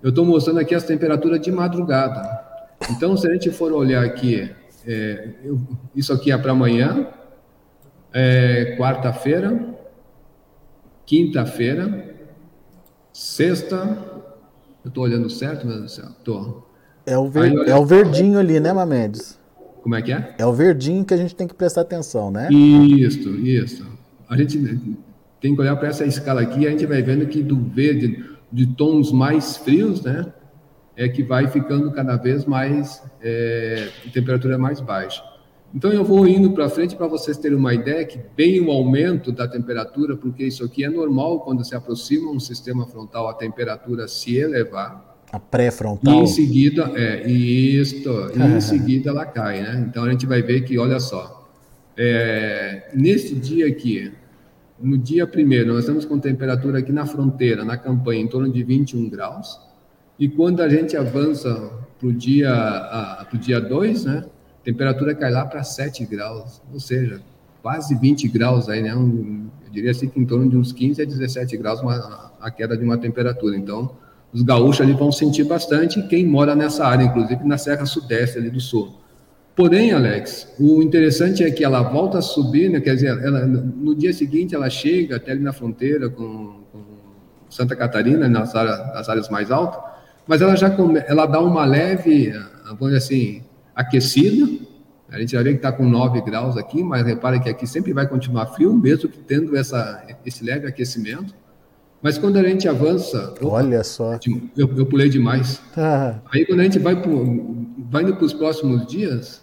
Eu 0.02 0.10
estou 0.10 0.26
mostrando 0.26 0.60
aqui 0.60 0.76
as 0.76 0.84
temperaturas 0.84 1.40
de 1.40 1.52
madrugada. 1.52 2.22
Então, 2.90 3.16
se 3.16 3.26
a 3.28 3.34
gente 3.34 3.50
for 3.50 3.72
olhar 3.72 4.04
aqui, 4.04 4.52
é, 4.86 5.30
eu, 5.44 5.62
isso 5.96 6.12
aqui 6.12 6.32
é 6.32 6.38
para 6.38 6.52
amanhã, 6.52 7.08
é, 8.12 8.76
quarta-feira, 8.78 9.73
quinta-feira, 11.06 12.16
sexta. 13.12 13.98
Eu 14.84 14.90
estou 14.90 15.04
olhando 15.04 15.30
certo, 15.30 15.66
meu 15.66 15.78
Deus 15.78 15.92
do 15.92 15.96
céu? 15.96 16.10
Tô. 16.24 16.64
É 17.06 17.18
o, 17.18 17.30
ver, 17.30 17.44
Aí, 17.44 17.70
é 17.70 17.76
o 17.76 17.86
verdinho 17.86 18.40
ali, 18.40 18.60
né, 18.60 18.72
Mamedes? 18.74 19.40
Como 19.82 19.96
é 19.96 20.02
que 20.02 20.14
é? 20.14 20.36
É 20.38 20.46
o 20.46 20.54
verdinho 20.54 21.04
que 21.04 21.14
a 21.14 21.18
gente 21.18 21.36
tem 21.36 21.48
que 21.48 21.54
prestar 21.54 21.82
atenção, 21.82 22.32
né? 22.32 22.50
Isso, 22.50 23.30
isso. 23.36 23.86
A 24.30 24.38
gente 24.38 24.58
tem 25.42 25.54
que 25.54 25.62
olhar 25.62 25.76
para 25.76 25.90
essa 25.90 26.06
escala 26.06 26.42
aqui 26.42 26.62
e 26.62 26.68
a 26.68 26.72
gente 26.72 26.86
vai 26.86 27.02
vendo 27.02 27.28
que 27.28 27.44
do 27.44 27.60
verde, 27.60 28.24
de 28.52 28.66
tons 28.66 29.12
mais 29.12 29.58
frios, 29.58 30.02
né? 30.02 30.32
É 30.96 31.10
que 31.10 31.22
vai 31.24 31.48
ficando 31.48 31.92
cada 31.92 32.16
vez 32.16 32.46
mais, 32.46 33.04
é, 33.22 33.90
temperatura 34.14 34.58
mais 34.58 34.80
baixa. 34.80 35.22
Então 35.76 35.92
eu 35.92 36.04
vou 36.04 36.28
indo 36.28 36.52
para 36.52 36.70
frente 36.70 36.96
para 36.96 37.08
vocês 37.08 37.36
terem 37.36 37.58
uma 37.58 37.74
ideia 37.74 38.06
que 38.06 38.20
bem 38.38 38.62
o 38.62 38.72
aumento 38.72 39.32
da 39.32 39.48
temperatura, 39.48 40.16
porque 40.16 40.44
isso 40.44 40.64
aqui 40.64 40.84
é 40.84 40.90
normal 40.90 41.40
quando 41.40 41.66
se 41.66 41.74
aproxima 41.74 42.30
um 42.30 42.40
sistema 42.40 42.86
frontal 42.86 43.28
a 43.28 43.34
temperatura 43.34 44.08
se 44.08 44.38
elevar. 44.38 45.18
A 45.32 45.40
pré-frontal. 45.40 46.22
Em 46.22 46.28
seguida, 46.28 46.92
é, 46.94 47.28
isto, 47.28 48.08
em 48.36 48.62
seguida 48.62 49.10
ela 49.10 49.26
cai, 49.26 49.64
né? 49.64 49.84
Então 49.90 50.04
a 50.04 50.12
gente 50.12 50.28
vai 50.28 50.44
ver 50.44 50.62
que, 50.62 50.78
olha 50.78 51.00
só, 51.00 51.50
é, 51.98 52.92
neste 52.94 53.34
dia 53.34 53.68
aqui, 53.68 54.12
no 54.80 54.96
dia 54.96 55.26
primeiro, 55.26 55.74
nós 55.74 55.80
estamos 55.80 56.06
com 56.06 56.20
temperatura 56.20 56.80
aqui 56.80 56.92
na 56.92 57.08
fronteira, 57.08 57.66
na 57.66 57.78
campanha, 57.78 58.22
em 58.22 58.28
torno 58.28 58.52
de 58.52 58.64
21 58.64 59.10
graus. 59.10 59.60
E 60.20 60.30
quando 60.30 60.62
a 60.62 60.70
gente 60.70 60.96
avança 60.96 61.72
para 61.98 62.08
o 62.08 62.14
dia 62.14 63.60
2, 63.60 64.04
dia 64.06 64.30
temperatura 64.64 65.14
cai 65.14 65.32
lá 65.32 65.46
para 65.46 65.64
7 65.64 66.06
graus, 66.06 66.62
ou 66.72 66.80
seja, 66.80 67.22
quase 67.62 67.96
20 67.96 68.28
graus 68.28 68.70
aí, 68.70 68.82
né? 68.82 68.96
Um, 68.96 69.48
eu 69.66 69.72
diria 69.72 69.92
assim 69.92 70.08
que 70.08 70.20
em 70.20 70.26
torno 70.26 70.50
de 70.50 70.58
uns 70.58 70.72
15 70.72 71.02
a 71.02 71.06
17 71.06 71.56
graus 71.58 71.82
uma, 71.82 72.32
a 72.40 72.52
queda 72.52 72.78
de 72.78 72.84
uma 72.84 72.98
temperatura. 72.98 73.56
Então, 73.56 73.92
os 74.34 74.42
gaúchos 74.42 74.82
ali 74.82 74.94
vão 74.94 75.12
sentir 75.12 75.44
bastante, 75.44 76.02
quem 76.08 76.26
mora 76.26 76.56
nessa 76.56 76.86
área, 76.86 77.04
inclusive 77.04 77.44
na 77.46 77.58
Serra 77.58 77.86
Sudeste 77.86 78.38
ali 78.38 78.50
do 78.50 78.60
Sul. 78.60 78.94
Porém, 79.56 79.92
Alex, 79.92 80.52
o 80.60 80.82
interessante 80.82 81.44
é 81.44 81.52
que 81.52 81.64
ela 81.64 81.84
volta 81.84 82.18
a 82.18 82.22
subir, 82.22 82.70
né? 82.70 82.80
quer 82.80 82.96
dizer, 82.96 83.10
ela, 83.24 83.46
no 83.46 83.94
dia 83.94 84.12
seguinte 84.12 84.56
ela 84.56 84.68
chega 84.68 85.18
até 85.18 85.32
ali 85.32 85.42
na 85.42 85.54
fronteira 85.54 86.10
com, 86.10 86.64
com 86.72 86.80
Santa 87.50 87.76
Catarina, 87.76 88.28
nas 88.28 88.56
áreas, 88.56 88.80
nas 88.80 89.08
áreas 89.08 89.30
mais 89.30 89.52
altas, 89.52 89.80
mas 90.26 90.42
ela 90.42 90.56
já 90.56 90.72
come, 90.72 91.04
ela 91.08 91.28
dá 91.28 91.40
uma 91.40 91.66
leve, 91.66 92.32
vamos 92.66 92.94
dizer 92.94 92.98
assim, 92.98 93.44
aquecida. 93.76 94.66
A 95.10 95.20
gente 95.20 95.34
já 95.34 95.44
vê 95.44 95.52
que 95.52 95.58
está 95.58 95.72
com 95.72 95.88
9 95.88 96.22
graus 96.22 96.58
aqui, 96.58 96.84
mas 96.84 97.06
repara 97.06 97.40
que 97.40 97.50
aqui 97.50 97.68
sempre 97.68 97.94
vai 97.94 98.08
continuar 98.08 98.48
frio, 98.48 98.74
mesmo 98.74 99.10
que 99.10 99.20
tendo 99.20 99.56
essa, 99.56 100.06
esse 100.26 100.44
leve 100.44 100.68
aquecimento. 100.68 101.36
Mas 102.02 102.18
quando 102.18 102.38
a 102.38 102.44
gente 102.44 102.68
avança. 102.68 103.34
Olha 103.42 103.78
opa, 103.78 103.84
só. 103.84 104.20
Eu, 104.58 104.76
eu, 104.76 104.86
pulei 104.86 105.08
demais. 105.10 105.62
Ah. 105.78 106.20
Aí 106.34 106.46
quando 106.46 106.60
a 106.60 106.64
gente 106.64 106.80
vai, 106.80 107.02
pro, 107.02 107.68
vai 107.90 108.04
indo 108.04 108.16
para 108.16 108.26
os 108.26 108.34
próximos 108.34 108.86
dias. 108.86 109.42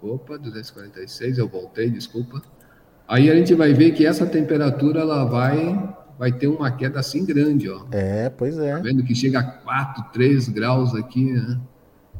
Opa, 0.00 0.36
246, 0.36 1.38
eu 1.38 1.48
voltei, 1.48 1.90
desculpa. 1.90 2.42
Aí 3.08 3.30
a 3.30 3.34
gente 3.34 3.54
vai 3.54 3.72
ver 3.72 3.92
que 3.92 4.06
essa 4.06 4.26
temperatura 4.26 5.00
ela 5.00 5.24
vai 5.24 5.94
vai 6.18 6.30
ter 6.30 6.46
uma 6.46 6.70
queda 6.70 7.00
assim 7.00 7.24
grande, 7.24 7.68
ó. 7.68 7.86
É, 7.90 8.28
pois 8.30 8.56
é. 8.58 8.76
Tá 8.76 8.78
vendo 8.78 9.02
que 9.02 9.14
chega 9.14 9.40
a 9.40 9.42
4, 9.42 10.12
3 10.12 10.48
graus 10.48 10.94
aqui, 10.94 11.32
né? 11.32 11.58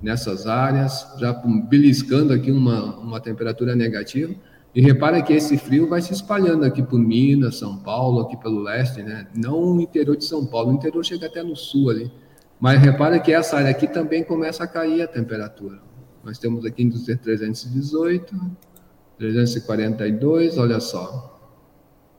Nessas 0.02 0.46
áreas, 0.46 1.06
já 1.18 1.32
beliscando 1.32 2.32
aqui 2.32 2.50
uma, 2.50 2.96
uma 2.98 3.20
temperatura 3.20 3.74
negativa. 3.74 4.34
E 4.74 4.80
repara 4.80 5.22
que 5.22 5.32
esse 5.32 5.56
frio 5.56 5.88
vai 5.88 6.02
se 6.02 6.12
espalhando 6.12 6.64
aqui 6.64 6.82
por 6.82 6.98
Minas, 6.98 7.56
São 7.56 7.78
Paulo, 7.78 8.20
aqui 8.20 8.36
pelo 8.36 8.60
leste, 8.60 9.02
né? 9.02 9.28
Não 9.34 9.74
no 9.74 9.80
interior 9.80 10.16
de 10.16 10.24
São 10.24 10.44
Paulo, 10.44 10.70
o 10.70 10.74
interior 10.74 11.04
chega 11.04 11.26
até 11.26 11.42
no 11.42 11.54
sul 11.54 11.90
ali. 11.90 12.10
Mas 12.58 12.80
repara 12.80 13.18
que 13.20 13.32
essa 13.32 13.56
área 13.56 13.70
aqui 13.70 13.86
também 13.86 14.24
começa 14.24 14.64
a 14.64 14.66
cair 14.66 15.02
a 15.02 15.06
temperatura. 15.06 15.78
Nós 16.24 16.38
temos 16.38 16.64
aqui 16.64 16.82
em 16.82 16.90
318, 16.90 18.34
342, 19.18 20.58
olha 20.58 20.80
só. 20.80 21.38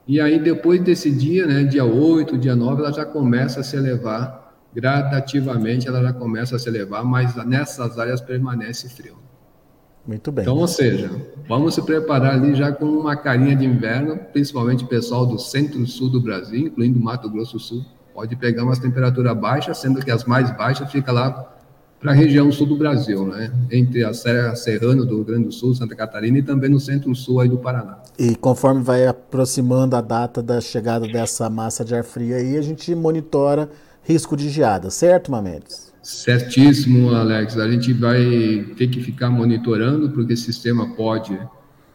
E 0.07 0.21
aí 0.21 0.39
depois 0.39 0.79
desse 0.81 1.09
dia, 1.09 1.47
né, 1.47 1.63
dia 1.63 1.83
8, 1.83 2.37
dia 2.37 2.55
9, 2.55 2.83
ela 2.83 2.93
já 2.93 3.05
começa 3.05 3.61
a 3.61 3.63
se 3.63 3.75
elevar 3.75 4.44
gradativamente, 4.75 5.87
ela 5.87 6.03
já 6.03 6.11
começa 6.11 6.57
a 6.57 6.59
se 6.59 6.67
elevar, 6.67 7.05
mas 7.05 7.33
nessas 7.45 7.97
áreas 7.97 8.19
permanece 8.19 8.89
frio. 8.89 9.15
Muito 10.05 10.31
bem. 10.31 10.43
Então, 10.43 10.57
ou 10.57 10.67
seja, 10.67 11.09
vamos 11.47 11.73
se 11.73 11.81
preparar 11.81 12.33
ali 12.33 12.53
já 12.53 12.71
com 12.71 12.85
uma 12.85 13.15
carinha 13.15 13.55
de 13.55 13.65
inverno, 13.65 14.19
principalmente 14.33 14.83
o 14.83 14.87
pessoal 14.87 15.25
do 15.25 15.39
centro-sul 15.39 16.09
do 16.09 16.21
Brasil, 16.21 16.67
incluindo 16.67 16.99
Mato 16.99 17.29
Grosso 17.29 17.53
do 17.53 17.59
Sul, 17.59 17.85
pode 18.13 18.35
pegar 18.35 18.63
umas 18.63 18.77
temperaturas 18.77 19.35
baixas, 19.35 19.77
sendo 19.77 20.03
que 20.03 20.11
as 20.11 20.25
mais 20.25 20.55
baixas 20.55 20.91
fica 20.91 21.11
lá 21.11 21.53
para 21.99 22.11
a 22.11 22.13
região 22.13 22.51
sul 22.51 22.67
do 22.67 22.77
Brasil, 22.77 23.25
né? 23.25 23.51
Entre 23.71 24.03
a 24.03 24.13
Serra 24.13 24.55
Serrana 24.55 25.03
do 25.03 25.15
Rio 25.15 25.25
Grande 25.25 25.45
do 25.45 25.51
Sul, 25.51 25.73
Santa 25.73 25.95
Catarina 25.95 26.37
e 26.37 26.43
também 26.43 26.69
no 26.69 26.79
centro-sul 26.79 27.39
aí 27.39 27.49
do 27.49 27.57
Paraná. 27.57 27.97
E 28.19 28.35
conforme 28.35 28.83
vai 28.83 29.07
aproximando 29.07 29.95
a 29.95 30.01
data 30.01 30.43
da 30.43 30.61
chegada 30.61 31.07
dessa 31.07 31.49
massa 31.49 31.83
de 31.83 31.95
ar 31.95 32.03
frio 32.03 32.35
aí, 32.35 32.57
a 32.57 32.61
gente 32.61 32.93
monitora 32.93 33.69
risco 34.05 34.37
de 34.37 34.49
geada, 34.49 34.89
certo, 34.89 35.31
Mamedes? 35.31 35.93
Certíssimo, 36.01 37.13
Alex. 37.13 37.57
A 37.57 37.69
gente 37.69 37.91
vai 37.91 38.63
ter 38.77 38.87
que 38.87 39.01
ficar 39.01 39.29
monitorando, 39.31 40.11
porque 40.11 40.33
o 40.33 40.37
sistema 40.37 40.95
pode 40.95 41.37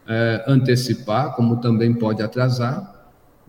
é, 0.05 0.43
antecipar, 0.45 1.33
como 1.33 1.61
também 1.61 1.93
pode 1.93 2.21
atrasar. 2.21 3.01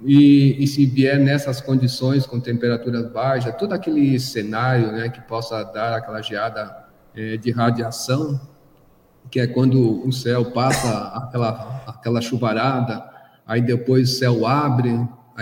E, 0.04 0.62
e, 0.62 0.66
se 0.66 0.86
vier 0.86 1.18
nessas 1.18 1.60
condições, 1.60 2.26
com 2.26 2.40
temperaturas 2.40 3.10
baixas, 3.12 3.54
todo 3.56 3.72
aquele 3.72 4.18
cenário 4.18 4.92
né, 4.92 5.08
que 5.08 5.20
possa 5.22 5.62
dar 5.64 5.96
aquela 5.96 6.22
geada 6.22 6.84
é, 7.14 7.36
de 7.36 7.50
radiação, 7.50 8.40
que 9.30 9.40
é 9.40 9.46
quando 9.46 10.06
o 10.06 10.12
céu 10.12 10.46
passa 10.46 11.08
aquela, 11.14 11.84
aquela 11.86 12.20
chuvarada, 12.20 13.04
aí 13.46 13.60
depois 13.60 14.10
o 14.10 14.18
céu 14.18 14.46
abre, 14.46 14.90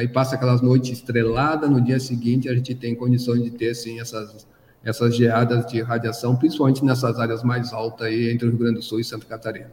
aí 0.00 0.08
passa 0.08 0.34
aquelas 0.34 0.60
noites 0.60 0.90
estreladas, 0.90 1.70
no 1.70 1.80
dia 1.80 2.00
seguinte 2.00 2.48
a 2.48 2.54
gente 2.54 2.74
tem 2.74 2.94
condições 2.94 3.42
de 3.42 3.50
ter, 3.50 3.74
sim, 3.74 4.00
essas 4.00 4.46
essas 4.82 5.14
geadas 5.14 5.66
de 5.66 5.82
radiação, 5.82 6.34
principalmente 6.34 6.84
nessas 6.84 7.18
áreas 7.18 7.42
mais 7.42 7.72
altas 7.72 8.06
aí 8.06 8.30
entre 8.30 8.46
o 8.46 8.50
Rio 8.50 8.58
Grande 8.58 8.76
do 8.76 8.82
Sul 8.82 9.00
e 9.00 9.04
Santa 9.04 9.26
Catarina. 9.26 9.72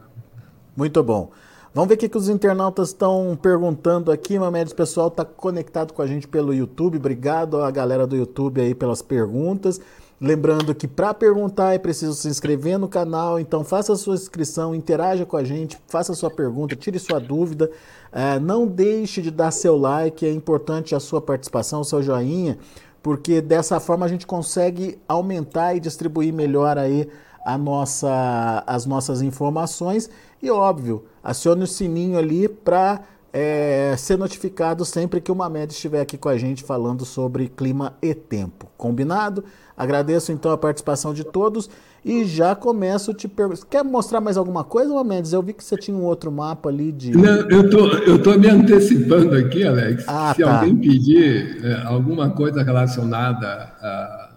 Muito 0.76 1.02
bom. 1.02 1.30
Vamos 1.74 1.88
ver 1.88 1.94
o 1.94 1.98
que, 1.98 2.16
os 2.16 2.28
internautas 2.28 2.88
estão 2.88 3.38
perguntando 3.40 4.10
aqui. 4.10 4.38
Mamedes, 4.38 4.72
pessoal 4.72 5.08
está 5.08 5.24
conectado 5.24 5.92
com 5.92 6.02
a 6.02 6.06
gente 6.06 6.26
pelo 6.26 6.52
YouTube. 6.52 6.98
Obrigado 6.98 7.62
a 7.62 7.70
galera 7.70 8.06
do 8.06 8.16
YouTube 8.16 8.60
aí 8.60 8.74
pelas 8.74 9.00
perguntas. 9.00 9.80
Lembrando 10.20 10.74
que 10.74 10.88
para 10.88 11.14
perguntar 11.14 11.74
é 11.74 11.78
preciso 11.78 12.14
se 12.14 12.28
inscrever 12.28 12.76
no 12.76 12.88
canal, 12.88 13.38
então 13.38 13.62
faça 13.62 13.92
a 13.92 13.96
sua 13.96 14.16
inscrição, 14.16 14.74
interaja 14.74 15.24
com 15.24 15.36
a 15.36 15.44
gente, 15.44 15.78
faça 15.86 16.10
a 16.10 16.14
sua 16.14 16.28
pergunta, 16.28 16.74
tire 16.74 16.98
sua 16.98 17.20
dúvida. 17.20 17.70
É, 18.10 18.38
não 18.40 18.66
deixe 18.66 19.22
de 19.22 19.30
dar 19.30 19.52
seu 19.52 19.76
like, 19.76 20.26
é 20.26 20.32
importante 20.32 20.94
a 20.94 21.00
sua 21.00 21.20
participação, 21.20 21.82
o 21.82 21.84
seu 21.84 22.02
joinha 22.02 22.58
porque 23.02 23.40
dessa 23.40 23.80
forma 23.80 24.04
a 24.04 24.08
gente 24.08 24.26
consegue 24.26 24.98
aumentar 25.08 25.74
e 25.74 25.80
distribuir 25.80 26.32
melhor 26.32 26.76
aí 26.76 27.08
a 27.44 27.56
nossa, 27.56 28.62
as 28.66 28.84
nossas 28.84 29.22
informações 29.22 30.10
e 30.42 30.50
óbvio, 30.50 31.04
acione 31.22 31.64
o 31.64 31.66
sininho 31.66 32.18
ali 32.18 32.48
para 32.48 33.00
é, 33.32 33.94
ser 33.96 34.16
notificado 34.16 34.84
sempre 34.84 35.20
que 35.20 35.30
uma 35.30 35.48
média 35.48 35.74
estiver 35.74 36.00
aqui 36.00 36.16
com 36.16 36.28
a 36.28 36.36
gente 36.36 36.62
falando 36.62 37.04
sobre 37.04 37.48
clima 37.48 37.94
e 38.00 38.14
tempo. 38.14 38.70
Combinado? 38.76 39.44
Agradeço 39.76 40.32
então 40.32 40.50
a 40.50 40.58
participação 40.58 41.12
de 41.12 41.24
todos 41.24 41.68
e 42.04 42.24
já 42.24 42.54
começo 42.54 43.12
te 43.12 43.28
perguntar. 43.28 43.66
Quer 43.66 43.84
mostrar 43.84 44.20
mais 44.20 44.36
alguma 44.36 44.64
coisa, 44.64 45.02
Mendes? 45.04 45.32
Eu 45.32 45.42
vi 45.42 45.52
que 45.52 45.62
você 45.62 45.76
tinha 45.76 45.96
um 45.96 46.04
outro 46.04 46.32
mapa 46.32 46.68
ali 46.68 46.90
de. 46.90 47.12
Não, 47.12 47.48
eu 47.50 47.68
tô, 47.68 47.86
eu 47.98 48.22
tô 48.22 48.36
me 48.38 48.48
antecipando 48.48 49.34
aqui, 49.36 49.64
Alex. 49.64 50.04
Ah, 50.08 50.32
Se 50.34 50.42
tá. 50.42 50.60
alguém 50.60 50.76
pedir 50.76 51.64
é, 51.64 51.82
alguma 51.86 52.30
coisa 52.30 52.62
relacionada 52.62 53.46
à, 53.46 54.30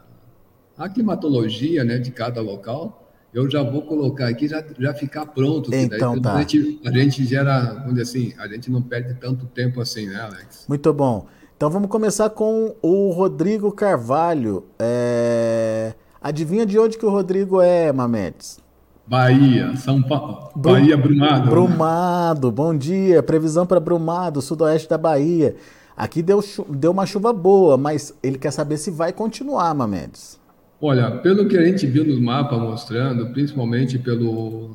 à 0.78 0.90
climatologia 0.90 1.84
né, 1.84 1.98
de 1.98 2.12
cada 2.12 2.42
local, 2.42 3.01
eu 3.34 3.50
já 3.50 3.64
vou 3.64 3.82
colocar 3.84 4.28
aqui, 4.28 4.48
já, 4.48 4.64
já 4.78 4.94
ficar 4.94 5.26
pronto. 5.26 5.74
Então 5.74 6.14
daí, 6.14 6.22
tá. 6.22 6.34
A 6.34 6.40
gente, 6.40 6.82
a 6.86 6.92
gente 6.92 7.26
gera, 7.26 7.74
vamos 7.74 7.96
dizer 7.96 8.02
assim, 8.02 8.34
a 8.38 8.48
gente 8.48 8.70
não 8.70 8.82
perde 8.82 9.14
tanto 9.16 9.46
tempo 9.46 9.80
assim, 9.80 10.08
né, 10.08 10.22
Alex? 10.22 10.66
Muito 10.68 10.94
bom. 10.94 11.26
Então 11.56 11.70
vamos 11.70 11.90
começar 11.90 12.30
com 12.30 12.76
o 12.82 13.12
Rodrigo 13.12 13.72
Carvalho. 13.72 14.66
É... 14.80 15.94
Adivinha 16.22 16.66
de 16.66 16.78
onde 16.78 16.98
que 16.98 17.06
o 17.06 17.10
Rodrigo 17.10 17.62
é, 17.62 17.92
Mametes? 17.92 18.60
Bahia, 19.08 19.76
São 19.76 20.02
Paulo. 20.02 20.50
Bahia 20.56 20.98
Brumado. 20.98 21.50
Brumado, 21.50 22.52
bom 22.52 22.76
dia. 22.76 23.22
Previsão 23.24 23.66
para 23.66 23.80
Brumado, 23.80 24.42
sudoeste 24.42 24.90
da 24.90 24.98
Bahia. 24.98 25.56
Aqui 25.96 26.22
deu, 26.22 26.44
deu 26.70 26.92
uma 26.92 27.06
chuva 27.06 27.32
boa, 27.32 27.78
mas 27.78 28.14
ele 28.24 28.38
quer 28.38 28.52
saber 28.52 28.78
se 28.78 28.90
vai 28.90 29.14
continuar, 29.14 29.74
Mamedes. 29.76 30.41
Olha, 30.84 31.12
pelo 31.12 31.48
que 31.48 31.56
a 31.56 31.64
gente 31.64 31.86
viu 31.86 32.04
nos 32.04 32.20
mapas 32.20 32.60
mostrando, 32.60 33.32
principalmente 33.32 34.00
pelo, 34.00 34.72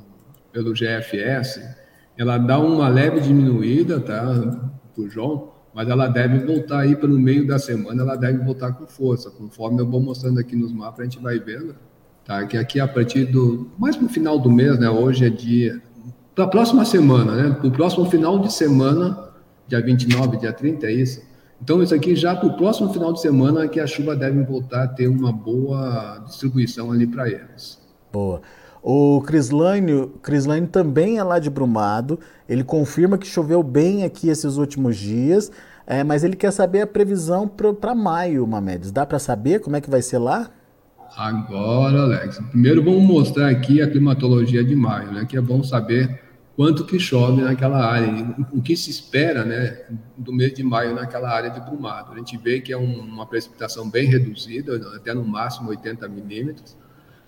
pelo 0.53 0.73
GFS, 0.73 1.61
ela 2.17 2.39
dá 2.39 2.61
uma 2.61 2.89
leve 2.89 3.21
diminuída, 3.21 3.99
tá, 3.99 4.71
pro 4.95 5.11
João, 5.11 5.53
mas 5.75 5.89
ela 5.89 6.07
deve 6.07 6.39
voltar 6.47 6.83
aí 6.83 6.95
pelo 6.95 7.19
meio 7.19 7.45
da 7.45 7.59
semana, 7.59 8.03
ela 8.03 8.15
deve 8.15 8.39
voltar 8.39 8.73
com 8.73 8.87
força, 8.87 9.33
conforme 9.33 9.83
eu 9.83 9.87
vou 9.91 10.01
mostrando 10.01 10.39
aqui 10.39 10.55
nos 10.55 10.73
mapas, 10.73 11.01
a 11.01 11.05
gente 11.05 11.19
vai 11.19 11.41
vendo, 11.41 11.75
tá? 12.25 12.47
Que 12.47 12.57
aqui 12.57 12.79
a 12.79 12.87
partir 12.87 13.25
do, 13.25 13.69
mais 13.77 14.01
no 14.01 14.09
final 14.09 14.39
do 14.39 14.49
mês, 14.49 14.79
né? 14.79 14.89
Hoje 14.89 15.27
é 15.27 15.29
dia, 15.29 15.83
para 16.37 16.45
a 16.45 16.49
próxima 16.49 16.85
semana, 16.85 17.35
né? 17.35 17.51
Para 17.51 17.67
o 17.67 17.73
próximo 17.73 18.09
final 18.09 18.39
de 18.39 18.53
semana, 18.53 19.29
dia 19.67 19.83
29, 19.83 20.37
dia 20.37 20.53
30, 20.53 20.87
é 20.87 20.93
isso? 20.93 21.21
Então, 21.63 21.83
isso 21.83 21.95
aqui 21.95 22.15
já 22.15 22.35
para 22.37 22.49
o 22.49 22.57
próximo 22.57 22.93
final 22.93 23.13
de 23.13 23.21
semana 23.21 23.67
que 23.67 23.81
a 23.81 23.87
chuva 23.87 24.15
deve 24.15 24.43
voltar 24.43 24.85
a 24.85 24.89
ter 24.89 25.09
uma 25.09 25.33
boa 25.33 26.23
distribuição 26.27 26.93
ali 26.93 27.07
para 27.07 27.29
eles. 27.29 27.79
Boa. 28.13 28.41
O 28.83 29.21
Crislane, 29.23 30.09
Crislane 30.23 30.67
também 30.69 31.19
é 31.19 31.25
lá 31.25 31.39
de 31.39 31.51
Brumado. 31.51 32.21
Ele 32.49 32.63
confirma 32.63 33.19
que 33.19 33.27
choveu 33.27 33.63
bem 33.63 34.05
aqui 34.05 34.29
esses 34.29 34.59
últimos 34.59 34.97
dias, 34.97 35.51
é, 35.87 36.05
mas 36.05 36.23
ele 36.23 36.37
quer 36.37 36.53
saber 36.53 36.83
a 36.83 36.87
previsão 36.87 37.49
para 37.49 37.95
maio, 37.95 38.47
Mamedes. 38.47 38.93
Dá 38.93 39.05
para 39.05 39.19
saber 39.19 39.61
como 39.61 39.75
é 39.75 39.81
que 39.81 39.91
vai 39.91 40.03
ser 40.03 40.19
lá? 40.19 40.51
Agora, 41.17 42.03
Alex, 42.03 42.39
primeiro 42.51 42.85
vamos 42.85 43.03
mostrar 43.03 43.49
aqui 43.49 43.81
a 43.81 43.91
climatologia 43.91 44.63
de 44.63 44.77
maio, 44.77 45.11
né? 45.13 45.25
Que 45.29 45.37
é 45.37 45.41
bom 45.41 45.65
saber 45.65 46.26
quanto 46.57 46.85
que 46.85 46.99
chove 46.99 47.43
naquela 47.43 47.85
área, 47.85 48.35
o 48.53 48.63
que 48.63 48.75
se 48.75 48.91
espera, 48.91 49.45
né, 49.45 49.79
do 50.17 50.33
mês 50.33 50.55
de 50.55 50.63
maio 50.63 50.95
naquela 50.95 51.31
área 51.31 51.51
de 51.51 51.61
Brumado. 51.61 52.13
A 52.13 52.17
gente 52.17 52.37
vê 52.39 52.61
que 52.61 52.73
é 52.73 52.79
um, 52.79 53.01
uma 53.01 53.27
precipitação 53.27 53.89
bem 53.89 54.07
reduzida, 54.07 54.77
até 54.97 55.13
no 55.13 55.23
máximo 55.23 55.69
80 55.69 56.09
milímetros 56.09 56.75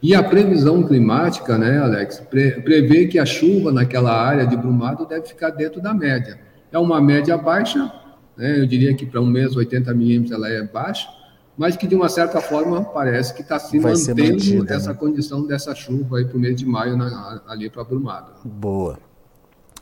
e 0.01 0.15
a 0.15 0.23
previsão 0.23 0.83
climática, 0.83 1.59
né, 1.59 1.79
Alex, 1.79 2.21
pre 2.31 2.53
prevê 2.63 3.07
que 3.07 3.19
a 3.19 3.27
chuva 3.27 3.73
naquela 3.73 4.13
área 4.13 4.47
de 4.47 4.57
Brumado 4.57 5.05
deve 5.05 5.27
ficar 5.27 5.51
dentro 5.51 5.81
da 5.81 5.93
média. 5.93 6.39
É 6.71 6.79
uma 6.79 7.01
média 7.01 7.37
baixa, 7.37 7.93
né, 8.37 8.61
eu 8.61 8.67
diria 8.67 8.95
que 8.95 9.05
para 9.05 9.21
um 9.21 9.27
mês 9.27 9.57
80 9.57 9.93
milímetros 9.95 10.33
ela 10.33 10.49
é 10.49 10.63
baixa, 10.63 11.09
mas 11.57 11.77
que 11.77 11.89
de 11.89 11.97
uma 11.97 12.09
certa 12.09 12.41
forma 12.41 12.85
parece 12.85 13.35
que 13.35 13.43
está 13.43 13.59
se 13.59 13.81
Vai 13.81 13.93
mantendo 13.93 14.65
né? 14.65 14.77
essa 14.77 14.95
condição 14.95 15.45
dessa 15.45 15.75
chuva 15.75 16.19
aí 16.19 16.25
para 16.25 16.37
o 16.37 16.41
mês 16.41 16.55
de 16.55 16.65
maio 16.65 16.97
na, 16.97 17.43
ali 17.49 17.69
para 17.69 17.83
Brumado. 17.83 18.31
Boa. 18.45 19.08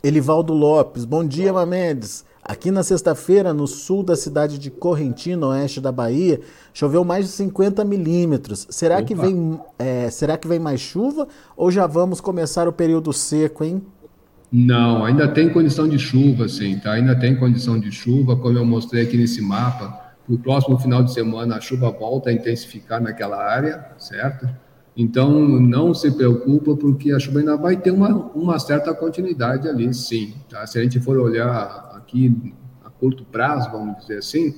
Elivaldo 0.07 0.53
Lopes, 0.53 1.05
bom 1.05 1.27
dia, 1.27 1.53
Mamedes. 1.53 2.25
Aqui 2.41 2.71
na 2.71 2.85
sexta-feira, 2.85 3.53
no 3.53 3.67
sul 3.67 4.05
da 4.05 4.15
cidade 4.15 4.57
de 4.57 4.71
Correntina, 4.71 5.49
oeste 5.49 5.81
da 5.81 5.91
Bahia, 5.91 6.41
choveu 6.73 7.03
mais 7.03 7.27
de 7.27 7.33
50 7.33 7.85
milímetros. 7.85 8.69
Será 8.71 9.03
que, 9.03 9.17
vem, 9.17 9.59
é, 9.77 10.09
será 10.09 10.39
que 10.39 10.47
vem 10.47 10.61
mais 10.61 10.81
chuva 10.81 11.27
ou 11.57 11.73
já 11.73 11.89
vamos 11.89 12.21
começar 12.21 12.69
o 12.69 12.73
período 12.73 13.13
seco, 13.13 13.65
hein? 13.65 13.83
Não, 14.53 15.05
ainda 15.05 15.27
tem 15.27 15.53
condição 15.53 15.89
de 15.89 15.99
chuva, 15.99 16.49
sim, 16.49 16.79
tá? 16.79 16.93
Ainda 16.93 17.19
tem 17.19 17.35
condição 17.35 17.77
de 17.77 17.91
chuva, 17.91 18.37
como 18.37 18.57
eu 18.57 18.65
mostrei 18.65 19.03
aqui 19.03 19.17
nesse 19.17 19.43
mapa. 19.43 20.15
No 20.29 20.39
próximo 20.39 20.79
final 20.79 21.03
de 21.03 21.13
semana, 21.13 21.57
a 21.57 21.61
chuva 21.61 21.91
volta 21.91 22.31
a 22.31 22.33
intensificar 22.33 23.03
naquela 23.03 23.45
área, 23.45 23.85
certo? 23.99 24.49
Então, 24.97 25.31
não 25.47 25.93
se 25.93 26.11
preocupa, 26.11 26.75
porque 26.75 27.13
a 27.13 27.19
chuva 27.19 27.41
ainda 27.41 27.57
vai 27.57 27.77
ter 27.77 27.91
uma, 27.91 28.09
uma 28.35 28.59
certa 28.59 28.95
continuidade 28.95 29.69
ali, 29.69 29.93
sim. 29.93 30.35
Tá? 30.49 30.67
Se 30.67 30.79
a 30.79 30.83
gente 30.83 30.99
for 30.99 31.19
olhar 31.19 31.93
aqui 31.95 32.55
a 32.83 32.89
curto 32.89 33.23
prazo, 33.25 33.71
vamos 33.71 33.99
dizer 33.99 34.19
assim, 34.19 34.55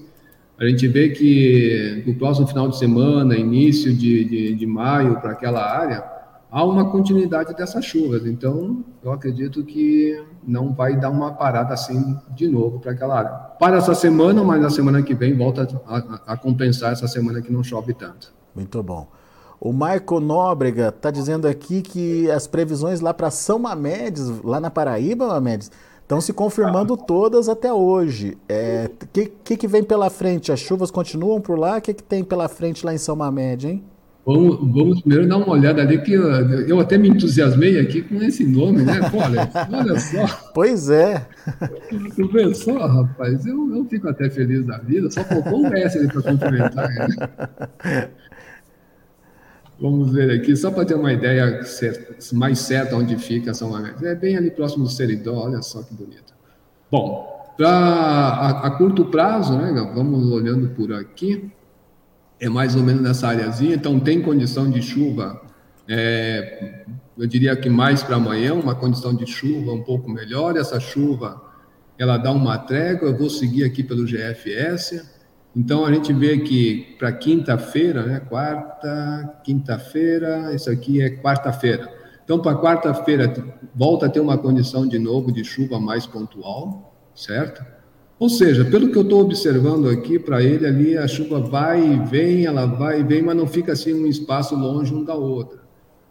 a 0.56 0.64
gente 0.64 0.86
vê 0.86 1.08
que 1.08 2.04
no 2.06 2.14
próximo 2.14 2.46
final 2.46 2.68
de 2.68 2.78
semana, 2.78 3.36
início 3.36 3.92
de, 3.92 4.24
de, 4.24 4.54
de 4.54 4.66
maio, 4.66 5.20
para 5.20 5.32
aquela 5.32 5.60
área, 5.60 6.04
há 6.50 6.64
uma 6.64 6.88
continuidade 6.88 7.54
dessas 7.54 7.84
chuvas. 7.84 8.24
Então, 8.24 8.84
eu 9.02 9.12
acredito 9.12 9.64
que 9.64 10.22
não 10.46 10.72
vai 10.72 10.96
dar 10.96 11.10
uma 11.10 11.32
parada 11.32 11.74
assim 11.74 12.16
de 12.36 12.46
novo 12.48 12.78
para 12.78 12.92
aquela 12.92 13.18
área. 13.18 13.30
Para 13.30 13.78
essa 13.78 13.94
semana, 13.94 14.42
mas 14.44 14.60
na 14.60 14.70
semana 14.70 15.02
que 15.02 15.14
vem 15.14 15.36
volta 15.36 15.68
a, 15.86 16.32
a 16.32 16.36
compensar 16.36 16.92
essa 16.92 17.08
semana 17.08 17.42
que 17.42 17.52
não 17.52 17.64
chove 17.64 17.92
tanto. 17.92 18.32
Muito 18.54 18.82
bom. 18.82 19.17
O 19.60 19.72
Marco 19.72 20.20
Nóbrega 20.20 20.88
está 20.88 21.10
dizendo 21.10 21.48
aqui 21.48 21.82
que 21.82 22.30
as 22.30 22.46
previsões 22.46 23.00
lá 23.00 23.12
para 23.12 23.30
São 23.30 23.58
Mamedes, 23.58 24.28
lá 24.42 24.60
na 24.60 24.70
Paraíba, 24.70 25.26
Mamedes, 25.26 25.70
Estão 26.08 26.22
se 26.22 26.32
confirmando 26.32 26.96
todas 26.96 27.50
até 27.50 27.70
hoje. 27.70 28.30
O 28.30 28.36
é, 28.48 28.90
que, 29.12 29.30
que, 29.44 29.56
que, 29.58 29.68
vem 29.68 29.84
pela 29.84 30.08
frente? 30.08 30.50
As 30.50 30.58
chuvas 30.58 30.90
continuam 30.90 31.38
por 31.38 31.58
lá? 31.58 31.76
O 31.76 31.82
que, 31.82 31.92
que 31.92 32.02
tem 32.02 32.24
pela 32.24 32.48
frente 32.48 32.86
lá 32.86 32.94
em 32.94 32.96
São 32.96 33.14
Mamed, 33.14 33.68
hein? 33.68 33.84
Vamos, 34.24 34.58
vamos 34.58 35.00
primeiro 35.02 35.28
dar 35.28 35.36
uma 35.36 35.50
olhada 35.50 35.82
ali, 35.82 35.98
que 36.00 36.14
eu, 36.14 36.22
eu, 36.66 36.80
até 36.80 36.96
me 36.96 37.10
entusiasmei 37.10 37.78
aqui 37.78 38.00
com 38.00 38.22
esse 38.22 38.46
nome, 38.46 38.84
né? 38.84 39.00
Pô, 39.10 39.20
Alex, 39.20 39.52
olha 39.70 40.00
só. 40.00 40.38
Pois 40.54 40.88
é. 40.88 41.26
Tu 42.16 42.26
vê 42.28 42.54
só, 42.54 42.86
rapaz, 42.86 43.44
eu, 43.44 43.76
eu 43.76 43.84
fico 43.84 44.08
até 44.08 44.30
feliz 44.30 44.64
da 44.64 44.78
vida, 44.78 45.10
só 45.10 45.22
faltou 45.24 45.60
um 45.60 45.66
S 45.74 45.98
ali 45.98 46.08
para 46.08 46.22
complementar. 46.22 46.88
Né? 46.88 48.08
Vamos 49.80 50.12
ver 50.12 50.30
aqui, 50.32 50.56
só 50.56 50.72
para 50.72 50.84
ter 50.84 50.94
uma 50.94 51.12
ideia 51.12 51.60
mais 52.32 52.58
certa 52.58 52.96
onde 52.96 53.16
fica 53.16 53.54
São 53.54 53.70
Lourenço. 53.70 54.04
É 54.04 54.14
bem 54.14 54.36
ali 54.36 54.50
próximo 54.50 54.84
do 54.84 54.90
Seridó, 54.90 55.44
olha 55.44 55.62
só 55.62 55.82
que 55.82 55.94
bonito. 55.94 56.34
Bom, 56.90 57.52
para 57.56 57.68
a, 57.68 58.66
a, 58.66 58.70
curto 58.72 59.04
prazo, 59.04 59.56
né, 59.56 59.72
vamos 59.94 60.30
olhando 60.30 60.68
por 60.70 60.92
aqui, 60.92 61.50
é 62.40 62.48
mais 62.48 62.74
ou 62.74 62.82
menos 62.82 63.02
nessa 63.02 63.28
áreazinha, 63.28 63.74
então 63.74 64.00
tem 64.00 64.20
condição 64.20 64.68
de 64.68 64.82
chuva, 64.82 65.42
é, 65.88 66.84
eu 67.16 67.26
diria 67.26 67.54
que 67.56 67.68
mais 67.68 68.02
para 68.02 68.16
amanhã, 68.16 68.54
uma 68.54 68.74
condição 68.74 69.14
de 69.14 69.26
chuva 69.26 69.72
um 69.72 69.82
pouco 69.82 70.10
melhor, 70.10 70.56
essa 70.56 70.80
chuva, 70.80 71.42
ela 71.98 72.16
dá 72.16 72.30
uma 72.30 72.58
trégua, 72.58 73.08
eu 73.08 73.16
vou 73.16 73.30
seguir 73.30 73.64
aqui 73.64 73.82
pelo 73.82 74.06
GFS, 74.06 75.04
então 75.58 75.84
a 75.84 75.92
gente 75.92 76.12
vê 76.12 76.38
que 76.38 76.94
para 77.00 77.10
quinta-feira, 77.10 78.06
né, 78.06 78.20
quarta, 78.20 79.40
quinta-feira, 79.42 80.54
isso 80.54 80.70
aqui 80.70 81.02
é 81.02 81.10
quarta-feira. 81.10 81.92
Então 82.24 82.38
para 82.38 82.56
quarta-feira 82.56 83.34
volta 83.74 84.06
a 84.06 84.08
ter 84.08 84.20
uma 84.20 84.38
condição 84.38 84.86
de 84.86 85.00
novo 85.00 85.32
de 85.32 85.42
chuva 85.42 85.80
mais 85.80 86.06
pontual, 86.06 86.94
certo? 87.12 87.66
Ou 88.20 88.28
seja, 88.28 88.64
pelo 88.66 88.92
que 88.92 88.96
eu 88.96 89.02
estou 89.02 89.20
observando 89.20 89.88
aqui, 89.88 90.16
para 90.16 90.40
ele 90.40 90.64
ali 90.64 90.96
a 90.96 91.08
chuva 91.08 91.40
vai 91.40 91.84
e 91.84 91.98
vem, 92.06 92.46
ela 92.46 92.64
vai 92.64 93.00
e 93.00 93.02
vem, 93.02 93.20
mas 93.20 93.36
não 93.36 93.46
fica 93.48 93.72
assim 93.72 93.92
um 93.92 94.06
espaço 94.06 94.54
longe 94.54 94.94
um 94.94 95.02
da 95.02 95.14
outra. 95.14 95.58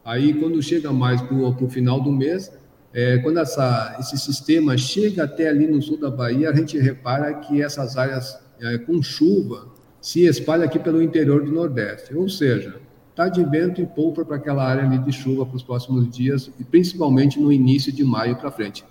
Aí 0.03 0.33
quando 0.33 0.61
chega 0.61 0.91
mais 0.91 1.21
para 1.21 1.35
o 1.37 1.69
final 1.69 2.01
do 2.01 2.11
mês, 2.11 2.51
é, 2.93 3.17
quando 3.19 3.39
essa, 3.39 3.95
esse 3.97 4.17
sistema 4.17 4.77
chega 4.77 5.23
até 5.23 5.47
ali 5.47 5.67
no 5.67 5.81
sul 5.81 5.97
da 5.97 6.11
Bahia, 6.11 6.49
a 6.49 6.53
gente 6.53 6.77
repara 6.77 7.33
que 7.35 7.61
essas 7.61 7.95
áreas 7.95 8.45
é, 8.61 8.77
com 8.77 9.01
chuva 9.01 9.67
se 10.01 10.25
espalha 10.25 10.65
aqui 10.65 10.79
pelo 10.79 11.01
interior 11.01 11.43
do 11.43 11.51
Nordeste. 11.51 12.15
Ou 12.15 12.29
seja, 12.29 12.79
está 13.09 13.27
de 13.27 13.43
vento 13.43 13.81
e 13.81 13.85
polpa 13.85 14.23
para 14.23 14.37
aquela 14.37 14.63
área 14.63 14.83
ali 14.83 14.99
de 14.99 15.11
chuva 15.11 15.45
para 15.45 15.55
os 15.55 15.63
próximos 15.63 16.09
dias, 16.09 16.51
e 16.59 16.63
principalmente 16.63 17.39
no 17.39 17.51
início 17.51 17.91
de 17.91 18.03
maio 18.03 18.35
para 18.35 18.51
frente. 18.51 18.85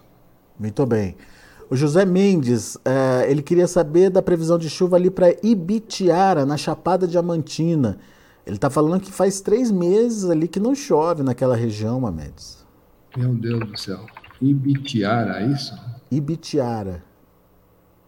Muito 0.59 0.85
bem. 0.85 1.17
O 1.69 1.75
José 1.75 2.05
Mendes, 2.05 2.79
é, 2.85 3.31
ele 3.31 3.43
queria 3.43 3.67
saber 3.67 4.11
da 4.11 4.23
previsão 4.23 4.57
de 4.57 4.71
chuva 4.71 4.97
ali 4.97 5.11
para 5.11 5.35
Ibitiara, 5.43 6.47
na 6.47 6.57
Chapada 6.57 7.09
Diamantina. 7.09 7.99
Ele 8.47 8.57
está 8.57 8.71
falando 8.71 9.01
que 9.01 9.11
faz 9.11 9.41
três 9.41 9.73
meses 9.73 10.31
ali 10.31 10.47
que 10.47 10.61
não 10.61 10.75
chove 10.75 11.25
naquela 11.25 11.57
região, 11.57 12.01
Mamedes. 12.01 12.65
Meu 13.17 13.35
Deus 13.35 13.61
do 13.69 13.77
céu. 13.77 14.07
Ibitiara, 14.41 15.41
é 15.43 15.47
isso? 15.49 15.75
Ibitiara. 16.11 17.03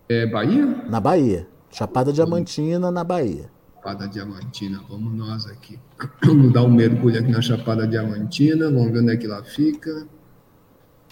É 0.09 0.25
Bahia? 0.25 0.65
Na 0.89 1.01
Bahia. 1.01 1.47
Chapada 1.71 2.11
Diamantina, 2.11 2.91
na 2.91 3.05
Bahia. 3.05 3.51
Chapada 3.75 4.09
Diamantina, 4.09 4.81
vamos 4.89 5.15
nós 5.15 5.47
aqui. 5.47 5.79
Vamos 6.25 6.53
dar 6.53 6.63
um 6.63 6.71
mergulho 6.71 7.19
aqui 7.19 7.31
na 7.31 7.43
Chapada 7.43 7.87
Diamantina, 7.87 8.71
vamos 8.71 8.93
ver 8.93 9.01
onde 9.01 9.13
é 9.13 9.17
que 9.17 9.27
ela 9.27 9.43
fica. 9.43 10.07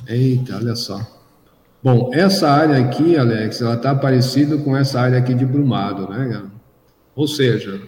Eita, 0.07 0.57
olha 0.57 0.75
só. 0.77 1.01
Bom, 1.83 2.11
essa 2.13 2.49
área 2.49 2.79
aqui, 2.79 3.17
Alex, 3.17 3.61
ela 3.61 3.75
está 3.75 3.95
parecida 3.95 4.57
com 4.59 4.77
essa 4.77 5.01
área 5.01 5.19
aqui 5.19 5.35
de 5.35 5.45
Brumado, 5.45 6.09
né? 6.09 6.45
Ou 7.15 7.27
seja, 7.29 7.81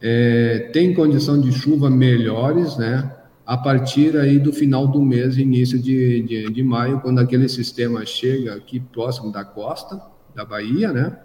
é, 0.00 0.70
tem 0.72 0.94
condição 0.94 1.40
de 1.40 1.52
chuva 1.52 1.88
melhores, 1.90 2.76
né? 2.76 3.10
A 3.46 3.56
partir 3.56 4.16
aí 4.16 4.38
do 4.38 4.52
final 4.52 4.86
do 4.86 5.00
mês, 5.02 5.38
início 5.38 5.78
de, 5.78 6.22
de, 6.22 6.50
de 6.50 6.62
maio, 6.62 7.00
quando 7.00 7.18
aquele 7.18 7.48
sistema 7.48 8.04
chega 8.04 8.54
aqui 8.54 8.78
próximo 8.78 9.32
da 9.32 9.44
costa, 9.44 10.00
da 10.40 10.44
Bahia, 10.44 10.92
né? 10.92 11.16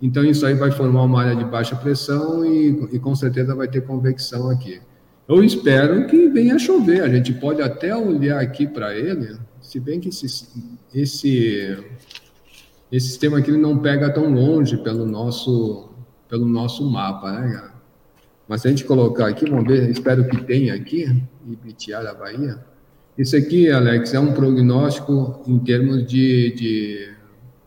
Então 0.00 0.24
isso 0.24 0.44
aí 0.44 0.54
vai 0.54 0.70
formar 0.70 1.02
uma 1.02 1.22
área 1.22 1.36
de 1.36 1.44
baixa 1.44 1.76
pressão 1.76 2.44
e, 2.44 2.88
e 2.92 2.98
com 2.98 3.14
certeza 3.14 3.54
vai 3.54 3.68
ter 3.68 3.82
convecção 3.82 4.50
aqui. 4.50 4.80
Eu 5.28 5.44
espero 5.44 6.06
que 6.06 6.28
venha 6.28 6.58
chover. 6.58 7.02
A 7.02 7.08
gente 7.08 7.32
pode 7.32 7.62
até 7.62 7.96
olhar 7.96 8.40
aqui 8.40 8.66
para 8.66 8.96
ele, 8.96 9.38
se 9.60 9.78
bem 9.78 10.00
que 10.00 10.08
esse, 10.08 10.26
esse, 10.92 11.78
esse 12.90 13.06
sistema 13.06 13.38
aqui 13.38 13.52
não 13.52 13.78
pega 13.78 14.10
tão 14.10 14.32
longe 14.32 14.76
pelo 14.78 15.06
nosso, 15.06 15.90
pelo 16.28 16.46
nosso 16.48 16.90
mapa, 16.90 17.30
né, 17.32 17.52
cara? 17.52 17.72
Mas 18.48 18.62
se 18.62 18.68
a 18.68 18.70
gente 18.70 18.84
colocar 18.84 19.28
aqui, 19.28 19.48
vamos 19.48 19.66
ver, 19.66 19.88
espero 19.88 20.28
que 20.28 20.42
tenha 20.44 20.74
aqui, 20.74 21.06
Ibitiara, 21.46 22.12
Bahia. 22.12 22.58
Isso 23.16 23.36
aqui, 23.36 23.70
Alex, 23.70 24.12
é 24.14 24.20
um 24.20 24.32
prognóstico 24.32 25.42
em 25.46 25.58
termos 25.60 26.04
de, 26.04 26.52
de 26.54 27.11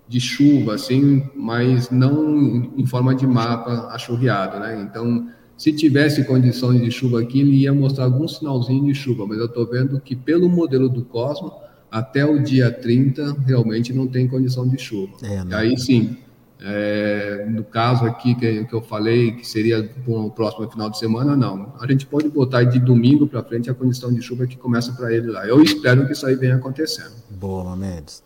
de 0.08 0.20
chuva, 0.20 0.76
assim, 0.76 1.24
mas 1.36 1.90
não 1.90 2.72
em 2.78 2.86
forma 2.86 3.16
de 3.16 3.26
mapa 3.26 3.90
achurriado, 3.92 4.60
né? 4.60 4.82
Então, 4.82 5.28
se 5.58 5.72
tivesse 5.72 6.24
condições 6.26 6.82
de 6.82 6.92
chuva 6.92 7.22
aqui, 7.22 7.40
ele 7.40 7.58
ia 7.58 7.74
mostrar 7.74 8.06
algum 8.06 8.28
sinalzinho 8.28 8.86
de 8.86 8.94
chuva, 8.94 9.26
mas 9.26 9.38
eu 9.40 9.46
estou 9.46 9.66
vendo 9.66 10.00
que 10.00 10.16
pelo 10.16 10.50
modelo 10.50 10.90
do 10.90 11.04
Cosmo, 11.04 11.52
até 11.90 12.26
o 12.26 12.44
dia 12.44 12.72
30, 12.72 13.38
realmente 13.46 13.94
não 13.94 14.06
tem 14.06 14.28
condição 14.28 14.68
de 14.68 14.78
chuva. 14.78 15.14
É, 15.24 15.44
né? 15.44 15.56
Aí 15.56 15.78
sim, 15.78 16.18
é, 16.62 17.46
no 17.50 17.64
caso 17.64 18.06
aqui 18.06 18.36
que, 18.36 18.66
que, 18.66 18.74
eu 18.74 18.82
falei, 18.82 19.32
que 19.34 19.48
seria 19.48 19.90
o 20.06 20.30
próximo 20.30 20.70
final 20.70 20.90
de 20.90 21.00
semana, 21.00 21.36
não. 21.36 21.74
A 21.80 21.88
gente 21.88 22.06
pode 22.06 22.28
botar 22.30 22.64
de 22.64 22.80
domingo 22.80 23.28
para 23.28 23.44
frente 23.44 23.70
a 23.70 23.74
condição 23.74 24.14
de 24.14 24.22
chuva 24.22 24.46
que 24.46 24.58
começa 24.58 24.92
para 24.94 25.14
ele 25.14 25.28
lá. 25.28 25.48
Eu 25.48 25.62
espero 25.62 26.06
que 26.06 26.14
isso 26.14 26.26
aí 26.26 26.36
venha 26.36 26.56
acontecendo. 26.56 27.14
Boa, 27.30 27.76
Mendes. 27.76 28.24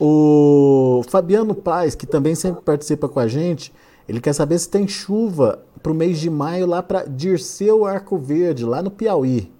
O 0.00 1.02
Fabiano 1.08 1.54
Paz, 1.54 1.94
que 1.94 2.06
também 2.06 2.34
sempre 2.34 2.62
participa 2.62 3.08
com 3.08 3.18
a 3.18 3.26
gente, 3.26 3.72
ele 4.08 4.20
quer 4.20 4.32
saber 4.32 4.58
se 4.58 4.68
tem 4.68 4.86
chuva 4.86 5.58
para 5.82 5.92
o 5.92 5.94
mês 5.94 6.18
de 6.18 6.30
maio 6.30 6.66
lá 6.66 6.82
para 6.82 7.04
Dirceu 7.04 7.84
Arco 7.84 8.16
Verde, 8.18 8.64
lá 8.64 8.82
no 8.82 8.90
Piauí. 8.90 9.50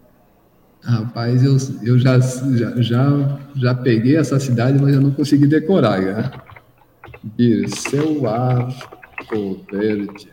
Rapaz, 0.81 1.43
eu, 1.43 1.57
eu 1.83 1.99
já, 1.99 2.19
já, 2.21 2.81
já, 2.81 3.39
já 3.57 3.75
peguei 3.75 4.17
essa 4.17 4.39
cidade, 4.39 4.81
mas 4.81 4.95
eu 4.95 5.01
não 5.01 5.11
consegui 5.11 5.47
decorar. 5.47 6.01
Né? 6.01 6.31
Dirceu 7.37 8.27
Arco 8.27 9.61
Verde. 9.71 10.33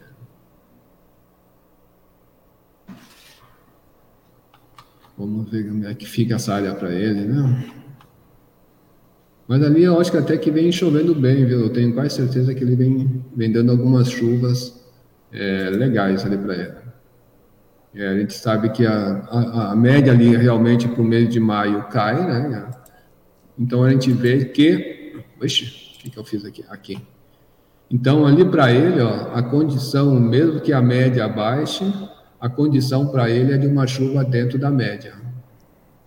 Vamos 5.18 5.50
ver 5.50 5.68
como 5.68 5.88
é 5.88 5.94
que 5.94 6.06
fica 6.06 6.36
essa 6.36 6.54
área 6.54 6.76
para 6.76 6.94
ele, 6.94 7.26
né? 7.26 7.74
Mas 9.47 9.62
ali 9.63 9.84
eu 9.84 9.99
acho 9.99 10.12
que 10.12 10.17
até 10.17 10.38
que 10.38 10.49
vem 10.49 10.71
chovendo 10.71 11.13
bem, 11.13 11.45
viu? 11.45 11.62
Eu 11.62 11.69
tenho 11.69 11.93
quase 11.93 12.15
certeza 12.15 12.53
que 12.53 12.63
ele 12.63 12.75
vem, 12.75 13.23
vem 13.36 13.51
dando 13.51 13.71
algumas 13.71 14.10
chuvas 14.10 14.84
é, 15.31 15.69
legais 15.69 16.25
ali 16.25 16.38
para 16.38 16.55
ele. 16.55 16.73
É, 17.95 18.08
a 18.08 18.17
gente 18.17 18.34
sabe 18.34 18.69
que 18.69 18.86
a, 18.86 19.23
a, 19.29 19.71
a 19.71 19.75
média 19.75 20.12
ali 20.12 20.36
realmente 20.36 20.88
para 20.88 21.01
o 21.01 21.05
mês 21.05 21.29
de 21.29 21.39
maio 21.39 21.84
cai, 21.89 22.15
né? 22.25 22.69
Então 23.58 23.84
a 23.84 23.89
gente 23.89 24.12
vê 24.12 24.45
que. 24.45 25.23
Oxe, 25.41 25.63
o 25.95 25.99
que, 25.99 26.10
que 26.10 26.17
eu 26.17 26.23
fiz 26.23 26.43
aqui? 26.43 26.65
Aqui. 26.69 26.97
Então, 27.89 28.25
ali 28.25 28.43
para 28.43 28.71
ele, 28.71 28.99
ó, 28.99 29.34
a 29.34 29.43
condição, 29.43 30.19
mesmo 30.19 30.60
que 30.60 30.73
a 30.73 30.81
média 30.81 31.27
baixe, 31.27 31.86
a 32.39 32.49
condição 32.49 33.08
para 33.08 33.29
ele 33.29 33.53
é 33.53 33.58
de 33.58 33.67
uma 33.67 33.86
chuva 33.86 34.23
dentro 34.23 34.58
da 34.58 34.71
média. 34.71 35.13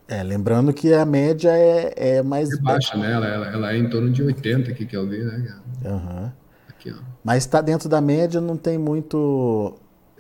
É, 0.09 0.23
lembrando 0.23 0.73
que 0.73 0.95
a 0.95 1.05
média 1.05 1.51
é, 1.51 1.93
é 1.97 2.23
mais. 2.23 2.51
É 2.51 2.57
baixa, 2.57 2.97
né? 2.97 3.13
Ela, 3.13 3.27
ela, 3.27 3.47
ela, 3.49 3.73
é 3.75 3.77
em 3.77 3.91
torno 3.91 4.11
de 4.11 4.23
80 4.23 4.71
aqui 4.71 4.87
que 4.87 4.97
eu 4.97 5.07
vi, 5.07 5.19
né? 5.19 5.55
Uhum. 5.85 6.31
Aqui, 6.67 6.91
ó. 6.91 7.03
Mas 7.23 7.45
está 7.45 7.61
dentro 7.61 7.91
da 7.91 8.01
média, 8.01 8.41
não 8.41 8.57
tem 8.57 8.79
muito. 8.79 9.75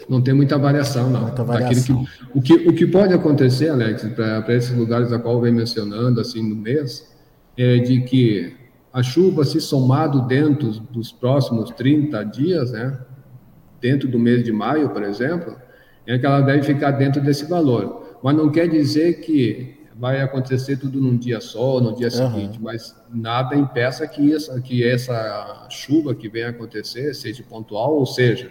Não 0.06 0.20
tem 0.20 0.34
muita 0.34 0.58
variação, 0.58 1.08
não. 1.08 1.22
Muita 1.22 1.42
variação. 1.42 2.04
Que, 2.04 2.38
o, 2.38 2.42
que, 2.42 2.68
o 2.68 2.74
que 2.74 2.86
pode 2.86 3.14
acontecer, 3.14 3.70
Alex, 3.70 4.04
para 4.14 4.54
esses 4.54 4.76
lugares 4.76 5.10
a 5.10 5.18
qual 5.18 5.40
vem 5.40 5.52
mencionando, 5.52 6.20
assim, 6.20 6.46
no 6.46 6.54
mês, 6.54 7.10
é 7.56 7.78
de 7.78 8.02
que 8.02 8.54
a 8.92 9.02
chuva 9.02 9.42
se 9.44 9.58
somado 9.60 10.26
dentro 10.26 10.68
dos 10.68 11.10
próximos 11.10 11.70
30 11.70 12.22
dias, 12.24 12.72
né, 12.72 12.98
dentro 13.80 14.06
do 14.06 14.18
mês 14.18 14.44
de 14.44 14.52
maio, 14.52 14.90
por 14.90 15.02
exemplo, 15.02 15.56
é 16.06 16.18
que 16.18 16.26
ela 16.26 16.42
deve 16.42 16.62
ficar 16.62 16.92
dentro 16.92 17.22
desse 17.22 17.46
valor. 17.46 18.18
Mas 18.22 18.36
não 18.36 18.50
quer 18.50 18.68
dizer 18.68 19.20
que 19.20 19.77
vai 19.98 20.20
acontecer 20.20 20.76
tudo 20.76 21.00
num 21.00 21.16
dia 21.16 21.40
só, 21.40 21.80
no 21.80 21.94
dia 21.96 22.06
uhum. 22.06 22.10
seguinte, 22.10 22.58
mas 22.62 22.94
nada 23.12 23.56
impeça 23.56 24.06
que 24.06 24.32
essa, 24.32 24.60
que 24.60 24.84
essa 24.84 25.66
chuva 25.68 26.14
que 26.14 26.28
venha 26.28 26.50
acontecer 26.50 27.12
seja 27.14 27.42
pontual, 27.42 27.94
ou 27.94 28.06
seja, 28.06 28.50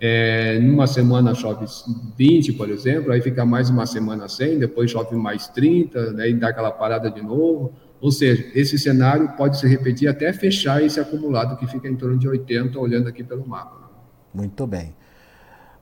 é, 0.00 0.58
numa 0.58 0.88
semana 0.88 1.32
chove 1.32 1.64
20, 2.16 2.54
por 2.54 2.68
exemplo, 2.68 3.12
aí 3.12 3.20
fica 3.20 3.44
mais 3.44 3.70
uma 3.70 3.86
semana 3.86 4.28
sem, 4.28 4.58
depois 4.58 4.90
chove 4.90 5.14
mais 5.14 5.46
30, 5.48 6.14
daí 6.14 6.34
dá 6.34 6.48
aquela 6.48 6.72
parada 6.72 7.08
de 7.08 7.22
novo, 7.22 7.72
ou 8.00 8.10
seja, 8.10 8.50
esse 8.54 8.76
cenário 8.76 9.28
pode 9.36 9.60
se 9.60 9.68
repetir 9.68 10.08
até 10.08 10.32
fechar 10.32 10.82
esse 10.82 10.98
acumulado 10.98 11.56
que 11.56 11.66
fica 11.68 11.86
em 11.86 11.94
torno 11.94 12.18
de 12.18 12.26
80, 12.26 12.76
olhando 12.78 13.08
aqui 13.08 13.22
pelo 13.22 13.46
mapa. 13.46 13.90
Muito 14.34 14.66
bem. 14.66 14.94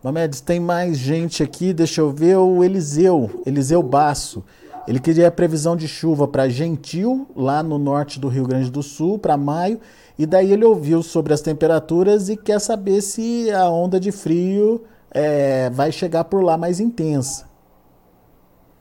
Mamedes, 0.03 0.41
tem 0.41 0.61
mais 0.61 0.99
gente 0.99 1.43
aqui, 1.43 1.73
deixa 1.73 2.01
eu 2.01 2.11
ver, 2.11 2.37
o 2.37 2.63
Eliseu, 2.63 3.43
Eliseu 3.47 3.83
Basso. 3.83 4.45
Ele 4.89 4.99
queria 4.99 5.29
a 5.29 5.31
previsão 5.31 5.77
de 5.77 5.87
chuva 5.87 6.27
para 6.27 6.49
Gentil, 6.49 7.29
lá 7.37 7.63
no 7.63 7.79
norte 7.79 8.19
do 8.19 8.27
Rio 8.27 8.47
Grande 8.47 8.71
do 8.71 8.83
Sul, 8.83 9.19
para 9.19 9.37
maio, 9.37 9.79
e 10.19 10.25
daí 10.25 10.51
ele 10.51 10.65
ouviu 10.65 11.03
sobre 11.03 11.35
as 11.35 11.43
temperaturas 11.43 12.29
e 12.29 12.37
quer 12.37 12.59
saber 12.59 13.03
se 13.03 13.51
a 13.51 13.69
onda 13.69 14.01
de 14.01 14.11
frio 14.11 14.83
é, 15.11 15.69
vai 15.71 15.93
chegar 15.93 16.25
por 16.25 16.43
lá 16.43 16.57
mais 16.57 16.81
intensa 16.81 17.49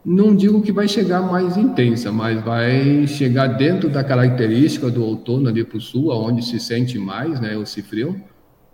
não 0.08 0.34
digo 0.34 0.62
que 0.62 0.72
vai 0.72 0.88
chegar 0.88 1.22
mais 1.22 1.58
intensa, 1.58 2.14
mas 2.14 2.42
vai 2.42 3.06
chegar 3.08 3.48
dentro 3.48 3.90
da 3.90 4.02
característica 4.02 4.90
do 4.90 5.04
outono 5.04 5.50
ali 5.50 5.66
para 5.66 5.78
o 5.78 5.82
sul, 5.82 6.12
onde 6.12 6.46
se 6.46 6.62
sente 6.62 6.98
mais, 6.98 7.42
né, 7.42 7.62
esse 7.62 7.82
frio. 7.82 8.16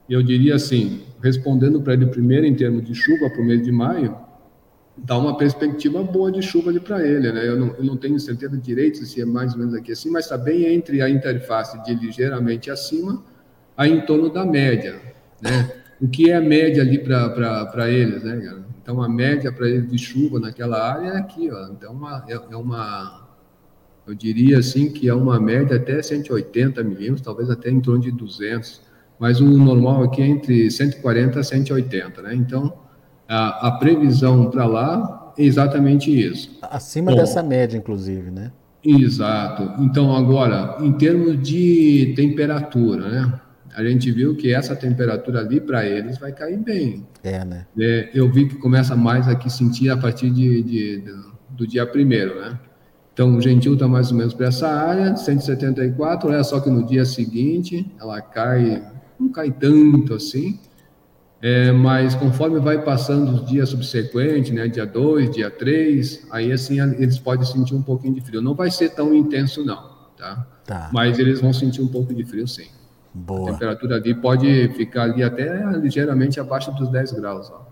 Eu 0.08 0.22
diria 0.22 0.54
assim, 0.54 1.02
respondendo 1.24 1.82
para 1.82 1.93
ele 1.93 2.06
primeiro 2.06 2.46
em 2.46 2.54
termos 2.54 2.84
de 2.84 2.93
chuva 2.93 3.32
para 3.32 3.41
o 3.41 3.46
mês 3.46 3.63
de 3.63 3.72
maio, 3.72 4.15
dá 4.97 5.17
uma 5.17 5.38
perspectiva 5.38 6.03
boa 6.03 6.32
de 6.32 6.41
chuva 6.41 6.69
ali 6.69 6.79
para 6.79 7.06
ele, 7.06 7.32
né? 7.32 7.47
Eu 7.47 7.58
não, 7.58 7.67
eu 7.75 7.84
não, 7.84 7.97
tenho 7.97 8.19
certeza 8.19 8.56
direito 8.58 9.03
se 9.06 9.21
é 9.21 9.25
mais 9.25 9.53
ou 9.53 9.60
menos 9.60 9.73
aqui 9.73 9.91
assim, 9.91 10.10
mas 10.10 10.25
está 10.25 10.38
bem 10.38 10.65
entre 10.65 11.01
a 11.01 11.10
interface 11.10 11.84
de 11.84 11.95
ligeiramente 11.95 12.69
acima 12.69 13.23
a 13.75 13.88
em 13.88 14.01
torno 14.06 14.32
da 14.32 14.45
média, 14.45 14.99
né? 15.41 15.71
O 15.99 16.08
que 16.08 16.29
é 16.29 16.36
a 16.36 16.41
média 16.41 16.84
ali 16.84 16.99
para 16.99 17.89
eles, 17.89 18.23
né? 18.23 18.63
Então, 18.82 19.01
a 19.01 19.08
média 19.08 19.51
para 19.51 19.69
eles 19.69 19.89
de 19.89 19.97
chuva 19.97 20.39
naquela 20.39 20.77
área 20.77 21.12
é 21.12 21.17
aqui, 21.17 21.49
ó. 21.49 21.69
Então, 21.69 21.93
uma, 21.93 22.25
é, 22.27 22.34
é 22.34 22.58
uma, 22.58 23.29
eu 24.06 24.13
diria 24.13 24.60
assim 24.60 24.91
que 24.91 25.08
é 25.08 25.13
uma 25.13 25.39
média 25.39 25.77
até 25.77 26.01
180 26.01 26.84
milímetros, 26.84 27.21
talvez 27.21 27.49
até 27.49 27.69
em 27.69 27.79
torno 27.79 28.01
de 28.01 28.12
200, 28.12 28.82
mas 29.17 29.39
o 29.39 29.45
normal 29.45 30.03
aqui 30.03 30.21
é 30.21 30.27
entre 30.27 30.69
140 30.69 31.39
a 31.39 31.43
180, 31.43 32.21
né? 32.21 32.36
Então, 32.36 32.77
a, 33.27 33.67
a 33.67 33.71
previsão 33.71 34.49
para 34.49 34.65
lá 34.65 35.33
é 35.38 35.43
exatamente 35.43 36.12
isso. 36.12 36.57
Acima 36.62 37.12
Bom, 37.12 37.17
dessa 37.17 37.41
média, 37.41 37.77
inclusive, 37.77 38.29
né? 38.29 38.51
Exato. 38.83 39.81
Então, 39.81 40.15
agora, 40.15 40.77
em 40.81 40.91
termos 40.93 41.41
de 41.41 42.13
temperatura, 42.15 43.07
né? 43.07 43.39
a 43.75 43.83
gente 43.83 44.12
viu 44.12 44.36
que 44.36 44.53
essa 44.53 44.75
temperatura 44.75 45.39
ali 45.39 45.59
para 45.59 45.86
eles 45.86 46.17
vai 46.17 46.31
cair 46.31 46.57
bem. 46.57 47.05
É, 47.23 47.43
né? 47.43 47.65
É, 47.79 48.09
eu 48.13 48.31
vi 48.31 48.47
que 48.47 48.55
começa 48.55 48.95
mais 48.95 49.27
aqui 49.27 49.49
sentir 49.49 49.89
a 49.89 49.97
partir 49.97 50.29
de, 50.29 50.62
de, 50.62 51.01
de 51.01 51.33
do 51.49 51.67
dia 51.67 51.86
primeiro, 51.86 52.39
né? 52.39 52.59
Então, 53.13 53.36
o 53.36 53.41
Gentil 53.41 53.73
está 53.75 53.88
mais 53.88 54.12
ou 54.12 54.17
menos 54.17 54.33
para 54.33 54.47
essa 54.47 54.67
área, 54.67 55.15
174, 55.15 56.29
olha 56.29 56.43
só 56.43 56.59
que 56.59 56.69
no 56.69 56.83
dia 56.83 57.05
seguinte 57.05 57.86
ela 58.01 58.19
cai, 58.21 58.83
não 59.19 59.29
cai 59.29 59.51
tanto 59.51 60.15
assim, 60.15 60.59
é, 61.45 61.73
mas 61.73 62.15
conforme 62.15 62.58
vai 62.62 62.82
passando 62.82 63.34
os 63.34 63.45
dias 63.45 63.67
subsequentes, 63.67 64.49
né, 64.53 64.65
dia 64.69 64.86
2, 64.86 65.29
dia 65.29 65.51
3, 65.51 66.25
aí 66.32 66.53
assim 66.53 66.79
eles 66.79 67.19
podem 67.19 67.45
sentir 67.45 67.75
um 67.75 67.82
pouquinho 67.82 68.13
de 68.13 68.21
frio. 68.21 68.41
Não 68.41 68.56
vai 68.56 68.71
ser 68.71 68.91
tão 68.91 69.13
intenso 69.13 69.62
não, 69.65 69.89
tá? 70.17 70.47
tá. 70.65 70.89
Mas 70.93 71.19
eles 71.19 71.41
vão 71.41 71.51
sentir 71.51 71.82
um 71.82 71.88
pouco 71.89 72.13
de 72.13 72.23
frio 72.23 72.47
sim. 72.47 72.67
Boa. 73.13 73.49
A 73.49 73.51
temperatura 73.51 73.97
ali 73.97 74.15
pode 74.15 74.69
ficar 74.69 75.03
ali 75.03 75.21
até 75.21 75.69
ligeiramente 75.71 76.39
abaixo 76.39 76.71
dos 76.71 76.89
10 76.89 77.12
graus. 77.12 77.51
Ó. 77.51 77.65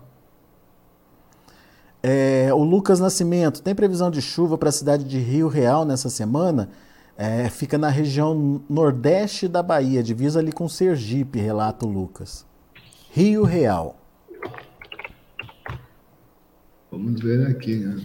É, 2.02 2.50
o 2.52 2.62
Lucas 2.62 3.00
Nascimento, 3.00 3.62
tem 3.62 3.74
previsão 3.74 4.10
de 4.10 4.20
chuva 4.20 4.58
para 4.58 4.68
a 4.68 4.72
cidade 4.72 5.02
de 5.02 5.18
Rio 5.18 5.48
Real 5.48 5.86
nessa 5.86 6.10
semana? 6.10 6.68
É, 7.16 7.48
fica 7.48 7.78
na 7.78 7.88
região 7.88 8.60
nordeste 8.68 9.48
da 9.48 9.62
Bahia, 9.62 10.02
divisa 10.02 10.40
ali 10.40 10.52
com 10.52 10.68
Sergipe, 10.68 11.38
relata 11.38 11.86
o 11.86 11.88
Lucas. 11.88 12.51
Rio 13.14 13.44
Real. 13.44 13.96
Vamos 16.90 17.20
ver 17.20 17.46
aqui, 17.46 17.76
né? 17.76 17.96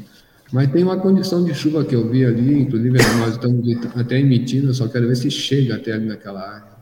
Mas 0.51 0.69
tem 0.71 0.83
uma 0.83 0.97
condição 0.97 1.43
de 1.43 1.53
chuva 1.53 1.85
que 1.85 1.95
eu 1.95 2.09
vi 2.09 2.25
ali, 2.25 2.61
inclusive 2.61 2.97
nós 3.19 3.31
estamos 3.33 3.65
até 3.95 4.19
emitindo, 4.19 4.73
só 4.73 4.87
quero 4.87 5.07
ver 5.07 5.15
se 5.15 5.31
chega 5.31 5.75
até 5.75 5.93
ali 5.93 6.07
naquela 6.07 6.41
área. 6.41 6.77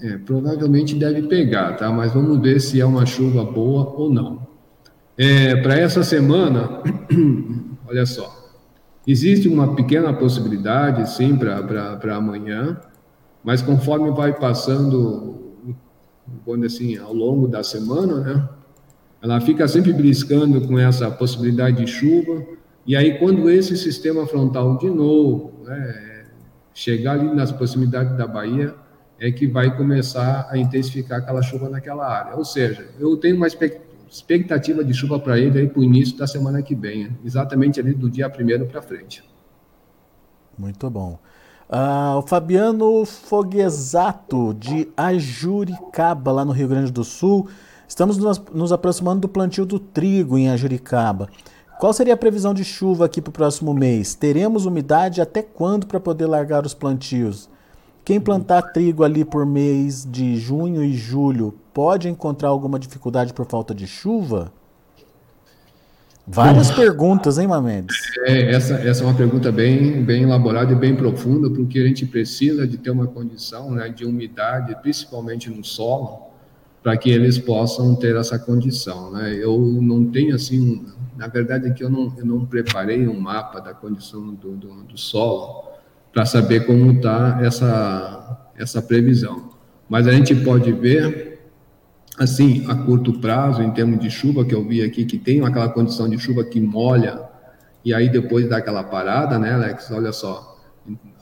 É, 0.00 0.16
provavelmente 0.18 0.96
deve 0.96 1.22
pegar, 1.28 1.76
tá? 1.76 1.90
Mas 1.92 2.12
vamos 2.12 2.40
ver 2.40 2.60
se 2.60 2.80
é 2.80 2.84
uma 2.84 3.06
chuva 3.06 3.44
boa 3.44 3.94
ou 3.96 4.12
não. 4.12 4.46
É, 5.16 5.56
Para 5.56 5.76
essa 5.76 6.02
semana, 6.02 6.82
olha 7.86 8.06
só, 8.06 8.52
existe 9.06 9.48
uma 9.48 9.76
pequena 9.76 10.12
possibilidade, 10.12 11.08
sim, 11.10 11.36
para 11.36 12.16
amanhã, 12.16 12.80
mas 13.42 13.62
conforme 13.62 14.10
vai 14.10 14.32
passando, 14.32 15.47
quando 16.44 16.64
assim, 16.66 16.96
ao 16.96 17.12
longo 17.12 17.48
da 17.48 17.62
semana, 17.62 18.20
né? 18.20 18.48
Ela 19.20 19.40
fica 19.40 19.66
sempre 19.66 19.92
briscando 19.92 20.60
com 20.66 20.78
essa 20.78 21.10
possibilidade 21.10 21.84
de 21.84 21.90
chuva, 21.90 22.44
e 22.86 22.94
aí 22.94 23.18
quando 23.18 23.50
esse 23.50 23.76
sistema 23.76 24.26
frontal 24.26 24.78
de 24.78 24.88
novo 24.88 25.64
né, 25.64 26.26
chegar 26.72 27.12
ali 27.18 27.34
nas 27.34 27.50
proximidades 27.50 28.16
da 28.16 28.26
Bahia, 28.26 28.74
é 29.20 29.32
que 29.32 29.46
vai 29.46 29.76
começar 29.76 30.46
a 30.48 30.56
intensificar 30.56 31.18
aquela 31.18 31.42
chuva 31.42 31.68
naquela 31.68 32.06
área. 32.06 32.36
Ou 32.36 32.44
seja, 32.44 32.88
eu 33.00 33.16
tenho 33.16 33.36
uma 33.36 33.48
expectativa 33.48 34.84
de 34.84 34.94
chuva 34.94 35.18
para 35.18 35.38
ele 35.38 35.58
aí 35.58 35.68
para 35.68 35.80
o 35.80 35.84
início 35.84 36.16
da 36.16 36.26
semana 36.26 36.62
que 36.62 36.74
vem, 36.74 37.18
exatamente 37.24 37.80
ali 37.80 37.92
do 37.92 38.08
dia 38.08 38.30
primeiro 38.30 38.66
para 38.66 38.80
frente. 38.80 39.24
Muito 40.56 40.88
bom. 40.88 41.18
Uh, 41.68 42.16
o 42.16 42.22
Fabiano 42.22 43.04
Foguesato, 43.04 44.54
de 44.54 44.88
Ajuricaba, 44.96 46.32
lá 46.32 46.42
no 46.42 46.52
Rio 46.52 46.66
Grande 46.66 46.90
do 46.90 47.04
Sul. 47.04 47.46
Estamos 47.86 48.16
nos, 48.16 48.38
nos 48.54 48.72
aproximando 48.72 49.20
do 49.20 49.28
plantio 49.28 49.66
do 49.66 49.78
trigo 49.78 50.38
em 50.38 50.48
Ajuricaba. 50.48 51.28
Qual 51.78 51.92
seria 51.92 52.14
a 52.14 52.16
previsão 52.16 52.54
de 52.54 52.64
chuva 52.64 53.04
aqui 53.04 53.20
para 53.20 53.28
o 53.28 53.32
próximo 53.32 53.74
mês? 53.74 54.14
Teremos 54.14 54.64
umidade 54.64 55.20
até 55.20 55.42
quando 55.42 55.86
para 55.86 56.00
poder 56.00 56.26
largar 56.26 56.64
os 56.64 56.72
plantios? 56.72 57.50
Quem 58.02 58.18
plantar 58.18 58.62
trigo 58.72 59.04
ali 59.04 59.22
por 59.22 59.44
mês 59.44 60.06
de 60.10 60.38
junho 60.38 60.82
e 60.82 60.94
julho 60.94 61.54
pode 61.74 62.08
encontrar 62.08 62.48
alguma 62.48 62.78
dificuldade 62.78 63.34
por 63.34 63.44
falta 63.44 63.74
de 63.74 63.86
chuva? 63.86 64.50
Várias 66.30 66.70
Bom, 66.70 66.76
perguntas, 66.76 67.38
hein, 67.38 67.46
Mamedes? 67.46 67.96
É, 68.26 68.52
essa, 68.52 68.74
essa 68.74 69.02
é 69.02 69.06
uma 69.06 69.14
pergunta 69.14 69.50
bem, 69.50 70.02
bem 70.04 70.24
elaborada 70.24 70.72
e 70.72 70.76
bem 70.76 70.94
profunda, 70.94 71.48
porque 71.48 71.78
a 71.78 71.86
gente 71.86 72.04
precisa 72.04 72.66
de 72.66 72.76
ter 72.76 72.90
uma 72.90 73.06
condição 73.06 73.70
né, 73.70 73.88
de 73.88 74.04
umidade, 74.04 74.76
principalmente 74.82 75.48
no 75.48 75.64
solo, 75.64 76.28
para 76.82 76.96
que 76.98 77.10
eles 77.10 77.38
possam 77.38 77.96
ter 77.96 78.14
essa 78.14 78.38
condição. 78.38 79.10
Né? 79.10 79.34
Eu 79.40 79.58
não 79.58 80.04
tenho 80.04 80.34
assim, 80.34 80.84
na 81.16 81.28
verdade 81.28 81.66
é 81.66 81.70
que 81.70 81.82
eu 81.82 81.88
não, 81.88 82.12
eu 82.18 82.26
não 82.26 82.44
preparei 82.44 83.08
um 83.08 83.18
mapa 83.18 83.58
da 83.58 83.72
condição 83.72 84.34
do, 84.34 84.50
do, 84.50 84.82
do 84.82 84.98
solo, 84.98 85.64
para 86.12 86.26
saber 86.26 86.66
como 86.66 86.92
está 86.92 87.38
essa, 87.42 88.50
essa 88.56 88.82
previsão. 88.82 89.50
Mas 89.88 90.06
a 90.06 90.12
gente 90.12 90.34
pode 90.34 90.70
ver 90.72 91.37
assim, 92.18 92.64
a 92.68 92.74
curto 92.74 93.20
prazo, 93.20 93.62
em 93.62 93.70
termos 93.70 94.00
de 94.00 94.10
chuva, 94.10 94.44
que 94.44 94.54
eu 94.54 94.66
vi 94.66 94.82
aqui, 94.82 95.04
que 95.04 95.18
tem 95.18 95.40
aquela 95.44 95.68
condição 95.68 96.08
de 96.08 96.18
chuva 96.18 96.44
que 96.44 96.60
molha, 96.60 97.20
e 97.84 97.94
aí 97.94 98.08
depois 98.08 98.48
dá 98.48 98.56
aquela 98.56 98.82
parada, 98.82 99.38
né, 99.38 99.52
Alex? 99.52 99.90
Olha 99.90 100.12
só, 100.12 100.58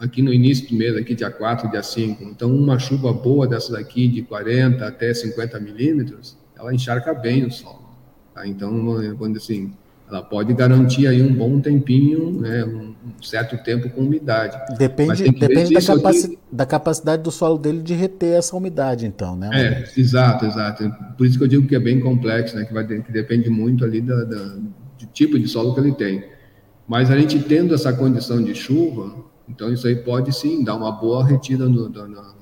aqui 0.01 0.23
no 0.23 0.33
início 0.33 0.69
do 0.69 0.75
mês, 0.75 0.97
aqui 0.97 1.15
dia 1.15 1.31
4, 1.31 1.71
dia 1.71 1.83
5, 1.83 2.25
então 2.25 2.55
uma 2.55 2.79
chuva 2.79 3.13
boa 3.13 3.47
dessas 3.47 3.75
aqui, 3.75 4.09
de 4.09 4.23
40 4.23 4.87
até 4.87 5.13
50 5.13 5.61
milímetros, 5.61 6.37
ela 6.59 6.75
encharca 6.75 7.13
bem 7.13 7.45
o 7.45 7.51
solo. 7.51 7.87
Tá? 8.35 8.47
Então, 8.47 9.15
quando 9.19 9.37
assim, 9.37 9.73
ela 10.09 10.23
pode 10.23 10.55
garantir 10.55 11.07
aí 11.07 11.23
um 11.23 11.35
bom 11.35 11.61
tempinho, 11.61 12.41
né, 12.41 12.65
um 12.65 12.95
certo 13.23 13.57
tempo 13.63 13.89
com 13.91 14.03
umidade. 14.03 14.59
Depende, 14.77 15.31
depende 15.31 15.75
da, 15.75 15.83
capaci 15.83 16.27
aqui... 16.27 16.39
da, 16.51 16.67
capacidade 16.67 17.23
do 17.23 17.31
solo 17.31 17.59
dele 17.59 17.83
de 17.83 17.95
reter 17.95 18.39
essa 18.39 18.57
umidade, 18.57 19.07
então, 19.07 19.37
né? 19.37 19.51
É, 19.53 20.01
exato, 20.01 20.47
exato. 20.47 20.91
Por 21.17 21.27
isso 21.27 21.39
que 21.39 21.45
eu 21.45 21.49
digo 21.49 21.67
que 21.67 21.75
é 21.75 21.81
bem 21.81 22.01
complexo, 22.01 22.57
né, 22.57 22.65
que, 22.65 22.73
vai, 22.73 22.87
que 22.87 23.13
depende 23.13 23.49
muito 23.51 23.85
ali 23.85 24.01
da, 24.01 24.25
da, 24.25 24.45
do 24.45 25.07
tipo 25.13 25.39
de 25.39 25.49
solo 25.49 25.75
que 25.75 25.81
ele 25.81 25.93
tem. 25.93 26.25
Mas 26.87 27.11
a 27.11 27.19
gente 27.19 27.39
tendo 27.41 27.75
essa 27.75 27.93
condição 27.93 28.43
de 28.43 28.55
chuva, 28.55 29.25
então 29.49 29.73
isso 29.73 29.87
aí 29.87 29.97
pode 29.97 30.35
sim 30.35 30.63
dar 30.63 30.77
uma 30.77 30.93
boa 30.93 31.25
retida 31.25 31.69
no, 31.69 31.89
na, 31.89 32.35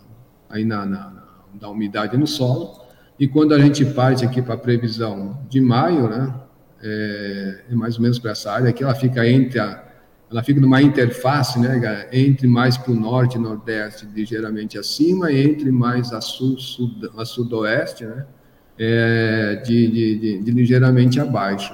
aí 0.50 0.64
na, 0.64 0.84
na, 0.84 1.12
na, 1.60 1.68
umidade 1.70 2.16
no 2.16 2.26
solo. 2.26 2.82
E 3.18 3.28
quando 3.28 3.54
a 3.54 3.58
gente 3.58 3.84
parte 3.84 4.24
aqui 4.24 4.42
para 4.42 4.54
a 4.54 4.58
previsão 4.58 5.38
de 5.48 5.60
maio, 5.60 6.08
né, 6.08 6.34
é, 6.82 7.60
é 7.70 7.74
mais 7.74 7.96
ou 7.96 8.02
menos 8.02 8.18
para 8.18 8.32
essa 8.32 8.52
área 8.52 8.68
aqui, 8.68 8.82
ela 8.82 8.94
fica 8.94 9.26
entre 9.26 9.60
a, 9.60 9.83
ela 10.34 10.42
fica 10.42 10.60
numa 10.60 10.82
interface, 10.82 11.60
né, 11.60 12.08
entre 12.12 12.48
mais 12.48 12.76
para 12.76 12.90
o 12.90 12.94
norte 12.96 13.36
e 13.36 13.40
nordeste, 13.40 14.04
ligeiramente 14.12 14.76
acima, 14.76 15.30
e 15.30 15.40
entre 15.40 15.70
mais 15.70 16.12
a 16.12 16.20
sul, 16.20 16.58
sud, 16.58 17.08
a 17.16 17.24
sudoeste, 17.24 18.04
né, 18.04 18.26
é, 18.76 19.62
de, 19.64 19.86
de, 19.86 20.18
de, 20.18 20.38
de, 20.42 20.50
ligeiramente 20.50 21.20
abaixo. 21.20 21.72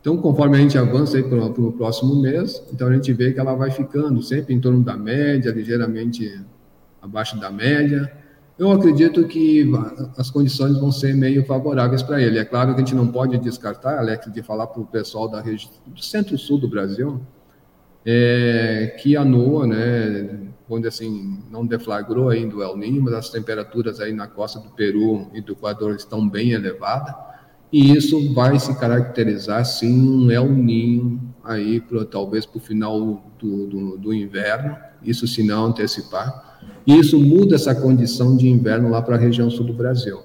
Então, 0.00 0.16
conforme 0.16 0.56
a 0.56 0.60
gente 0.60 0.78
avança 0.78 1.22
para 1.22 1.36
o 1.44 1.70
próximo 1.70 2.16
mês, 2.16 2.62
então 2.72 2.88
a 2.88 2.94
gente 2.94 3.12
vê 3.12 3.30
que 3.30 3.40
ela 3.40 3.54
vai 3.54 3.70
ficando 3.70 4.22
sempre 4.22 4.54
em 4.54 4.60
torno 4.60 4.82
da 4.82 4.96
média, 4.96 5.52
ligeiramente 5.52 6.40
abaixo 7.02 7.38
da 7.38 7.50
média, 7.50 8.10
eu 8.58 8.72
acredito 8.72 9.22
que 9.28 9.70
as 10.16 10.30
condições 10.30 10.78
vão 10.78 10.90
ser 10.90 11.14
meio 11.14 11.44
favoráveis 11.44 12.02
para 12.02 12.22
ele. 12.22 12.38
É 12.38 12.44
claro 12.44 12.74
que 12.74 12.80
a 12.80 12.84
gente 12.84 12.94
não 12.94 13.06
pode 13.06 13.36
descartar, 13.36 13.98
Alex, 13.98 14.32
de 14.32 14.42
falar 14.42 14.66
para 14.68 14.80
o 14.80 14.86
pessoal 14.86 15.28
da 15.28 15.42
região 15.42 15.70
do 15.86 16.02
centro-sul 16.02 16.58
do 16.58 16.66
Brasil, 16.66 17.20
é, 18.10 18.96
que 18.98 19.14
a 19.18 19.22
NOAA, 19.22 19.66
né, 19.66 20.38
onde 20.66 20.88
assim, 20.88 21.42
não 21.50 21.66
deflagrou 21.66 22.30
ainda 22.30 22.56
o 22.56 22.62
El 22.62 22.74
Niño, 22.74 23.02
mas 23.02 23.12
as 23.12 23.28
temperaturas 23.28 24.00
aí 24.00 24.14
na 24.14 24.26
costa 24.26 24.58
do 24.58 24.70
Peru 24.70 25.26
e 25.34 25.42
do 25.42 25.52
Equador 25.52 25.94
estão 25.94 26.26
bem 26.26 26.52
elevadas, 26.52 27.14
e 27.70 27.94
isso 27.94 28.32
vai 28.32 28.58
se 28.58 28.74
caracterizar, 28.80 29.62
sim, 29.66 30.08
um 30.08 30.30
El 30.30 30.48
Niño 30.48 31.20
aí, 31.44 31.82
pro, 31.82 32.02
talvez 32.06 32.46
para 32.46 32.56
o 32.56 32.60
final 32.62 33.22
do, 33.38 33.66
do, 33.66 33.98
do 33.98 34.14
inverno, 34.14 34.74
isso 35.02 35.26
se 35.26 35.42
não 35.42 35.66
antecipar, 35.66 36.58
e 36.86 36.98
isso 36.98 37.18
muda 37.18 37.56
essa 37.56 37.74
condição 37.74 38.38
de 38.38 38.48
inverno 38.48 38.88
lá 38.88 39.02
para 39.02 39.16
a 39.16 39.18
região 39.18 39.50
sul 39.50 39.66
do 39.66 39.74
Brasil. 39.74 40.20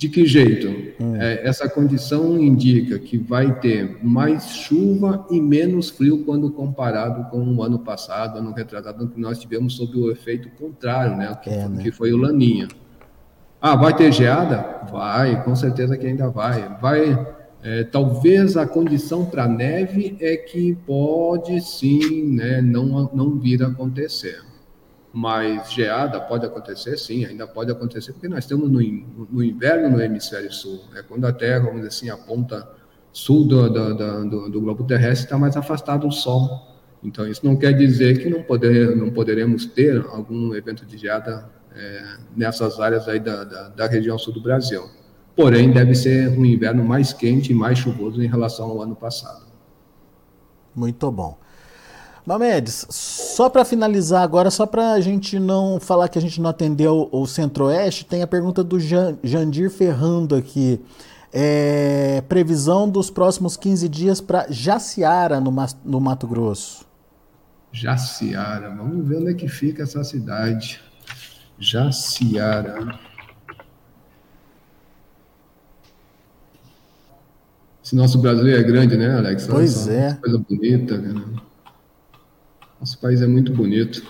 De 0.00 0.08
que 0.08 0.24
jeito? 0.24 0.94
Hum. 0.98 1.14
É, 1.16 1.46
essa 1.46 1.68
condição 1.68 2.40
indica 2.40 2.98
que 2.98 3.18
vai 3.18 3.60
ter 3.60 3.98
mais 4.02 4.48
chuva 4.48 5.26
e 5.30 5.38
menos 5.38 5.90
frio 5.90 6.24
quando 6.24 6.50
comparado 6.50 7.28
com 7.28 7.44
o 7.54 7.62
ano 7.62 7.78
passado, 7.80 8.38
ano 8.38 8.50
retrasado, 8.54 9.08
que 9.08 9.20
nós 9.20 9.38
tivemos 9.38 9.76
sob 9.76 9.94
o 9.98 10.10
efeito 10.10 10.48
contrário, 10.58 11.18
né? 11.18 11.36
Que, 11.44 11.50
é, 11.50 11.68
né? 11.68 11.82
que 11.82 11.92
foi 11.92 12.14
o 12.14 12.16
Laninha. 12.16 12.68
Ah, 13.60 13.76
vai 13.76 13.94
ter 13.94 14.10
geada? 14.10 14.86
Vai, 14.90 15.44
com 15.44 15.54
certeza 15.54 15.98
que 15.98 16.06
ainda 16.06 16.30
vai. 16.30 16.78
Vai, 16.80 17.26
é, 17.62 17.84
talvez 17.84 18.56
a 18.56 18.66
condição 18.66 19.26
para 19.26 19.46
neve 19.46 20.16
é 20.18 20.34
que 20.34 20.78
pode 20.86 21.60
sim, 21.60 22.36
né, 22.36 22.62
não, 22.62 23.10
não 23.12 23.38
vir 23.38 23.62
a 23.62 23.66
acontecer. 23.66 24.40
Mas 25.12 25.72
geada 25.72 26.20
pode 26.20 26.46
acontecer, 26.46 26.96
sim, 26.96 27.24
ainda 27.24 27.46
pode 27.46 27.70
acontecer, 27.72 28.12
porque 28.12 28.28
nós 28.28 28.44
estamos 28.44 28.70
no, 28.70 28.80
no 28.80 29.42
inverno 29.42 29.90
no 29.90 30.00
hemisfério 30.00 30.52
sul. 30.52 30.84
É 30.94 31.02
quando 31.02 31.26
a 31.26 31.32
Terra, 31.32 31.64
vamos 31.64 31.76
dizer 31.76 31.88
assim, 31.88 32.10
a 32.10 32.16
ponta 32.16 32.68
sul 33.12 33.46
do, 33.46 33.68
do, 33.68 33.94
do, 34.28 34.50
do 34.50 34.60
globo 34.60 34.84
terrestre 34.84 35.26
está 35.26 35.36
mais 35.36 35.56
afastado 35.56 36.06
do 36.06 36.12
Sol. 36.12 36.68
Então, 37.02 37.26
isso 37.26 37.44
não 37.44 37.56
quer 37.56 37.72
dizer 37.72 38.18
que 38.18 38.28
não, 38.28 38.42
poder, 38.42 38.94
não 38.94 39.10
poderemos 39.10 39.64
ter 39.66 40.04
algum 40.10 40.54
evento 40.54 40.84
de 40.84 40.98
geada 40.98 41.50
é, 41.74 42.16
nessas 42.36 42.78
áreas 42.78 43.08
aí 43.08 43.18
da, 43.18 43.44
da, 43.44 43.68
da, 43.68 43.86
região 43.86 44.18
sul 44.18 44.34
do 44.34 44.40
Brasil. 44.40 44.84
Porém, 45.34 45.72
deve 45.72 45.94
ser 45.94 46.28
um 46.28 46.44
inverno 46.44 46.84
mais 46.84 47.12
quente 47.12 47.52
e 47.52 47.54
mais 47.54 47.78
chuvoso 47.78 48.22
em 48.22 48.26
relação 48.26 48.68
ao 48.68 48.82
ano 48.82 48.94
passado. 48.94 49.46
Muito 50.74 51.10
bom. 51.10 51.38
Mamedes, 52.26 52.86
só 52.90 53.48
para 53.48 53.64
finalizar 53.64 54.22
agora, 54.22 54.50
só 54.50 54.66
para 54.66 54.92
a 54.92 55.00
gente 55.00 55.38
não 55.38 55.80
falar 55.80 56.08
que 56.08 56.18
a 56.18 56.22
gente 56.22 56.40
não 56.40 56.50
atendeu 56.50 57.08
o 57.10 57.26
Centro-Oeste, 57.26 58.04
tem 58.04 58.22
a 58.22 58.26
pergunta 58.26 58.62
do 58.62 58.78
Jandir 58.78 59.70
Ferrando 59.70 60.34
aqui. 60.34 60.80
É, 61.32 62.22
previsão 62.28 62.88
dos 62.88 63.08
próximos 63.08 63.56
15 63.56 63.88
dias 63.88 64.20
para 64.20 64.46
Jaciara, 64.50 65.40
no, 65.40 65.54
no 65.84 66.00
Mato 66.00 66.26
Grosso. 66.26 66.84
Jaciara, 67.72 68.68
vamos 68.70 69.06
ver 69.06 69.18
onde 69.18 69.30
é 69.30 69.34
que 69.34 69.48
fica 69.48 69.84
essa 69.84 70.02
cidade. 70.02 70.80
Jaciara. 71.58 72.98
Esse 77.82 77.94
nosso 77.94 78.18
Brasil 78.18 78.46
é 78.48 78.62
grande, 78.62 78.96
né, 78.96 79.16
Alex? 79.16 79.46
Pois 79.46 79.88
é. 79.88 80.14
Coisa 80.20 80.38
bonita, 80.38 80.98
né? 80.98 81.12
Nosso 82.80 82.98
país 82.98 83.20
é 83.20 83.26
muito 83.26 83.52
bonito. 83.52 84.02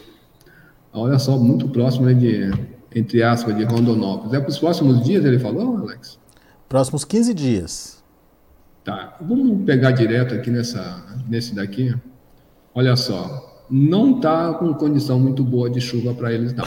Olha 0.93 1.19
só, 1.19 1.37
muito 1.37 1.69
próximo 1.69 2.13
de, 2.15 2.51
entre 2.95 3.21
aspas, 3.21 3.57
de 3.57 3.65
Rondonópolis. 3.65 4.33
É 4.33 4.39
para 4.39 4.49
os 4.49 4.59
próximos 4.59 5.03
dias, 5.03 5.25
ele 5.25 5.41
falou, 5.41 5.77
Alex? 5.77 6.21
Próximos 6.69 7.05
15 7.05 7.35
dias. 7.35 8.05
Tá, 8.85 9.17
vamos 9.21 9.65
pegar 9.65 9.91
direto 9.91 10.35
aqui 10.35 10.51
nessa, 10.51 11.05
nesse 11.29 11.53
daqui. 11.53 11.93
Olha 12.73 12.95
só, 12.95 13.67
não 13.69 14.17
está 14.17 14.55
com 14.55 14.73
condição 14.75 15.19
muito 15.19 15.43
boa 15.43 15.69
de 15.69 15.81
chuva 15.81 16.15
para 16.15 16.33
eles, 16.33 16.53
não. 16.55 16.65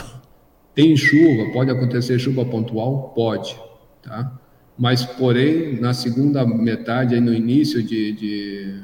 Tem 0.76 0.97
chuva, 0.97 1.51
pode 1.54 1.72
acontecer 1.72 2.20
chuva 2.20 2.43
pontual? 2.43 3.14
Pode, 3.16 3.58
tá? 4.01 4.39
Mas, 4.78 5.06
porém, 5.06 5.80
na 5.80 5.93
segunda 5.93 6.45
metade, 6.45 7.16
aí 7.16 7.22
no 7.22 7.34
início 7.34 7.82
de, 7.82 8.12
de, 8.12 8.84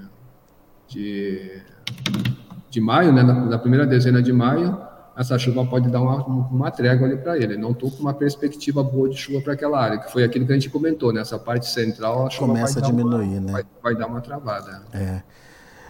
de 0.87 1.61
de 2.69 2.79
maio, 2.79 3.11
né, 3.11 3.23
na, 3.23 3.33
na, 3.33 3.57
primeira 3.57 3.85
dezena 3.85 4.21
de 4.21 4.31
maio, 4.31 4.77
essa 5.17 5.37
chuva 5.37 5.65
pode 5.65 5.89
dar 5.89 6.01
uma, 6.01 6.23
uma 6.25 6.71
trégua 6.71 7.07
ali 7.07 7.17
para 7.17 7.37
ele. 7.37 7.57
Não 7.57 7.71
estou 7.71 7.91
com 7.91 7.99
uma 7.99 8.13
perspectiva 8.13 8.83
boa 8.83 9.09
de 9.09 9.17
chuva 9.17 9.41
para 9.41 9.53
aquela 9.53 9.79
área, 9.79 9.99
que 9.99 10.11
foi 10.11 10.23
aquilo 10.23 10.45
que 10.45 10.51
a 10.51 10.55
gente 10.55 10.69
comentou, 10.69 11.11
nessa 11.11 11.37
né? 11.37 11.43
parte 11.43 11.67
central 11.67 12.27
a 12.27 12.29
chuva 12.29 12.53
começa 12.53 12.79
a 12.79 12.81
diminuir, 12.81 13.37
uma, 13.37 13.39
né? 13.39 13.51
Vai, 13.51 13.63
vai, 13.83 13.95
dar 13.95 14.07
uma 14.07 14.21
travada. 14.21 14.83
É. 14.93 15.21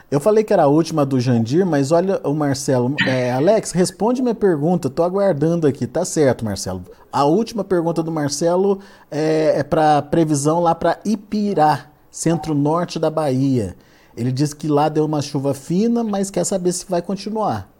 Eu 0.09 0.19
falei 0.19 0.43
que 0.43 0.51
era 0.51 0.63
a 0.63 0.67
última 0.67 1.05
do 1.05 1.19
Jandir, 1.19 1.63
mas 1.63 1.91
olha 1.91 2.19
o 2.23 2.33
Marcelo. 2.33 2.95
É, 3.05 3.31
Alex, 3.31 3.71
responde 3.71 4.23
minha 4.23 4.33
pergunta. 4.33 4.87
Estou 4.87 5.05
aguardando 5.05 5.67
aqui. 5.67 5.85
Tá 5.85 6.03
certo, 6.03 6.43
Marcelo. 6.43 6.83
A 7.11 7.25
última 7.25 7.63
pergunta 7.63 8.01
do 8.01 8.11
Marcelo 8.11 8.79
é, 9.11 9.59
é 9.59 9.63
para 9.63 10.01
previsão 10.01 10.61
lá 10.61 10.73
para 10.73 10.97
Ipirá, 11.05 11.85
centro-norte 12.09 12.97
da 12.97 13.11
Bahia. 13.11 13.75
Ele 14.19 14.33
diz 14.33 14.53
que 14.53 14.67
lá 14.67 14.89
deu 14.89 15.05
uma 15.05 15.21
chuva 15.21 15.53
fina, 15.53 16.03
mas 16.03 16.29
quer 16.29 16.43
saber 16.43 16.73
se 16.73 16.85
vai 16.89 17.01
continuar. 17.01 17.71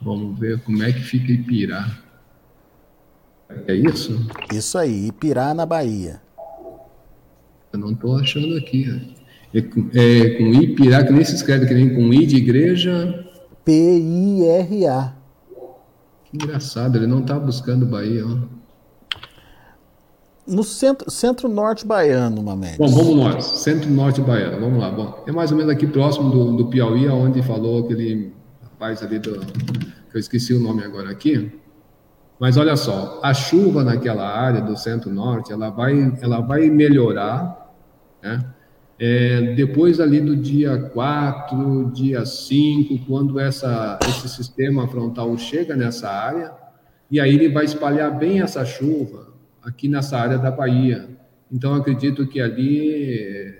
Vamos 0.00 0.38
ver 0.38 0.58
como 0.62 0.82
é 0.82 0.90
que 0.90 1.00
fica 1.00 1.30
Ipirá. 1.30 1.94
É 3.66 3.74
isso? 3.74 4.18
Isso 4.50 4.78
aí, 4.78 5.08
Ipirá 5.08 5.52
na 5.52 5.66
Bahia. 5.66 6.22
Eu 7.70 7.80
não 7.80 7.90
estou 7.90 8.16
achando 8.16 8.56
aqui. 8.56 9.14
É 9.52 9.60
com, 9.60 9.90
é 9.92 10.38
com 10.38 10.54
Ipirá, 10.54 11.04
que 11.04 11.12
nem 11.12 11.22
se 11.22 11.34
escreve 11.34 11.66
que 11.66 11.74
nem 11.74 11.94
com 11.94 12.14
I 12.14 12.24
de 12.24 12.36
igreja. 12.36 13.26
P-I-R-A. 13.62 15.12
Que 16.24 16.36
engraçado, 16.36 16.96
ele 16.96 17.06
não 17.06 17.20
está 17.20 17.38
buscando 17.38 17.84
Bahia. 17.84 18.24
Ó. 18.26 18.57
No 20.48 20.64
centro, 20.64 21.10
centro-norte 21.10 21.86
baiano, 21.86 22.42
Mamed. 22.42 22.78
Bom, 22.78 22.88
vamos 22.88 23.14
nós. 23.14 23.44
Centro-norte 23.44 24.22
baiano, 24.22 24.58
vamos 24.58 24.80
lá. 24.80 24.90
Bom, 24.90 25.22
é 25.26 25.32
mais 25.32 25.50
ou 25.50 25.58
menos 25.58 25.70
aqui 25.70 25.86
próximo 25.86 26.30
do, 26.30 26.56
do 26.56 26.66
Piauí, 26.68 27.06
onde 27.08 27.42
falou 27.42 27.84
aquele 27.84 28.32
rapaz 28.62 29.02
ali 29.02 29.18
do. 29.18 29.40
que 29.40 30.16
eu 30.16 30.18
esqueci 30.18 30.54
o 30.54 30.60
nome 30.60 30.82
agora 30.82 31.10
aqui. 31.10 31.52
Mas 32.40 32.56
olha 32.56 32.76
só, 32.76 33.20
a 33.22 33.34
chuva 33.34 33.84
naquela 33.84 34.26
área 34.26 34.62
do 34.62 34.74
centro-norte, 34.76 35.52
ela 35.52 35.68
vai, 35.68 36.16
ela 36.22 36.40
vai 36.40 36.70
melhorar, 36.70 37.74
né? 38.22 38.42
É, 39.00 39.54
depois 39.54 40.00
ali 40.00 40.20
do 40.20 40.34
dia 40.34 40.90
4, 40.92 41.90
dia 41.92 42.24
5, 42.24 43.06
quando 43.06 43.38
essa, 43.38 43.98
esse 44.08 44.28
sistema 44.28 44.88
frontal 44.88 45.36
chega 45.36 45.76
nessa 45.76 46.08
área, 46.08 46.52
e 47.10 47.20
aí 47.20 47.34
ele 47.34 47.48
vai 47.48 47.64
espalhar 47.64 48.18
bem 48.18 48.40
essa 48.40 48.64
chuva 48.64 49.27
aqui 49.68 49.88
nessa 49.88 50.18
área 50.18 50.38
da 50.38 50.50
Bahia. 50.50 51.08
Então, 51.50 51.74
acredito 51.74 52.26
que 52.26 52.40
ali, 52.40 53.54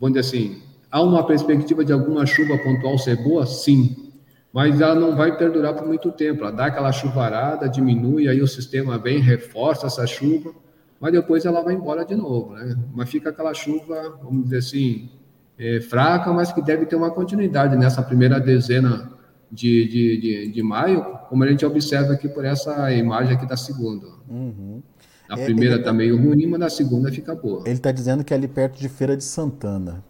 vamos 0.00 0.16
dizer 0.16 0.20
assim, 0.20 0.62
há 0.90 1.00
uma 1.02 1.24
perspectiva 1.26 1.84
de 1.84 1.92
alguma 1.92 2.26
chuva 2.26 2.58
pontual 2.58 2.98
ser 2.98 3.16
boa? 3.16 3.46
Sim, 3.46 4.12
mas 4.52 4.80
ela 4.80 4.94
não 4.94 5.14
vai 5.14 5.36
perdurar 5.36 5.74
por 5.74 5.86
muito 5.86 6.10
tempo. 6.12 6.42
Ela 6.42 6.52
dá 6.52 6.66
aquela 6.66 6.92
chuvarada, 6.92 7.68
diminui, 7.68 8.28
aí 8.28 8.40
o 8.40 8.46
sistema 8.46 8.98
vem, 8.98 9.18
reforça 9.18 9.86
essa 9.86 10.06
chuva, 10.06 10.54
mas 11.00 11.12
depois 11.12 11.44
ela 11.44 11.62
vai 11.62 11.74
embora 11.74 12.04
de 12.04 12.14
novo, 12.14 12.54
né? 12.54 12.74
Mas 12.94 13.10
fica 13.10 13.30
aquela 13.30 13.52
chuva, 13.52 14.18
vamos 14.22 14.44
dizer 14.44 14.58
assim, 14.58 15.10
é, 15.58 15.80
fraca, 15.80 16.32
mas 16.32 16.52
que 16.52 16.62
deve 16.62 16.86
ter 16.86 16.96
uma 16.96 17.10
continuidade 17.10 17.76
nessa 17.76 18.02
primeira 18.02 18.40
dezena 18.40 19.12
de, 19.50 19.86
de, 19.88 20.20
de, 20.20 20.52
de, 20.52 20.62
maio, 20.62 21.02
como 21.28 21.44
a 21.44 21.48
gente 21.48 21.64
observa 21.64 22.12
aqui 22.12 22.28
por 22.28 22.44
essa 22.44 22.92
imagem 22.92 23.36
aqui 23.36 23.46
da 23.46 23.56
segunda. 23.56 24.06
Uhum. 24.28 24.82
A 25.28 25.38
é, 25.38 25.44
primeira 25.44 25.76
está 25.76 25.86
tá 25.86 25.92
meio 25.92 26.16
ruim, 26.16 26.46
mas 26.46 26.60
na 26.60 26.70
segunda 26.70 27.10
fica 27.10 27.34
boa. 27.34 27.62
Ele 27.64 27.74
está 27.74 27.90
dizendo 27.90 28.22
que 28.22 28.32
é 28.32 28.36
ali 28.36 28.48
perto 28.48 28.78
de 28.78 28.88
Feira 28.88 29.16
de 29.16 29.24
Santana. 29.24 30.04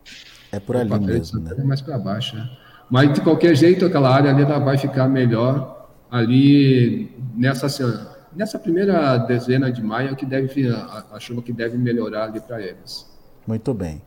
É 0.53 0.61
por 0.61 0.77
ali 0.77 0.99
mesmo, 0.99 1.41
né? 1.41 1.53
É 1.57 1.65
mais 1.65 1.81
para 1.81 1.99
baixo, 1.99 2.37
né? 2.37 2.49
Mas 2.91 3.13
de 3.13 3.21
qualquer 3.21 3.55
jeito, 3.57 3.85
aquela 3.85 4.15
área 4.15 4.31
ali 4.31 4.43
ela 4.43 4.59
vai 4.59 4.79
ficar 4.79 5.09
melhor 5.09 5.89
ali 6.11 7.11
nessa 7.35 7.69
nessa 8.35 8.59
primeira 8.59 9.17
dezena 9.19 9.73
de 9.73 9.83
maio 9.83 10.15
que 10.15 10.27
deve 10.27 10.69
a, 10.69 11.05
a 11.13 11.19
chuva 11.19 11.43
que 11.43 11.53
deve 11.53 11.77
melhorar 11.79 12.25
ali 12.25 12.41
para 12.41 12.61
eles. 12.61 13.07
Muito 13.47 13.73
bem. 13.73 14.03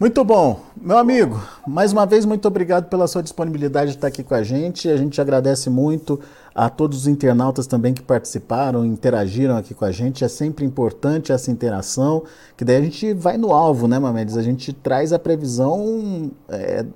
Muito 0.00 0.24
bom. 0.24 0.60
Meu 0.80 0.96
amigo, 0.96 1.38
mais 1.66 1.92
uma 1.92 2.06
vez, 2.06 2.24
muito 2.24 2.48
obrigado 2.48 2.88
pela 2.88 3.06
sua 3.06 3.22
disponibilidade 3.22 3.90
de 3.90 3.98
estar 3.98 4.06
aqui 4.06 4.24
com 4.24 4.32
a 4.32 4.42
gente. 4.42 4.88
A 4.88 4.96
gente 4.96 5.20
agradece 5.20 5.68
muito 5.68 6.18
a 6.54 6.70
todos 6.70 7.00
os 7.00 7.06
internautas 7.06 7.66
também 7.66 7.92
que 7.92 8.00
participaram, 8.00 8.82
interagiram 8.86 9.58
aqui 9.58 9.74
com 9.74 9.84
a 9.84 9.92
gente. 9.92 10.24
É 10.24 10.28
sempre 10.28 10.64
importante 10.64 11.32
essa 11.32 11.50
interação, 11.50 12.24
que 12.56 12.64
daí 12.64 12.76
a 12.76 12.80
gente 12.80 13.12
vai 13.12 13.36
no 13.36 13.52
alvo, 13.52 13.86
né, 13.86 13.98
Mamedes? 13.98 14.38
A 14.38 14.42
gente 14.42 14.72
traz 14.72 15.12
a 15.12 15.18
previsão 15.18 16.30
é, 16.48 16.86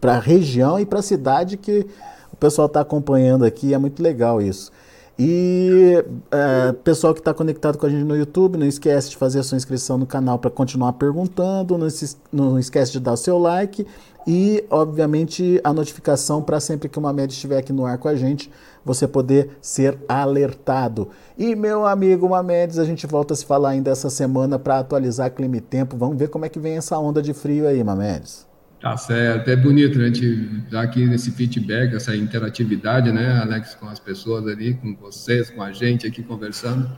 para 0.00 0.16
a 0.16 0.18
região 0.18 0.80
e 0.80 0.84
para 0.84 0.98
a 0.98 1.02
cidade 1.02 1.56
que 1.56 1.86
o 2.32 2.36
pessoal 2.36 2.66
está 2.66 2.80
acompanhando 2.80 3.44
aqui. 3.44 3.72
É 3.72 3.78
muito 3.78 4.02
legal 4.02 4.42
isso. 4.42 4.72
E 5.18 6.04
é, 6.30 6.72
pessoal 6.84 7.12
que 7.12 7.18
está 7.18 7.34
conectado 7.34 7.76
com 7.76 7.84
a 7.84 7.88
gente 7.88 8.04
no 8.04 8.16
YouTube, 8.16 8.56
não 8.56 8.66
esquece 8.66 9.10
de 9.10 9.16
fazer 9.16 9.40
a 9.40 9.42
sua 9.42 9.56
inscrição 9.56 9.98
no 9.98 10.06
canal 10.06 10.38
para 10.38 10.48
continuar 10.48 10.92
perguntando, 10.92 11.76
não, 11.76 11.90
se, 11.90 12.16
não, 12.32 12.56
esquece 12.56 12.92
de 12.92 13.00
dar 13.00 13.14
o 13.14 13.16
seu 13.16 13.36
like 13.36 13.84
e, 14.28 14.64
obviamente, 14.70 15.60
a 15.64 15.72
notificação 15.72 16.40
para 16.40 16.60
sempre 16.60 16.88
que 16.88 17.00
uma 17.00 17.12
média 17.12 17.34
estiver 17.34 17.58
aqui 17.58 17.72
no 17.72 17.84
ar 17.84 17.98
com 17.98 18.06
a 18.06 18.14
gente, 18.14 18.48
você 18.84 19.08
poder 19.08 19.58
ser 19.60 19.98
alertado. 20.08 21.08
E, 21.36 21.56
meu 21.56 21.84
amigo 21.84 22.28
Mamedes, 22.28 22.78
a 22.78 22.84
gente 22.84 23.04
volta 23.04 23.34
a 23.34 23.36
se 23.36 23.44
falar 23.44 23.70
ainda 23.70 23.90
essa 23.90 24.10
semana 24.10 24.56
para 24.56 24.78
atualizar 24.78 25.32
clima 25.32 25.56
e 25.56 25.60
tempo. 25.60 25.96
Vamos 25.96 26.16
ver 26.16 26.28
como 26.28 26.44
é 26.44 26.48
que 26.48 26.60
vem 26.60 26.76
essa 26.76 26.96
onda 26.96 27.20
de 27.20 27.34
frio 27.34 27.66
aí, 27.66 27.82
Mamedes. 27.82 28.47
Tá 28.80 28.96
certo, 28.96 29.48
é 29.48 29.56
bonito 29.56 29.98
né? 29.98 30.04
a 30.04 30.06
gente 30.08 30.46
dar 30.70 30.82
aqui 30.82 31.02
esse 31.12 31.32
feedback, 31.32 31.94
essa 31.96 32.14
interatividade, 32.14 33.10
né, 33.10 33.40
Alex, 33.42 33.74
com 33.74 33.88
as 33.88 33.98
pessoas 33.98 34.46
ali, 34.46 34.74
com 34.74 34.94
vocês, 34.94 35.50
com 35.50 35.60
a 35.60 35.72
gente 35.72 36.06
aqui 36.06 36.22
conversando. 36.22 36.88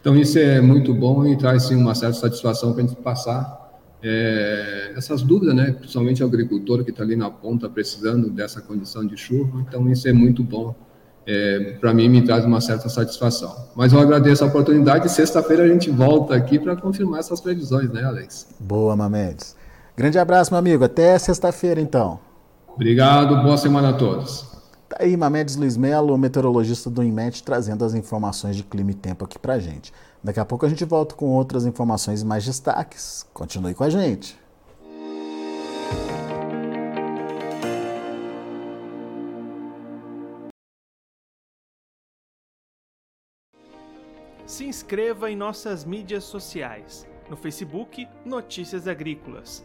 Então 0.00 0.14
isso 0.16 0.38
é 0.38 0.60
muito 0.60 0.94
bom 0.94 1.26
e 1.26 1.36
traz 1.36 1.64
sim 1.64 1.74
uma 1.74 1.94
certa 1.94 2.18
satisfação 2.18 2.72
para 2.72 2.84
a 2.84 2.86
gente 2.86 2.96
passar 3.00 3.64
é, 4.00 4.92
essas 4.96 5.22
dúvidas, 5.22 5.56
né, 5.56 5.72
principalmente 5.72 6.22
o 6.22 6.26
agricultor 6.26 6.84
que 6.84 6.90
está 6.90 7.02
ali 7.02 7.16
na 7.16 7.30
ponta 7.30 7.68
precisando 7.68 8.30
dessa 8.30 8.60
condição 8.60 9.04
de 9.04 9.16
chuva. 9.16 9.64
Então 9.66 9.90
isso 9.90 10.06
é 10.06 10.12
muito 10.12 10.42
bom. 10.42 10.74
É, 11.26 11.78
para 11.80 11.94
mim 11.94 12.06
me 12.06 12.22
traz 12.22 12.44
uma 12.44 12.60
certa 12.60 12.88
satisfação. 12.88 13.70
Mas 13.74 13.92
eu 13.92 13.98
agradeço 13.98 14.44
a 14.44 14.46
oportunidade. 14.46 15.10
Sexta-feira 15.10 15.64
a 15.64 15.68
gente 15.68 15.90
volta 15.90 16.34
aqui 16.34 16.58
para 16.58 16.76
confirmar 16.76 17.20
essas 17.20 17.40
previsões, 17.40 17.90
né, 17.90 18.04
Alex? 18.04 18.54
Boa, 18.60 18.94
Mamedes. 18.94 19.56
Grande 19.96 20.18
abraço, 20.18 20.52
meu 20.52 20.58
amigo. 20.58 20.84
Até 20.84 21.16
sexta-feira, 21.18 21.80
então. 21.80 22.18
Obrigado. 22.74 23.40
Boa 23.42 23.56
semana 23.56 23.90
a 23.90 23.92
todos. 23.92 24.52
Tá 24.88 24.96
aí 24.98 25.16
Mamedes 25.16 25.54
Luiz 25.54 25.76
Melo, 25.76 26.18
meteorologista 26.18 26.90
do 26.90 27.02
INMET, 27.02 27.44
trazendo 27.44 27.84
as 27.84 27.94
informações 27.94 28.56
de 28.56 28.64
clima 28.64 28.90
e 28.90 28.94
tempo 28.94 29.24
aqui 29.24 29.38
pra 29.38 29.60
gente. 29.60 29.92
Daqui 30.22 30.40
a 30.40 30.44
pouco 30.44 30.66
a 30.66 30.68
gente 30.68 30.84
volta 30.84 31.14
com 31.14 31.26
outras 31.26 31.64
informações 31.64 32.22
e 32.22 32.26
mais 32.26 32.44
destaques. 32.44 33.24
Continue 33.32 33.72
com 33.72 33.84
a 33.84 33.90
gente. 33.90 34.36
Se 44.44 44.64
inscreva 44.64 45.30
em 45.30 45.36
nossas 45.36 45.84
mídias 45.84 46.24
sociais. 46.24 47.06
No 47.30 47.36
Facebook, 47.36 48.06
Notícias 48.24 48.86
Agrícolas 48.86 49.64